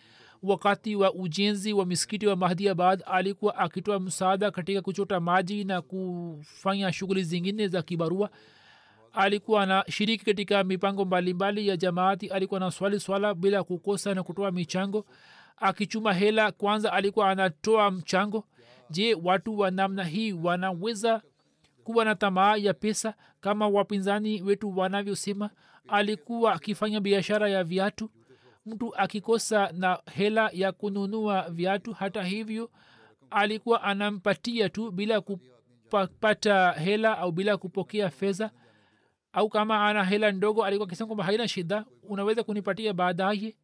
Wakati 0.43 0.97
wa 0.97 1.15
ujenzi 1.15 1.73
wa 1.73 1.87
misikiti 1.87 2.27
wa 2.27 2.37
mahdiabad 2.37 3.03
alikuwa 3.07 3.57
akitoa 3.57 4.01
msaada 4.01 4.51
katika 4.51 4.83
kuchota 4.83 5.21
maji 5.21 5.65
na 5.65 5.83
kufanya 5.83 6.93
shughuli 6.93 7.23
zingine 7.23 7.69
za 7.69 7.83
kibarua. 7.83 8.31
Alikuwa 9.13 9.63
anashiriki 9.63 10.25
katika 10.25 10.65
mipango 10.65 11.05
mbalimbali 11.05 11.69
ya 11.69 11.77
jamaati. 11.77 12.29
Alikuwa 12.29 12.61
na 12.61 12.71
swali 12.71 13.01
swala 13.01 13.35
bila 13.35 13.65
kukosa 13.65 14.15
na 14.15 14.23
kutoa 14.23 14.51
michango 14.51 15.05
akichuma 15.61 16.13
hela 16.15 16.53
kwanza 16.53 16.93
alikuwa 16.93 17.31
anatoa 17.31 17.91
mchango. 17.91 18.45
Je 18.91 19.15
watu 19.23 19.59
wa 19.59 19.71
namna 19.71 20.05
hii 20.05 20.33
wanaweza 20.33 21.23
kuwa 21.85 22.05
na 22.05 22.15
tamaa 22.15 22.57
ya 22.57 22.75
pesa 22.75 23.15
kama 23.41 23.69
wapinzani 23.69 24.43
wetu 24.43 24.79
wanavyosema? 24.79 25.51
Alikuwa 25.89 26.53
akifanya 26.53 27.01
biashara 27.01 27.49
ya 27.49 27.65
viatu. 27.65 28.11
Mtu 28.67 28.95
akikosa 28.97 29.71
na 29.73 29.99
hela 30.15 30.51
ya 30.53 30.73
kununua 30.73 31.51
viatu 31.51 31.93
hata 31.93 32.23
hivyo 32.23 32.71
alikuwa 33.31 33.83
anampatia 33.83 34.69
tu 34.69 34.91
bila 34.91 35.21
kupata 35.21 36.73
hela 36.73 37.19
au 37.19 37.33
bila 37.33 37.57
kupokea 37.57 38.11
fedha. 38.11 38.51
Au 39.33 39.49
kama 39.49 39.87
ana 39.89 40.05
hela 40.05 40.33
ndogo 40.33 40.65
alikuwa 40.65 40.87
akisema 40.89 41.07
kwamba 41.07 41.25
haina 41.25 41.49
shida 41.49 41.85
unaweza 42.03 42.43
kunipatia 42.43 42.93
baadaye 42.93 43.57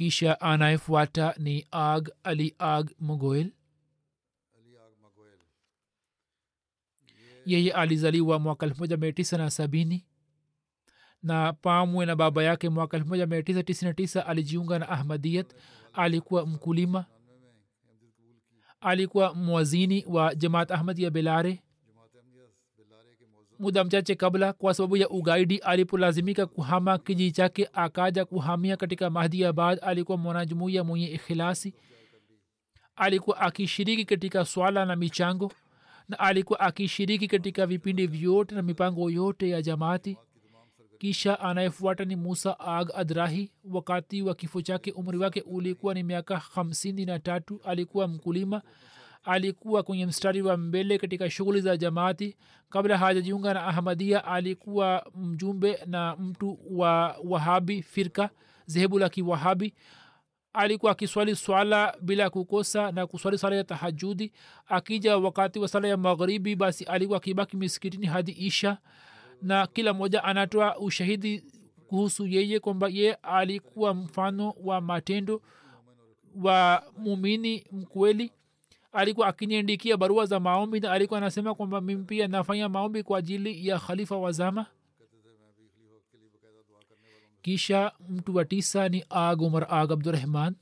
kisha 0.00 0.40
anayefuata 0.40 1.34
ni 1.38 1.66
ag 1.70 2.08
ali 2.24 2.54
ag 2.58 2.90
mogoel. 3.00 3.50
Yeye 7.46 7.72
alizaliwa 7.72 8.38
mwaka 8.38 8.66
elfu 8.66 8.78
moja 8.78 8.96
mia 8.96 9.12
tisa 9.12 9.38
na 9.38 9.50
sabini. 9.50 10.06
Na 11.22 11.52
pamwe 11.52 12.06
na 12.06 12.16
baba 12.16 12.42
yake 12.44 12.68
mwaka 12.68 12.96
elfu 12.96 13.08
moja 13.08 13.26
mia 13.26 13.42
tisa 13.42 13.62
tisini 13.62 13.88
na 13.88 13.94
tisa 13.94 14.26
alijiunga 14.26 14.78
na 14.78 14.88
ahmadiyat. 14.88 15.54
Alikuwa 15.92 16.46
mkulima. 16.46 17.04
Alikuwa 18.80 19.34
mwazini 19.34 20.04
wa 20.08 20.34
jamaat 20.34 20.70
ahmadia 20.70 21.10
belare 21.10 21.62
muda 23.60 23.84
mchache 23.84 24.14
kabla 24.14 24.52
kwa 24.52 24.74
sababu 24.74 24.96
ya 24.96 25.08
ugaidi 25.08 25.58
alipolazimika 25.58 26.46
kuhama 26.46 26.98
kijiji 26.98 27.32
chake 27.32 27.68
akaja 27.72 28.24
kuhamia 28.24 28.76
katika 28.76 29.10
mahdiabad 29.10 29.78
alikuwa 29.82 30.18
mwanajumuiya 30.18 30.84
mwenye 30.84 31.10
ikhilasi 31.10 31.74
alikuwa 32.96 33.40
akishiriki 33.40 34.04
katika 34.04 34.44
swala 34.44 34.84
na 34.84 34.96
michango 34.96 35.52
na 36.08 36.18
alikuwa 36.18 36.60
akishiriki 36.60 37.28
katika 37.28 37.66
vipindi 37.66 38.06
vyote 38.06 38.54
na 38.54 38.62
mipango 38.62 39.10
yote 39.10 39.48
ya 39.48 39.62
jamaati. 39.62 40.16
Kisha 40.98 41.40
anayefuata 41.40 42.04
ni 42.04 42.16
musa 42.16 42.60
ag 42.60 42.90
adrahi. 42.94 43.52
Wakati 43.64 44.22
wa 44.22 44.34
kifo 44.34 44.62
chake 44.62 44.92
umri 44.92 45.18
wake 45.18 45.40
ulikuwa 45.46 45.94
ni 45.94 46.02
miaka 46.02 46.38
hamsini 46.38 47.04
na 47.04 47.18
tatu. 47.18 47.60
Alikuwa 47.64 48.08
mkulima 48.08 48.62
alikuwa 49.22 49.82
kwenye 49.82 50.06
mstari 50.06 50.42
wa 50.42 50.56
mbele 50.56 50.98
katika 50.98 51.30
shughuli 51.30 51.60
za 51.60 51.76
jamaati. 51.76 52.36
Kabla 52.70 52.98
hajajiunga 52.98 53.54
na 53.54 53.66
ahmadia 53.66 54.24
alikuwa 54.24 55.06
mjumbe 55.14 55.78
na 55.86 56.16
mtu 56.16 56.58
wa 56.70 57.16
wahabi 57.24 57.82
firka 57.82 58.30
zehebu 58.66 58.98
la 58.98 59.08
kiwahabi. 59.08 59.74
Alikuwa 60.52 60.92
akiswali 60.92 61.36
swala 61.36 61.96
bila 62.02 62.30
kukosa 62.30 62.92
na 62.92 63.06
kuswali 63.06 63.38
swala 63.38 63.56
ya 63.56 63.64
tahajudi 63.64 64.32
akija 64.66 65.16
wakati 65.18 65.58
wa 65.58 65.68
sala 65.68 65.88
ya 65.88 65.96
magharibi 65.96 66.56
basi 66.56 66.84
alikuwa 66.84 67.16
akibaki 67.16 67.56
miskitini 67.56 68.06
hadi 68.06 68.32
isha. 68.32 68.78
Na 69.42 69.66
kila 69.66 69.92
mmoja 69.94 70.24
anatoa 70.24 70.78
ushahidi 70.78 71.44
kuhusu 71.86 72.26
yeye 72.26 72.60
kwamba 72.60 72.88
ye 72.88 73.14
alikuwa 73.14 73.94
mfano 73.94 74.54
wa 74.62 74.80
matendo 74.80 75.42
wa 76.42 76.82
mumini 76.98 77.64
mkweli 77.72 78.32
alikuwa 78.92 79.26
akiniandikia 79.26 79.96
barua 79.96 80.26
za 80.26 80.40
maombi 80.40 80.80
na 80.80 80.92
alikuwa 80.92 81.18
anasema 81.18 81.54
kwamba 81.54 81.80
mimi 81.80 82.04
pia 82.04 82.28
nafanya 82.28 82.68
maombi 82.68 83.02
kwa 83.02 83.18
ajili 83.18 83.66
ya 83.68 83.78
khalifa 83.78 84.16
wa 84.16 84.32
zama. 84.32 84.66
Kisha 87.42 87.92
mtu 88.08 88.34
wa 88.36 88.44
tisa 88.44 88.88
ni 88.88 89.04
ag 89.10 89.42
umar 89.42 89.66
ag 89.70 89.92
abdurahman 89.92 90.54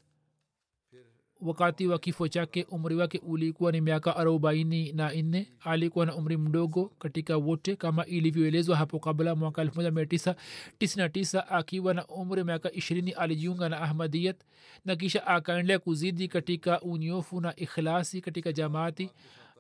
wakati 1.43 1.87
wa 1.87 1.99
kifo 1.99 2.29
chake 2.29 2.67
umri 2.71 2.97
wake 2.97 3.21
ulikuwa 3.27 3.73
ni 3.73 3.81
miaka 3.81 4.17
arobaini 4.17 4.93
na 4.93 5.13
nne. 5.13 5.49
Alikuwa 5.61 6.07
na 6.07 6.15
umri 6.17 6.37
mdogo 6.37 6.93
katika 6.99 7.37
wote 7.37 7.77
kama 7.77 8.07
ilivyoelezwa 8.07 8.77
hapo 8.77 8.99
kabla 8.99 9.35
mwaka 9.35 9.63
elfu 9.63 9.77
moja 9.77 9.91
mia 9.91 10.07
tisa 10.07 10.37
tisini 10.79 11.03
na 11.03 11.09
tisa 11.09 11.49
akiwa 11.49 11.95
na 11.95 12.07
umri 12.07 12.45
miaka 12.45 12.73
ishirini 12.73 13.11
alijiunga 13.13 13.69
na 13.69 13.81
ahmadiyat 13.81 14.37
na 14.85 14.97
kisha 14.97 15.27
akaendelea 15.27 15.79
kuzidi 15.79 16.29
katika 16.29 16.81
unyofu 16.81 17.41
na 17.41 17.57
ikhlasi 17.57 18.21
katika 18.21 18.53
jamaati 18.53 19.11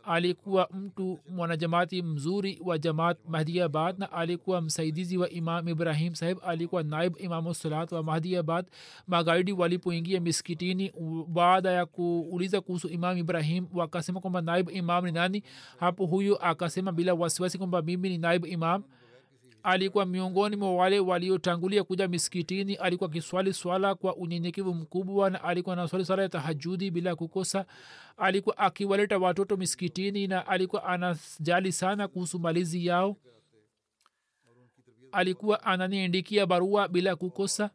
alikuwa 0.09 0.69
mtu 0.75 1.19
mwanajamaati 1.29 2.03
mzuri 2.03 2.61
wa 2.65 2.79
jamaat 2.79 3.19
mahdiabad 3.29 3.99
na 3.99 4.13
alikuwa 4.13 4.61
msaidizi 4.61 5.19
wa 5.19 5.31
imam 5.31 5.69
ibrahim 5.69 6.15
sahib 6.15 6.39
alikuwa 6.47 6.83
naib 6.83 7.15
imamu 7.19 7.55
salat 7.55 7.93
wa 7.93 8.03
mahdiabad. 8.03 8.67
Magaidi 9.07 9.53
walipoingia 9.53 10.21
miskitini 10.21 10.93
baada 11.29 11.71
ya 11.71 11.87
kuuliza 11.87 12.61
kuhusu 12.61 12.89
imam 12.89 13.19
ibrahim 13.19 13.67
wakasema 13.75 14.21
kwamba 14.21 14.41
naib 14.41 14.71
imam 14.71 15.05
ni 15.05 15.13
nani? 15.13 15.43
Hapo 15.81 16.07
huyo 16.07 16.37
akasema 16.37 16.93
bila 16.93 17.15
wasiwasi 17.15 17.59
kwamba 17.59 17.83
mimi 17.83 18.09
ni 18.09 18.19
naib 18.19 18.47
imam 18.47 18.83
alikuwa 19.69 20.07
miongoni 20.07 20.57
mwa 20.57 20.75
wale 20.75 21.01
waliotangulia 21.01 21.85
kuja 21.85 22.09
miskitini 22.09 22.75
alikuwa 22.75 23.11
akiswali 23.11 23.53
swala 23.53 23.95
kwa 23.95 24.17
unyenyekevu 24.17 24.75
mkubwa 24.75 25.31
na 25.31 25.45
alikuwa 25.45 25.73
anaswali 25.73 26.05
swala 26.05 26.23
ya 26.23 26.29
tahajudi 26.29 26.91
bila 26.91 27.17
kukosa. 27.17 27.67
Alikuwa 28.17 28.59
akiwaleta 28.59 29.19
watoto 29.19 29.57
miskitini 29.57 30.27
na 30.27 30.47
alikuwa 30.47 30.85
anajali 30.85 31.73
sana 31.73 32.09
kuhusu 32.09 32.39
malizi 32.39 32.87
yao. 32.87 33.17
Alikuwa 35.13 35.63
ananiandikia 35.65 36.47
barua 36.47 36.89
bila 36.89 37.17
kukosa 37.17 37.71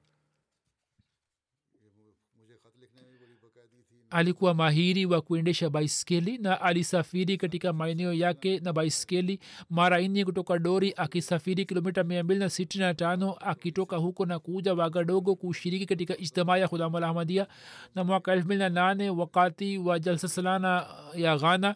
alikuwa 4.13 4.53
mahiri 4.53 5.05
wa 5.05 5.21
kuendesha 5.21 5.69
baiskeli 5.69 6.37
na 6.37 6.61
alisafiri 6.61 7.37
katika 7.37 7.73
maeneo 7.73 8.13
yake 8.13 8.59
na 8.59 8.73
baiskeli 8.73 9.39
mara 9.69 10.01
nne 10.01 10.25
kutoka 10.25 10.59
dori 10.59 10.93
akisafiri 10.97 11.65
kilomita 11.65 12.03
mia 12.03 12.23
mbili 12.23 12.39
na 12.39 12.49
sitini 12.49 12.83
na 12.83 12.93
tano 12.93 13.31
akitoka 13.33 13.97
huko 13.97 14.25
na 14.25 14.39
kuja 14.39 14.73
wagadogo 14.73 15.35
kushiriki 15.35 15.85
katika 15.85 16.17
ijtimaa 16.17 16.57
ya 16.57 16.67
khudam 16.67 16.95
alahmadia 16.95 17.47
na 17.95 18.03
mwaka 18.03 18.33
elfu 18.33 18.45
mbili 18.45 18.59
na 18.59 18.69
nane 18.69 19.09
wakati 19.09 19.77
wa 19.77 19.99
jalsa 19.99 20.27
salana 20.27 20.85
ya 21.15 21.37
ghana 21.37 21.75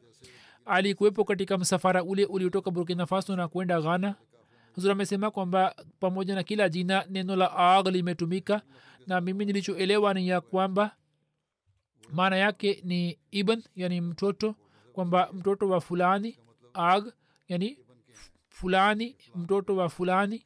alikuwepo 0.66 1.24
katika 1.24 1.58
msafara 1.58 2.04
ule 2.04 2.26
uliotoka 2.26 2.72
burkina 2.72 3.06
faso 3.06 3.36
na 3.36 3.48
kwenda 3.48 3.82
ghana. 3.82 4.16
Huzur 4.76 4.92
amesema 4.92 5.32
kwamba 5.32 5.76
pamoja 6.00 6.36
na 6.36 6.44
kila 6.44 6.70
jina 6.70 7.06
neno 7.10 7.36
la 7.36 7.56
ag 7.58 7.88
limetumika 7.88 8.62
na 9.08 9.22
mimi 9.22 9.46
nilichoelewa 9.46 10.14
ni 10.14 10.28
ya 10.28 10.42
kwamba 10.42 10.92
maana 12.12 12.36
yake 12.38 12.82
ni 12.86 13.20
ibn 13.32 13.64
yani 13.76 14.02
mtoto 14.02 14.56
kwamba 14.94 15.30
mtoto 15.34 15.70
wa 15.70 15.82
fulani 15.82 16.40
ag 16.74 17.14
yani 17.48 17.80
fulani 18.50 19.18
mtoto 19.36 19.76
wa 19.76 19.90
fulani. 19.90 20.46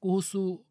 Kuhusu 0.00 0.64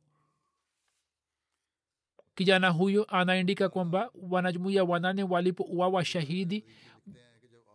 kijana 2.36 2.70
huyo 2.70 3.04
anaandika 3.06 3.70
kwamba 3.70 4.12
wanajumuia 4.30 4.84
wanane 4.84 5.24
walipouawa 5.24 6.06
shahidi 6.06 6.66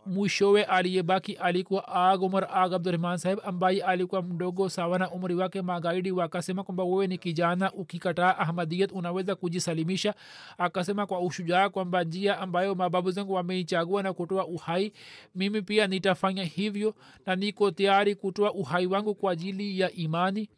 mwishowe 0.06 0.64
aliyebaki 0.64 1.32
alikuwa 1.32 1.88
ag 1.88 2.22
umar 2.22 2.48
ag 2.52 2.72
abdurahman 2.74 3.16
saheb 3.18 3.38
ambaye 3.44 3.82
alikuwa 3.82 4.22
mdogo 4.22 4.68
sawa 4.68 4.98
na 4.98 5.10
umri 5.10 5.34
wake 5.34 5.62
magaidi 5.62 6.10
wakasema 6.12 6.64
kwamba 6.64 6.84
wewe 6.84 7.06
ni 7.06 7.18
kijana 7.18 7.72
ukikataa 7.72 8.38
ahmadiyat 8.38 8.92
unaweza 8.92 9.34
kujisalimisha. 9.34 10.14
Akasema 10.58 11.06
kwa 11.06 11.20
ushujaa 11.20 11.68
kwamba 11.68 12.04
njia 12.04 12.38
ambayo 12.38 12.74
mababu 12.74 13.10
zangu 13.10 13.32
wameichagua 13.32 14.02
na 14.02 14.12
kutoa 14.12 14.46
uhai 14.46 14.92
mimi 15.34 15.62
pia 15.62 15.86
nitafanya 15.86 16.44
hivyo 16.44 16.94
na 17.26 17.36
niko 17.36 17.70
tayari 17.70 18.14
kutoa 18.14 18.52
uhai 18.52 18.86
wangu 18.86 19.14
kwa 19.14 19.32
ajili 19.32 19.80
ya 19.80 19.92
imani. 19.92 20.48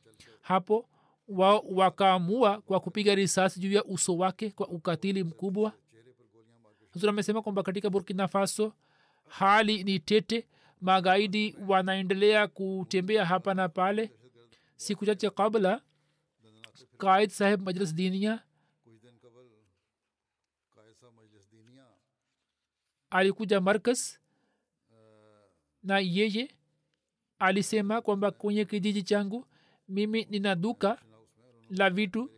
Hapo 0.41 0.87
wao 1.29 1.65
wakaamua 1.71 2.61
kwa 2.61 2.81
kupiga 2.81 3.15
risasi 3.15 3.61
juu 3.61 3.73
ya 3.73 3.85
uso 3.85 4.17
wake 4.17 4.51
kwa 4.51 4.69
ukatili 4.69 5.25
mkubwa. 5.25 5.73
Amesema 7.09 7.43
kwamba 7.43 7.63
katika 7.63 7.91
burkina 7.91 8.29
faso 8.29 8.73
hali 9.29 9.85
ni 9.85 9.99
tete 10.01 10.47
magaidi 10.81 11.57
wanaendelea 11.69 12.49
kutembea 12.49 13.25
hapa 13.25 13.55
na 13.55 13.69
pale. 13.69 14.11
Siku 14.77 15.07
chache 15.07 15.31
kabla 15.31 15.81
kaid 16.99 17.31
saheb 17.31 17.61
majlis 17.63 17.95
dinia 17.95 18.43
alikuja 23.11 23.61
markas 23.61 24.21
na 25.83 25.99
yeye 25.99 26.51
alisema 27.39 28.01
kwamba 28.03 28.31
kwenye 28.31 28.65
kijiji 28.65 29.03
changu 29.03 29.47
mimi 29.89 30.25
nina 30.31 30.55
duka 30.55 30.99
la 31.71 31.91
vitu. 31.91 32.31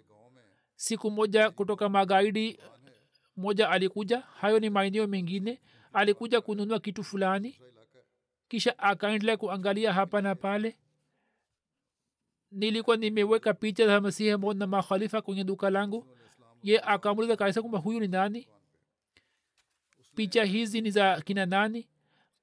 Siku 0.77 1.11
moja 1.11 1.51
kutoka 1.51 1.89
magaidi 1.89 2.59
moja 3.37 3.69
alikuja. 3.71 4.21
Hayo 4.21 4.59
ni 4.61 4.71
maeneo 4.71 5.07
mengine 5.07 5.61
alikuja 5.93 6.41
kununua 6.41 6.81
kitu 6.81 7.05
fulani 7.05 7.61
kisha 8.49 8.79
akaendelea 8.79 9.37
kuangalia 9.37 9.93
hapa 9.93 10.21
na 10.23 10.35
pale. 10.35 10.77
Nilikuwa 12.51 12.97
nimeweka 12.97 13.55
picha 13.55 13.87
za 13.87 14.01
masihi 14.01 14.37
mod 14.37 14.57
na 14.57 14.67
makhalifa 14.67 15.23
kwenye 15.23 15.45
duka 15.45 15.71
langu. 15.71 16.07
Ye 16.63 16.81
akamuliza 16.81 17.37
kaisa 17.37 17.61
kwamba 17.61 17.79
huyu 17.79 18.01
ni 18.01 18.09
nani? 18.09 18.49
Picha 20.15 20.45
hizi 20.45 20.81
ni 20.81 20.91
za 20.91 21.21
kina 21.21 21.47
nani? 21.47 21.89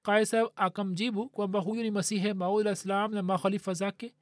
Kaisa 0.02 0.50
akamjibu 0.56 1.30
kwamba 1.30 1.60
huyu 1.60 1.84
ni 1.84 1.92
masihi 1.92 2.34
maud 2.34 2.62
alah 2.68 2.76
salam 2.76 3.14
na 3.14 3.24
makhalifa 3.24 3.74
zake 3.74 4.14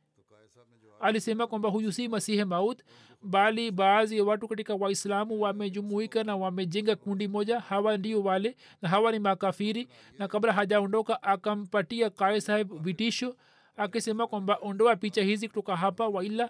alisema 1.02 1.47
kwamba 1.47 1.70
huyu 1.70 1.91
si 1.91 2.08
masihe 2.08 2.45
maut 2.45 2.82
bali 3.22 3.72
baadhi 3.72 4.18
ya 4.18 4.24
watu 4.24 4.47
katika 4.47 4.76
waislamu 4.76 5.41
wamejumuika 5.41 6.24
na 6.24 6.36
wamejenga 6.36 6.95
kundi 6.95 7.28
moja. 7.28 7.60
Hawa 7.60 7.97
ndio 7.97 8.24
wale 8.24 8.58
na 8.82 8.89
hawa 8.89 9.12
ni 9.12 9.20
makafiri. 9.20 9.88
Na 10.20 10.28
kabla 10.28 10.54
hajaondoka 10.54 11.24
akampatia 11.24 12.10
kae 12.10 12.41
saheb 12.41 12.74
vitisho 12.84 13.36
akisema 13.76 14.28
kwamba 14.28 14.58
ondoa 14.62 14.95
picha 14.95 15.24
hizi 15.24 15.47
kutoka 15.47 15.76
hapa 15.76 16.08
waila. 16.08 16.49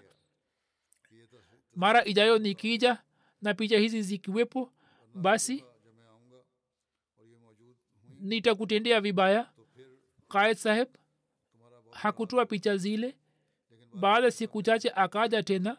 Mara 1.76 2.04
ijayo 2.04 2.38
nikija 2.38 2.98
na 3.42 3.54
picha 3.54 3.78
hizi 3.78 4.02
zikiwepo 4.02 4.72
basi 5.14 5.64
nitakutendea 8.20 9.00
vibaya. 9.00 9.50
Kaed 10.28 10.56
saheb 10.56 10.88
hakutoa 11.90 12.46
picha 12.46 12.76
zile 12.76 13.16
baada 13.94 14.30
siku 14.30 14.62
chache 14.62 14.90
akaja 14.94 15.42
tena 15.42 15.76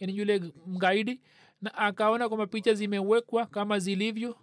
yani 0.00 0.16
yule 0.18 0.52
mgaidi 0.66 1.20
na 1.62 1.74
akaona 1.74 2.28
kwamba 2.28 2.46
picha 2.46 2.74
zimewekwa 2.74 3.46
kama 3.46 3.78
zilivyo. 3.78 4.36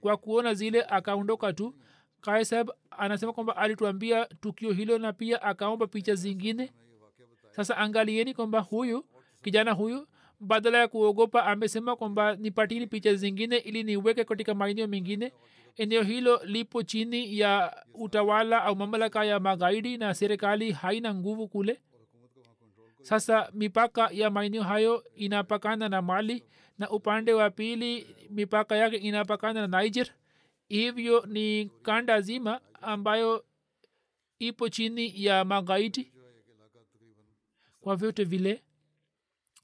Kwa 0.00 0.16
kuona 0.16 0.54
zile 0.54 0.82
akaondoka 0.82 1.52
tu. 1.52 1.74
Kaisab 2.20 2.70
anasema 2.90 3.32
kwamba 3.32 3.56
alituambia 3.56 4.24
tukio 4.24 4.72
hilo 4.72 4.98
na 4.98 5.12
pia 5.12 5.42
akaomba 5.42 5.86
picha 5.86 6.14
zingine. 6.14 6.72
Sasa 7.50 7.76
angalieni 7.76 8.34
kwamba 8.34 8.60
huyu 8.60 9.04
kijana 9.42 9.72
huyu 9.72 10.06
badala 10.40 10.78
ya 10.78 10.88
kuogopa 10.88 11.44
amesema 11.46 11.96
kwamba 11.96 12.36
nipatini 12.36 12.86
picha 12.86 13.14
zingine 13.14 13.56
ili 13.56 13.82
niweke 13.82 14.24
katika 14.24 14.54
maeneo 14.54 14.86
mengine. 14.86 15.32
Eneo 15.76 16.02
hilo 16.02 16.40
lipo 16.44 16.82
chini 16.82 17.38
ya 17.38 17.84
utawala 17.94 18.62
au 18.64 18.76
mamlaka 18.76 19.24
ya 19.24 19.40
magaidi 19.40 19.96
na 19.96 20.14
serikali 20.14 20.72
haina 20.72 21.14
nguvu 21.14 21.48
kule 21.48 21.80
sasa 23.06 23.50
mipaka 23.54 24.08
ya 24.12 24.30
maeneo 24.30 24.62
hayo 24.62 25.04
inapakana 25.14 25.88
na 25.88 26.02
mali 26.02 26.44
na 26.78 26.90
upande 26.90 27.32
wa 27.32 27.50
pili 27.50 28.06
mipaka 28.30 28.76
yake 28.76 28.96
inapakana 28.96 29.66
na 29.66 29.82
niger. 29.82 30.06
Hivyo 30.68 31.26
ni 31.26 31.70
kanda 31.82 32.20
zima 32.20 32.60
ambayo 32.82 33.44
ipo 34.38 34.68
chini 34.68 35.24
ya 35.24 35.44
magaiti 35.44 36.12
kwa 37.80 37.96
vyote 37.96 38.24
vile 38.24 38.62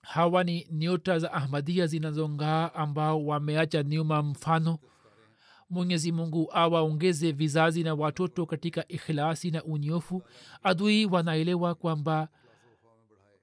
hawa 0.03 0.45
ni 0.45 0.66
nyota 0.70 1.18
za 1.18 1.32
ahmadia 1.32 1.86
zinazongaa 1.86 2.70
ambao 2.74 3.26
wameacha 3.26 3.82
nyuma 3.82 4.22
mfano. 4.22 4.78
Mwenyezi 5.70 6.12
mungu 6.12 6.49
awaongeze 6.53 7.32
vizazi 7.32 7.82
na 7.82 7.95
watoto 7.95 8.47
katika 8.47 8.88
ikhlasi 8.88 9.51
na 9.51 9.64
unyofu. 9.64 10.22
Adui 10.62 11.07
wanaelewa 11.07 11.74
kwamba 11.74 12.28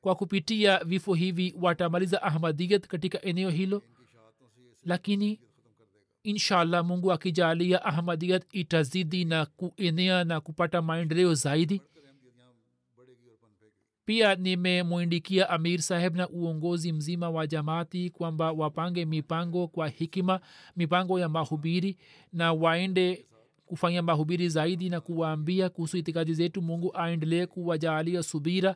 kwa 0.01 0.15
kupitia 0.15 0.83
vifo 0.83 1.13
hivi 1.13 1.55
watamaliza 1.61 2.21
ahmadiyat 2.23 2.87
katika 2.87 3.21
eneo 3.21 3.49
hilo. 3.49 3.83
Lakini 4.85 5.39
inshallah 6.23 6.85
mungu 6.85 7.11
akijalia 7.11 7.85
ahmadiyat 7.85 8.43
itazidi 8.51 9.25
na 9.25 9.45
kuenea 9.45 10.23
na 10.23 10.41
kupata 10.41 10.81
maendeleo 10.81 11.33
zaidi. 11.33 11.81
Pia 14.05 14.35
nimemwindikia 14.35 15.49
amir 15.49 15.81
saheb 15.81 16.15
na 16.15 16.29
uongozi 16.29 16.91
mzima 16.91 17.29
wa 17.29 17.47
jamaati 17.47 18.09
kwamba 18.09 18.51
wapange 18.51 19.05
mipango 19.05 19.67
kwa 19.67 19.87
hikima 19.87 20.39
mipango 20.75 21.19
ya 21.19 21.29
mahubiri 21.29 21.97
na 22.33 22.53
waende 22.53 23.25
kufanya 23.65 24.01
mahubiri 24.01 24.49
zaidi 24.49 24.89
na 24.89 25.01
kuwaambia 25.01 25.69
kuhusu 25.69 25.97
itikadi 25.97 26.33
zetu. 26.33 26.61
Mungu 26.61 26.97
aendelee 26.97 27.45
kuwajalia 27.45 28.23
subira 28.23 28.75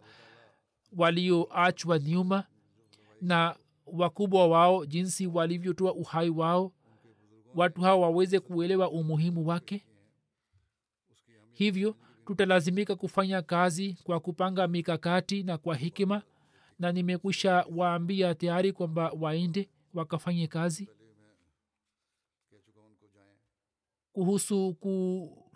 walioachwa 0.97 1.99
nyuma 1.99 2.43
na 3.21 3.55
wakubwa 3.85 4.47
wao 4.47 4.85
jinsi 4.85 5.27
walivyotoa 5.27 5.93
uhai 5.93 6.29
wao 6.29 6.71
watu 7.55 7.81
hao 7.81 8.01
waweze 8.01 8.39
kuelewa 8.39 8.89
umuhimu 8.91 9.47
wake. 9.47 9.85
Hivyo 11.53 11.95
tutalazimika 12.25 12.95
kufanya 12.95 13.41
kazi 13.41 13.97
kwa 14.03 14.19
kupanga 14.19 14.67
mikakati 14.67 15.43
na 15.43 15.57
kwa 15.57 15.75
hikima 15.75 16.21
na 16.79 16.91
nimekwisha 16.91 17.65
waambia 17.75 18.35
tayari 18.35 18.73
kwamba 18.73 19.11
waende 19.19 19.69
wakafanye 19.93 20.47
kazi. 20.47 20.89
Kuhusu 24.13 24.73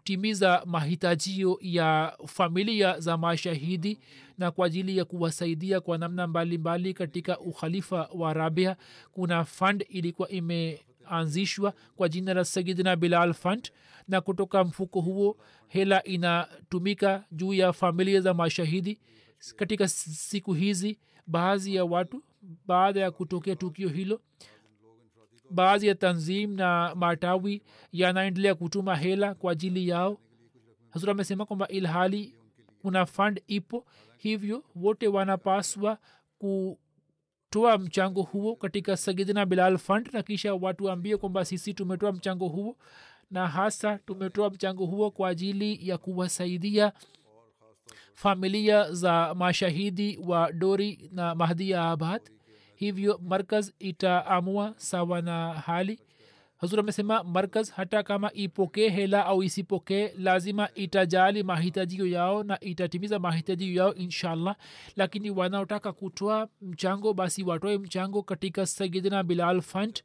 kutimiza 0.07 0.61
mahitajio 0.65 1.57
ya 1.61 2.17
familia 2.27 2.99
za 2.99 3.17
mashahidi 3.17 3.99
na 4.37 4.51
kwa 4.51 4.65
ajili 4.65 4.97
ya 4.97 5.05
kuwasaidia 5.05 5.81
kwa 5.81 5.97
namna 5.97 6.27
mbalimbali 6.27 6.57
mbali 6.79 6.93
katika 6.93 7.39
ukhalifa 7.39 8.09
wa 8.13 8.33
rabia. 8.33 8.75
Kuna 9.11 9.45
fund 9.45 9.85
ilikuwa 9.89 10.29
imeanzishwa 10.29 11.73
kwa 11.95 12.09
jina 12.09 12.33
la 12.33 12.45
sayidina 12.45 12.95
bilal 12.95 13.33
fund 13.33 13.71
na 14.07 14.21
kutoka 14.21 14.63
mfuko 14.63 15.01
huo 15.01 15.37
hela 15.67 16.03
inatumika 16.03 17.23
juu 17.31 17.53
ya 17.53 17.73
familia 17.73 18.21
za 18.21 18.33
mashahidi. 18.33 18.99
Katika 19.55 19.87
siku 19.87 20.53
hizi 20.53 20.99
baadhi 21.27 21.75
ya 21.75 21.85
watu 21.85 22.23
baada 22.65 22.99
ya 22.99 23.11
kutokea 23.11 23.55
tukio 23.55 23.89
hilo 23.89 24.21
baadhi 25.49 25.87
ya 25.87 25.95
tanzim 25.95 26.55
na 26.55 26.95
matawi 26.95 27.61
yanaendelea 27.91 28.55
kutuma 28.55 28.95
hela 28.95 29.33
kwa 29.35 29.51
ajili 29.51 29.87
yao. 29.87 30.17
Hazur 30.89 31.09
amesema 31.09 31.45
kwamba 31.45 31.67
ilhali 31.67 32.35
kuna 32.81 33.05
fund 33.05 33.41
ipo 33.47 33.85
hivyo 34.17 34.63
wote 34.75 35.07
wanapaswa 35.07 35.97
kutoa 36.37 37.77
mchango 37.77 38.21
huo 38.21 38.55
katika 38.55 38.97
sagidina 38.97 39.45
bilal 39.45 39.77
fund 39.77 40.09
na 40.13 40.23
kisha 40.23 40.53
watu 40.53 40.85
waambie 40.85 41.17
kwamba 41.17 41.45
sisi 41.45 41.73
tumetoa 41.73 42.11
mchango 42.11 42.47
huo 42.47 42.77
na 43.31 43.47
hasa 43.47 43.97
tumetoa 43.97 44.49
mchango 44.49 44.85
huo 44.85 45.11
kwa 45.11 45.29
ajili 45.29 45.89
ya 45.89 45.97
kuwasaidia 45.97 46.93
familia 48.13 48.91
za 48.91 49.35
mashahidi 49.35 50.19
wa 50.25 50.51
dori 50.51 51.09
na 51.11 51.35
mahdia 51.35 51.83
abad 51.83 52.21
hivyo 52.77 53.19
markaz 53.23 53.69
itaamua 53.79 54.73
sawa 54.77 55.21
na 55.21 55.53
hali. 55.53 55.99
Hazur 56.57 56.79
amesema 56.79 57.23
markaz 57.23 57.69
hata 57.71 58.03
kama 58.03 58.33
ipokee 58.33 58.89
hela 58.89 59.25
au 59.25 59.43
isipokee 59.43 60.13
lazima 60.17 60.69
itajali 60.75 61.43
mahitajio 61.43 62.07
yao 62.07 62.43
na 62.43 62.59
itatimiza 62.59 63.19
mahitajio 63.19 63.73
yao 63.73 63.93
inshallah. 63.95 64.55
Lakini 64.95 65.31
wanaotaka 65.31 65.93
kutoa 65.93 66.47
mchango 66.61 67.13
basi 67.13 67.43
watoe 67.43 67.77
mchango 67.77 68.23
katika 68.23 68.65
sayidina 68.65 69.23
bilal 69.23 69.61
fund. 69.61 70.03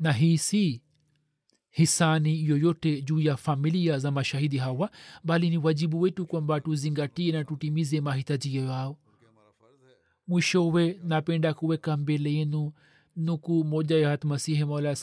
Na 0.00 0.12
hii 0.12 0.38
si 0.38 0.82
hisani 1.74 2.46
yoyote 2.48 3.02
juu 3.02 3.20
ya 3.20 3.36
familia 3.36 3.98
za 3.98 4.10
mashahidi 4.10 4.58
hawa 4.58 4.90
bali 5.24 5.50
ni 5.50 5.58
wajibu 5.58 6.00
wetu 6.00 6.26
kwamba 6.26 6.60
tuzingatie 6.60 7.32
na 7.32 7.44
tutimize 7.44 8.00
mahitaji 8.00 8.56
yao. 8.56 8.96
Mwishowe 10.28 11.00
napenda 11.04 11.54
kuweka 11.54 11.96
mbele 11.96 12.32
yenu 12.34 12.72
nuku 13.16 13.64
moja 13.64 13.96
ya 13.98 14.08
hatmasihi 14.08 14.64
maula 14.64 14.96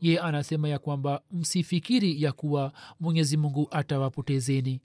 ye 0.00 0.20
anasema 0.20 0.68
ya 0.68 0.78
kwamba 0.78 1.22
msifikiri 1.32 2.22
ya 2.22 2.32
kuwa 2.32 2.72
mwenyezi 3.00 3.36
mungu 3.36 3.68
atawapotezeni 3.70 4.80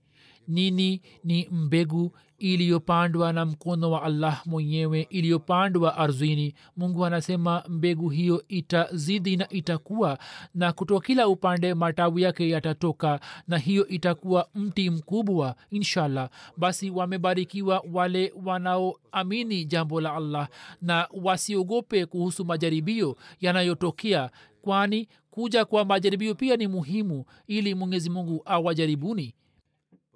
nini? 0.47 1.01
Ni 1.23 1.47
mbegu 1.51 2.11
iliyopandwa 2.37 3.33
na 3.33 3.45
mkono 3.45 3.91
wa 3.91 4.03
allah 4.03 4.41
mwenyewe 4.45 5.07
iliyopandwa 5.09 5.97
ardhini. 5.97 6.53
Mungu 6.77 7.05
anasema 7.05 7.63
mbegu 7.69 8.09
hiyo 8.09 8.43
itazidi 8.47 9.37
na 9.37 9.49
itakuwa 9.49 10.19
na 10.55 10.73
kutoka 10.73 11.05
kila 11.07 11.27
upande 11.27 11.73
matawi 11.73 12.21
yake 12.21 12.49
yatatoka 12.49 13.19
na 13.47 13.57
hiyo 13.57 13.87
itakuwa 13.87 14.47
mti 14.55 14.89
mkubwa 14.89 15.55
inshallah. 15.71 16.29
Basi 16.57 16.89
wamebarikiwa 16.89 17.83
wale 17.93 18.33
wanaoamini 18.45 19.65
jambo 19.65 20.01
la 20.01 20.13
allah 20.15 20.47
na 20.81 21.07
wasiogope 21.23 22.05
kuhusu 22.05 22.45
majaribio 22.45 23.17
yanayotokea 23.41 24.29
kwani 24.61 25.07
kuja 25.31 25.65
kwa 25.65 25.85
majaribio 25.85 26.35
pia 26.35 26.57
ni 26.57 26.67
muhimu 26.67 27.25
ili 27.47 27.75
mwenyezi 27.75 28.09
mungu 28.09 28.41
awajaribuni 28.45 29.33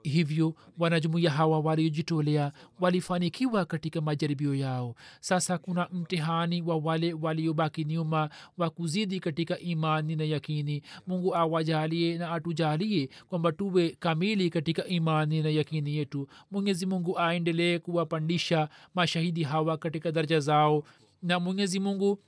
hivyo 0.10 0.54
wanajumuia 0.78 1.32
hawa 1.32 1.60
waliojitolea 1.60 2.52
walifanikiwa 2.80 3.66
katika 3.66 4.02
majaribio 4.02 4.56
yao. 4.56 4.96
Sasa 5.20 5.58
kuna 5.58 5.88
mtihani 5.94 6.62
wa 6.62 6.78
wale 6.78 7.14
waliobaki 7.14 7.84
nyuma 7.86 8.30
wa 8.58 8.70
kuzidi 8.70 9.20
katika 9.20 9.60
imani 9.60 10.16
na 10.16 10.24
yakini. 10.24 10.82
Mungu 11.08 11.36
awajalie 11.36 12.18
na 12.18 12.32
atujalie 12.32 13.10
kwamba 13.30 13.52
tuwe 13.52 13.90
kamili 14.00 14.50
katika 14.50 14.86
imani 14.86 15.42
na 15.44 15.50
yakini 15.50 15.96
yetu. 15.96 16.28
Mwenyezi 16.52 16.86
mungu 16.86 17.20
aendelee 17.20 17.80
kuwapandisha 17.80 18.70
mashahidi 18.96 19.44
hawa 19.44 19.78
katika 19.78 20.12
daraja 20.12 20.40
zao 20.40 20.84
na 21.22 21.40
mwenyezi 21.40 21.80
mungu 21.80 22.20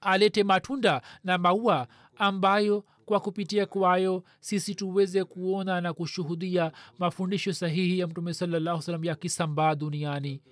alete 0.00 0.44
matunda 0.44 1.02
na 1.24 1.38
maua 1.38 1.88
ambayo 2.16 2.84
kwa 3.06 3.20
kupitia 3.20 3.66
kwayo 3.66 4.24
sisi 4.40 4.74
tuweze 4.74 5.24
kuona 5.24 5.80
na 5.80 5.92
kushuhudia 5.92 6.72
mafundisho 6.98 7.52
sahihi 7.52 7.98
ya 7.98 8.06
mtume 8.06 8.34
salallahu 8.34 8.82
salam 8.82 9.04
yakisambaa 9.04 9.74
duniani. 9.74 10.42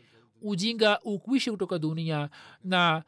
Ujinga 0.43 1.01
ukwishe 1.01 1.51
kutoka 1.51 1.79
dunia 1.79 2.31
na 2.65 3.03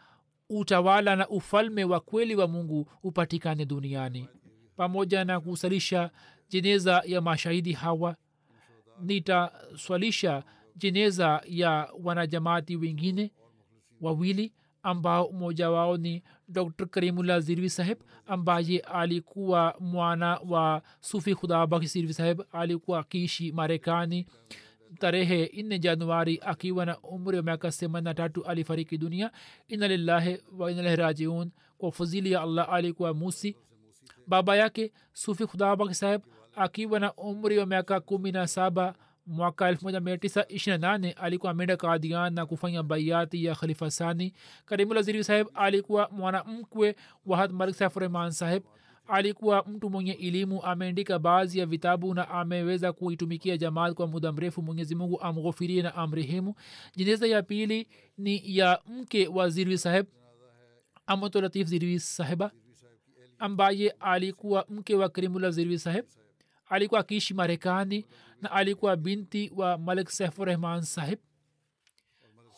utawala 0.50 1.16
na 1.16 1.28
ufalme 1.28 1.84
wa 1.84 2.00
kweli 2.00 2.34
wa 2.36 2.48
mungu 2.48 2.88
upatikane 3.02 3.64
duniani. 3.64 4.28
Pamoja 4.76 5.24
na 5.24 5.40
kusalisha 5.40 6.10
jeneza 6.48 7.02
ya 7.06 7.20
mashahidi 7.20 7.72
hawa 7.72 8.16
nitaswalisha 9.00 10.42
jeneza 10.76 11.42
ya 11.48 11.90
wanajamaati 12.02 12.76
wengine 12.76 13.30
wawili 14.00 14.52
ambao 14.86 15.30
mmoja 15.32 15.70
wao 15.70 15.96
ni 15.96 16.22
dr 16.48 16.86
karimullah 16.86 17.40
zirvi 17.40 17.70
saheb 17.70 17.98
ambaye 18.26 18.78
alikuwa 18.78 19.74
mwana 19.80 20.40
wa 20.48 20.82
sufi 21.00 21.34
khudabaki 21.34 21.86
zirvi 21.86 22.14
saheb 22.14 22.40
alikuwa 22.52 22.98
akiishi 23.00 23.52
marekani 23.52 24.26
tarehe 24.98 25.62
nne 25.62 25.78
januari 25.78 26.40
akiwa 26.42 26.86
na 26.86 26.98
umri 27.00 27.36
wa 27.36 27.42
miaka 27.42 27.70
themanini 27.70 28.14
tatu 28.14 28.44
alifariki 28.44 28.98
dunia. 28.98 29.30
Ina 29.68 29.88
lillahi 29.88 30.38
wa 30.58 30.70
inalahi 30.72 30.96
rajiun. 30.96 31.50
Kwa 31.78 31.92
fadhili 31.92 32.32
ya 32.32 32.42
allah 32.42 32.68
alikuwa 32.72 33.14
musi. 33.14 33.56
Baba 34.26 34.56
yake 34.56 34.92
sufi 35.12 35.46
khudabaki 35.46 35.94
saheb 35.94 36.22
akiwa 36.56 37.00
na 37.00 37.14
umri 37.14 37.58
wa 37.58 37.66
miaka 37.66 38.00
kumi 38.00 38.32
na 38.32 38.46
saba 38.46 38.94
mwaka 39.26 39.72
1928 39.72 41.14
alikuwa 41.16 41.52
ameenda 41.52 41.76
kadian 41.76 42.34
na 42.34 42.46
kufanya 42.46 42.82
baiati 42.82 43.44
ya 43.44 43.54
khalifa 43.54 43.90
sani. 43.90 44.32
Karimulaziri 44.64 45.24
saheb 45.24 45.46
alikuwa 45.54 46.08
mwanamkwe 46.12 46.96
wahad 47.26 47.52
malik 47.52 47.74
saif 47.74 47.96
rehman 47.96 48.30
saheb 48.30 48.62
alikuwa 49.08 49.64
mtu 49.68 49.90
mwenye 49.90 50.12
elimu 50.12 50.62
ameandika 50.62 51.18
baadhi 51.18 51.58
ya 51.58 51.66
vitabu 51.66 52.14
na 52.14 52.28
ameweza 52.28 52.92
kuitumikia 52.92 53.56
jamaat 53.56 53.94
kwa 53.94 54.06
muda 54.06 54.32
mrefu. 54.32 54.62
Mwenyezi 54.62 54.94
mungu 54.94 55.20
amghofirie 55.20 55.82
na 55.82 55.94
amrehemu. 55.94 56.54
Jeneza 56.96 57.26
ya 57.26 57.42
pili 57.42 57.88
ni 58.18 58.56
ya 58.56 58.80
mke 58.86 59.28
wa 59.28 59.48
zirwi 59.48 59.78
saheb 59.78 60.06
amotolatif 61.06 61.68
zirwi 61.68 62.00
saheba 62.00 62.50
ambaye 63.38 63.90
alikuwa 63.90 64.66
mke 64.68 64.94
wa 64.94 65.08
karimula 65.08 65.50
zirwi 65.50 65.78
saheb 65.78 66.04
alikuwa 66.68 67.00
akiishi 67.00 67.34
marekani 67.34 68.06
na 68.42 68.50
alikuwa 68.50 68.96
binti 68.96 69.52
wa 69.56 69.78
malik 69.78 70.08
saifurahman 70.08 70.82
sahib. 70.82 71.18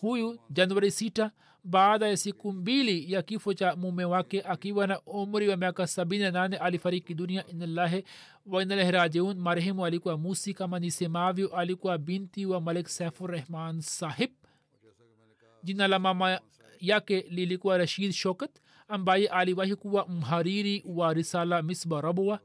Huyu 0.00 0.38
januari 0.50 0.90
sita 0.90 1.30
baada 1.64 2.08
ya 2.08 2.16
siku 2.16 2.52
mbili 2.52 3.12
ya 3.12 3.22
kifo 3.22 3.54
cha 3.54 3.76
mume 3.76 4.04
wake 4.04 4.42
akiwa 4.42 4.86
na 4.86 5.00
umri 5.00 5.48
wa 5.48 5.56
miaka 5.56 5.86
sabini 5.86 6.24
na 6.24 6.30
nane 6.30 6.56
alifariki 6.56 7.14
dunia. 7.14 7.46
Inalahi 7.46 8.04
wainalahi 8.46 8.90
rajiun. 8.90 9.38
Marehemu 9.38 9.86
alikuwa 9.86 10.18
musi 10.18 10.54
kama 10.54 10.78
nisemavyo 10.78 11.56
alikuwa 11.56 11.98
binti 11.98 12.46
wa 12.46 12.60
malik 12.60 12.88
saifurahman 12.88 13.80
sahib. 13.80 14.30
Jina 15.62 15.88
la 15.88 15.98
mama 15.98 16.40
yake 16.80 17.20
lilikuwa 17.30 17.78
rashid 17.78 18.12
shokat 18.12 18.50
ambaye 18.88 19.28
aliwahi 19.28 19.74
kuwa 19.76 20.08
mhariri 20.08 20.84
wa 20.86 21.14
risala 21.14 21.62
misba 21.62 22.00
rabwa 22.00 22.40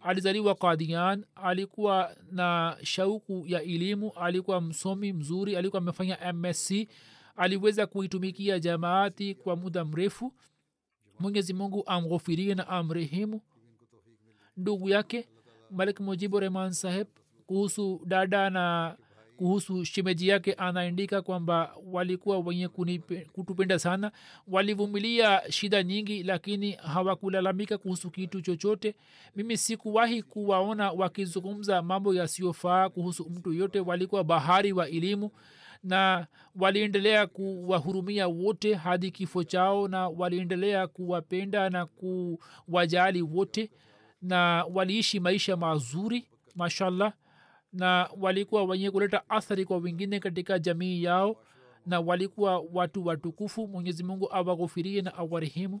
alizaliwa 0.00 0.54
kadian 0.54 1.24
alikuwa 1.34 2.16
na 2.30 2.76
shauku 2.82 3.44
ya 3.46 3.62
elimu 3.62 4.12
alikuwa 4.12 4.60
msomi 4.60 5.12
mzuri 5.12 5.56
alikuwa 5.56 5.82
amefanya 5.82 6.32
msc 6.32 6.72
aliweza 7.36 7.86
kuitumikia 7.86 8.58
jamaati 8.60 9.34
kwa 9.34 9.56
muda 9.56 9.84
mrefu. 9.84 10.34
Mwenyezi 11.20 11.54
mungu 11.54 11.82
amghofirie 11.86 12.54
na 12.54 12.68
amrehemu. 12.68 13.40
Ndugu 14.56 14.88
yake 14.88 15.28
malik 15.70 16.00
mujibu 16.00 16.40
rehman 16.40 16.72
saheb 16.72 17.06
kuhusu 17.46 18.00
dada 18.06 18.50
na 18.50 18.96
kuhusu 19.42 19.84
shemeji 19.84 20.28
yake 20.28 20.52
anaandika 20.52 21.22
kwamba 21.22 21.74
walikuwa 21.92 22.38
wenye 22.38 22.68
kutupenda 23.32 23.78
sana. 23.78 24.12
Walivumilia 24.48 25.42
shida 25.52 25.82
nyingi 25.82 26.22
lakini 26.22 26.72
hawakulalamika 26.72 27.78
kuhusu 27.78 28.10
kitu 28.10 28.40
chochote. 28.40 28.94
Mimi 29.36 29.56
sikuwahi 29.56 30.22
kuwaona 30.22 30.90
wakizungumza 30.92 31.82
mambo 31.82 32.14
yasiyofaa 32.14 32.88
kuhusu 32.88 33.30
mtu 33.30 33.52
yote 33.52 33.80
walikuwa 33.80 34.24
bahari 34.24 34.72
wa 34.72 34.88
elimu 34.88 35.30
na 35.84 36.26
waliendelea 36.56 37.26
kuwahurumia 37.26 38.28
wote 38.28 38.74
hadi 38.74 39.10
kifo 39.10 39.44
chao 39.44 39.88
na 39.88 40.08
waliendelea 40.08 40.86
kuwapenda 40.86 41.70
na 41.70 41.86
kuwajali 41.86 43.22
wote 43.22 43.70
na 44.22 44.64
waliishi 44.74 45.20
maisha 45.20 45.56
mazuri 45.56 46.28
mashallah 46.54 47.12
na 47.78 48.10
walikuwa 48.20 48.64
wenye 48.64 48.90
kuleta 48.90 49.30
athari 49.30 49.64
kwa 49.64 49.76
wengine 49.78 50.20
katika 50.20 50.58
jamii 50.58 51.02
yao 51.02 51.36
na 51.86 52.00
walikuwa 52.00 52.58
watu 52.72 53.06
watukufu. 53.06 53.68
Mwenyezi 53.68 54.04
mungu 54.04 54.28
awaghufirie 54.32 55.02
na 55.02 55.14
awarehemu 55.14 55.80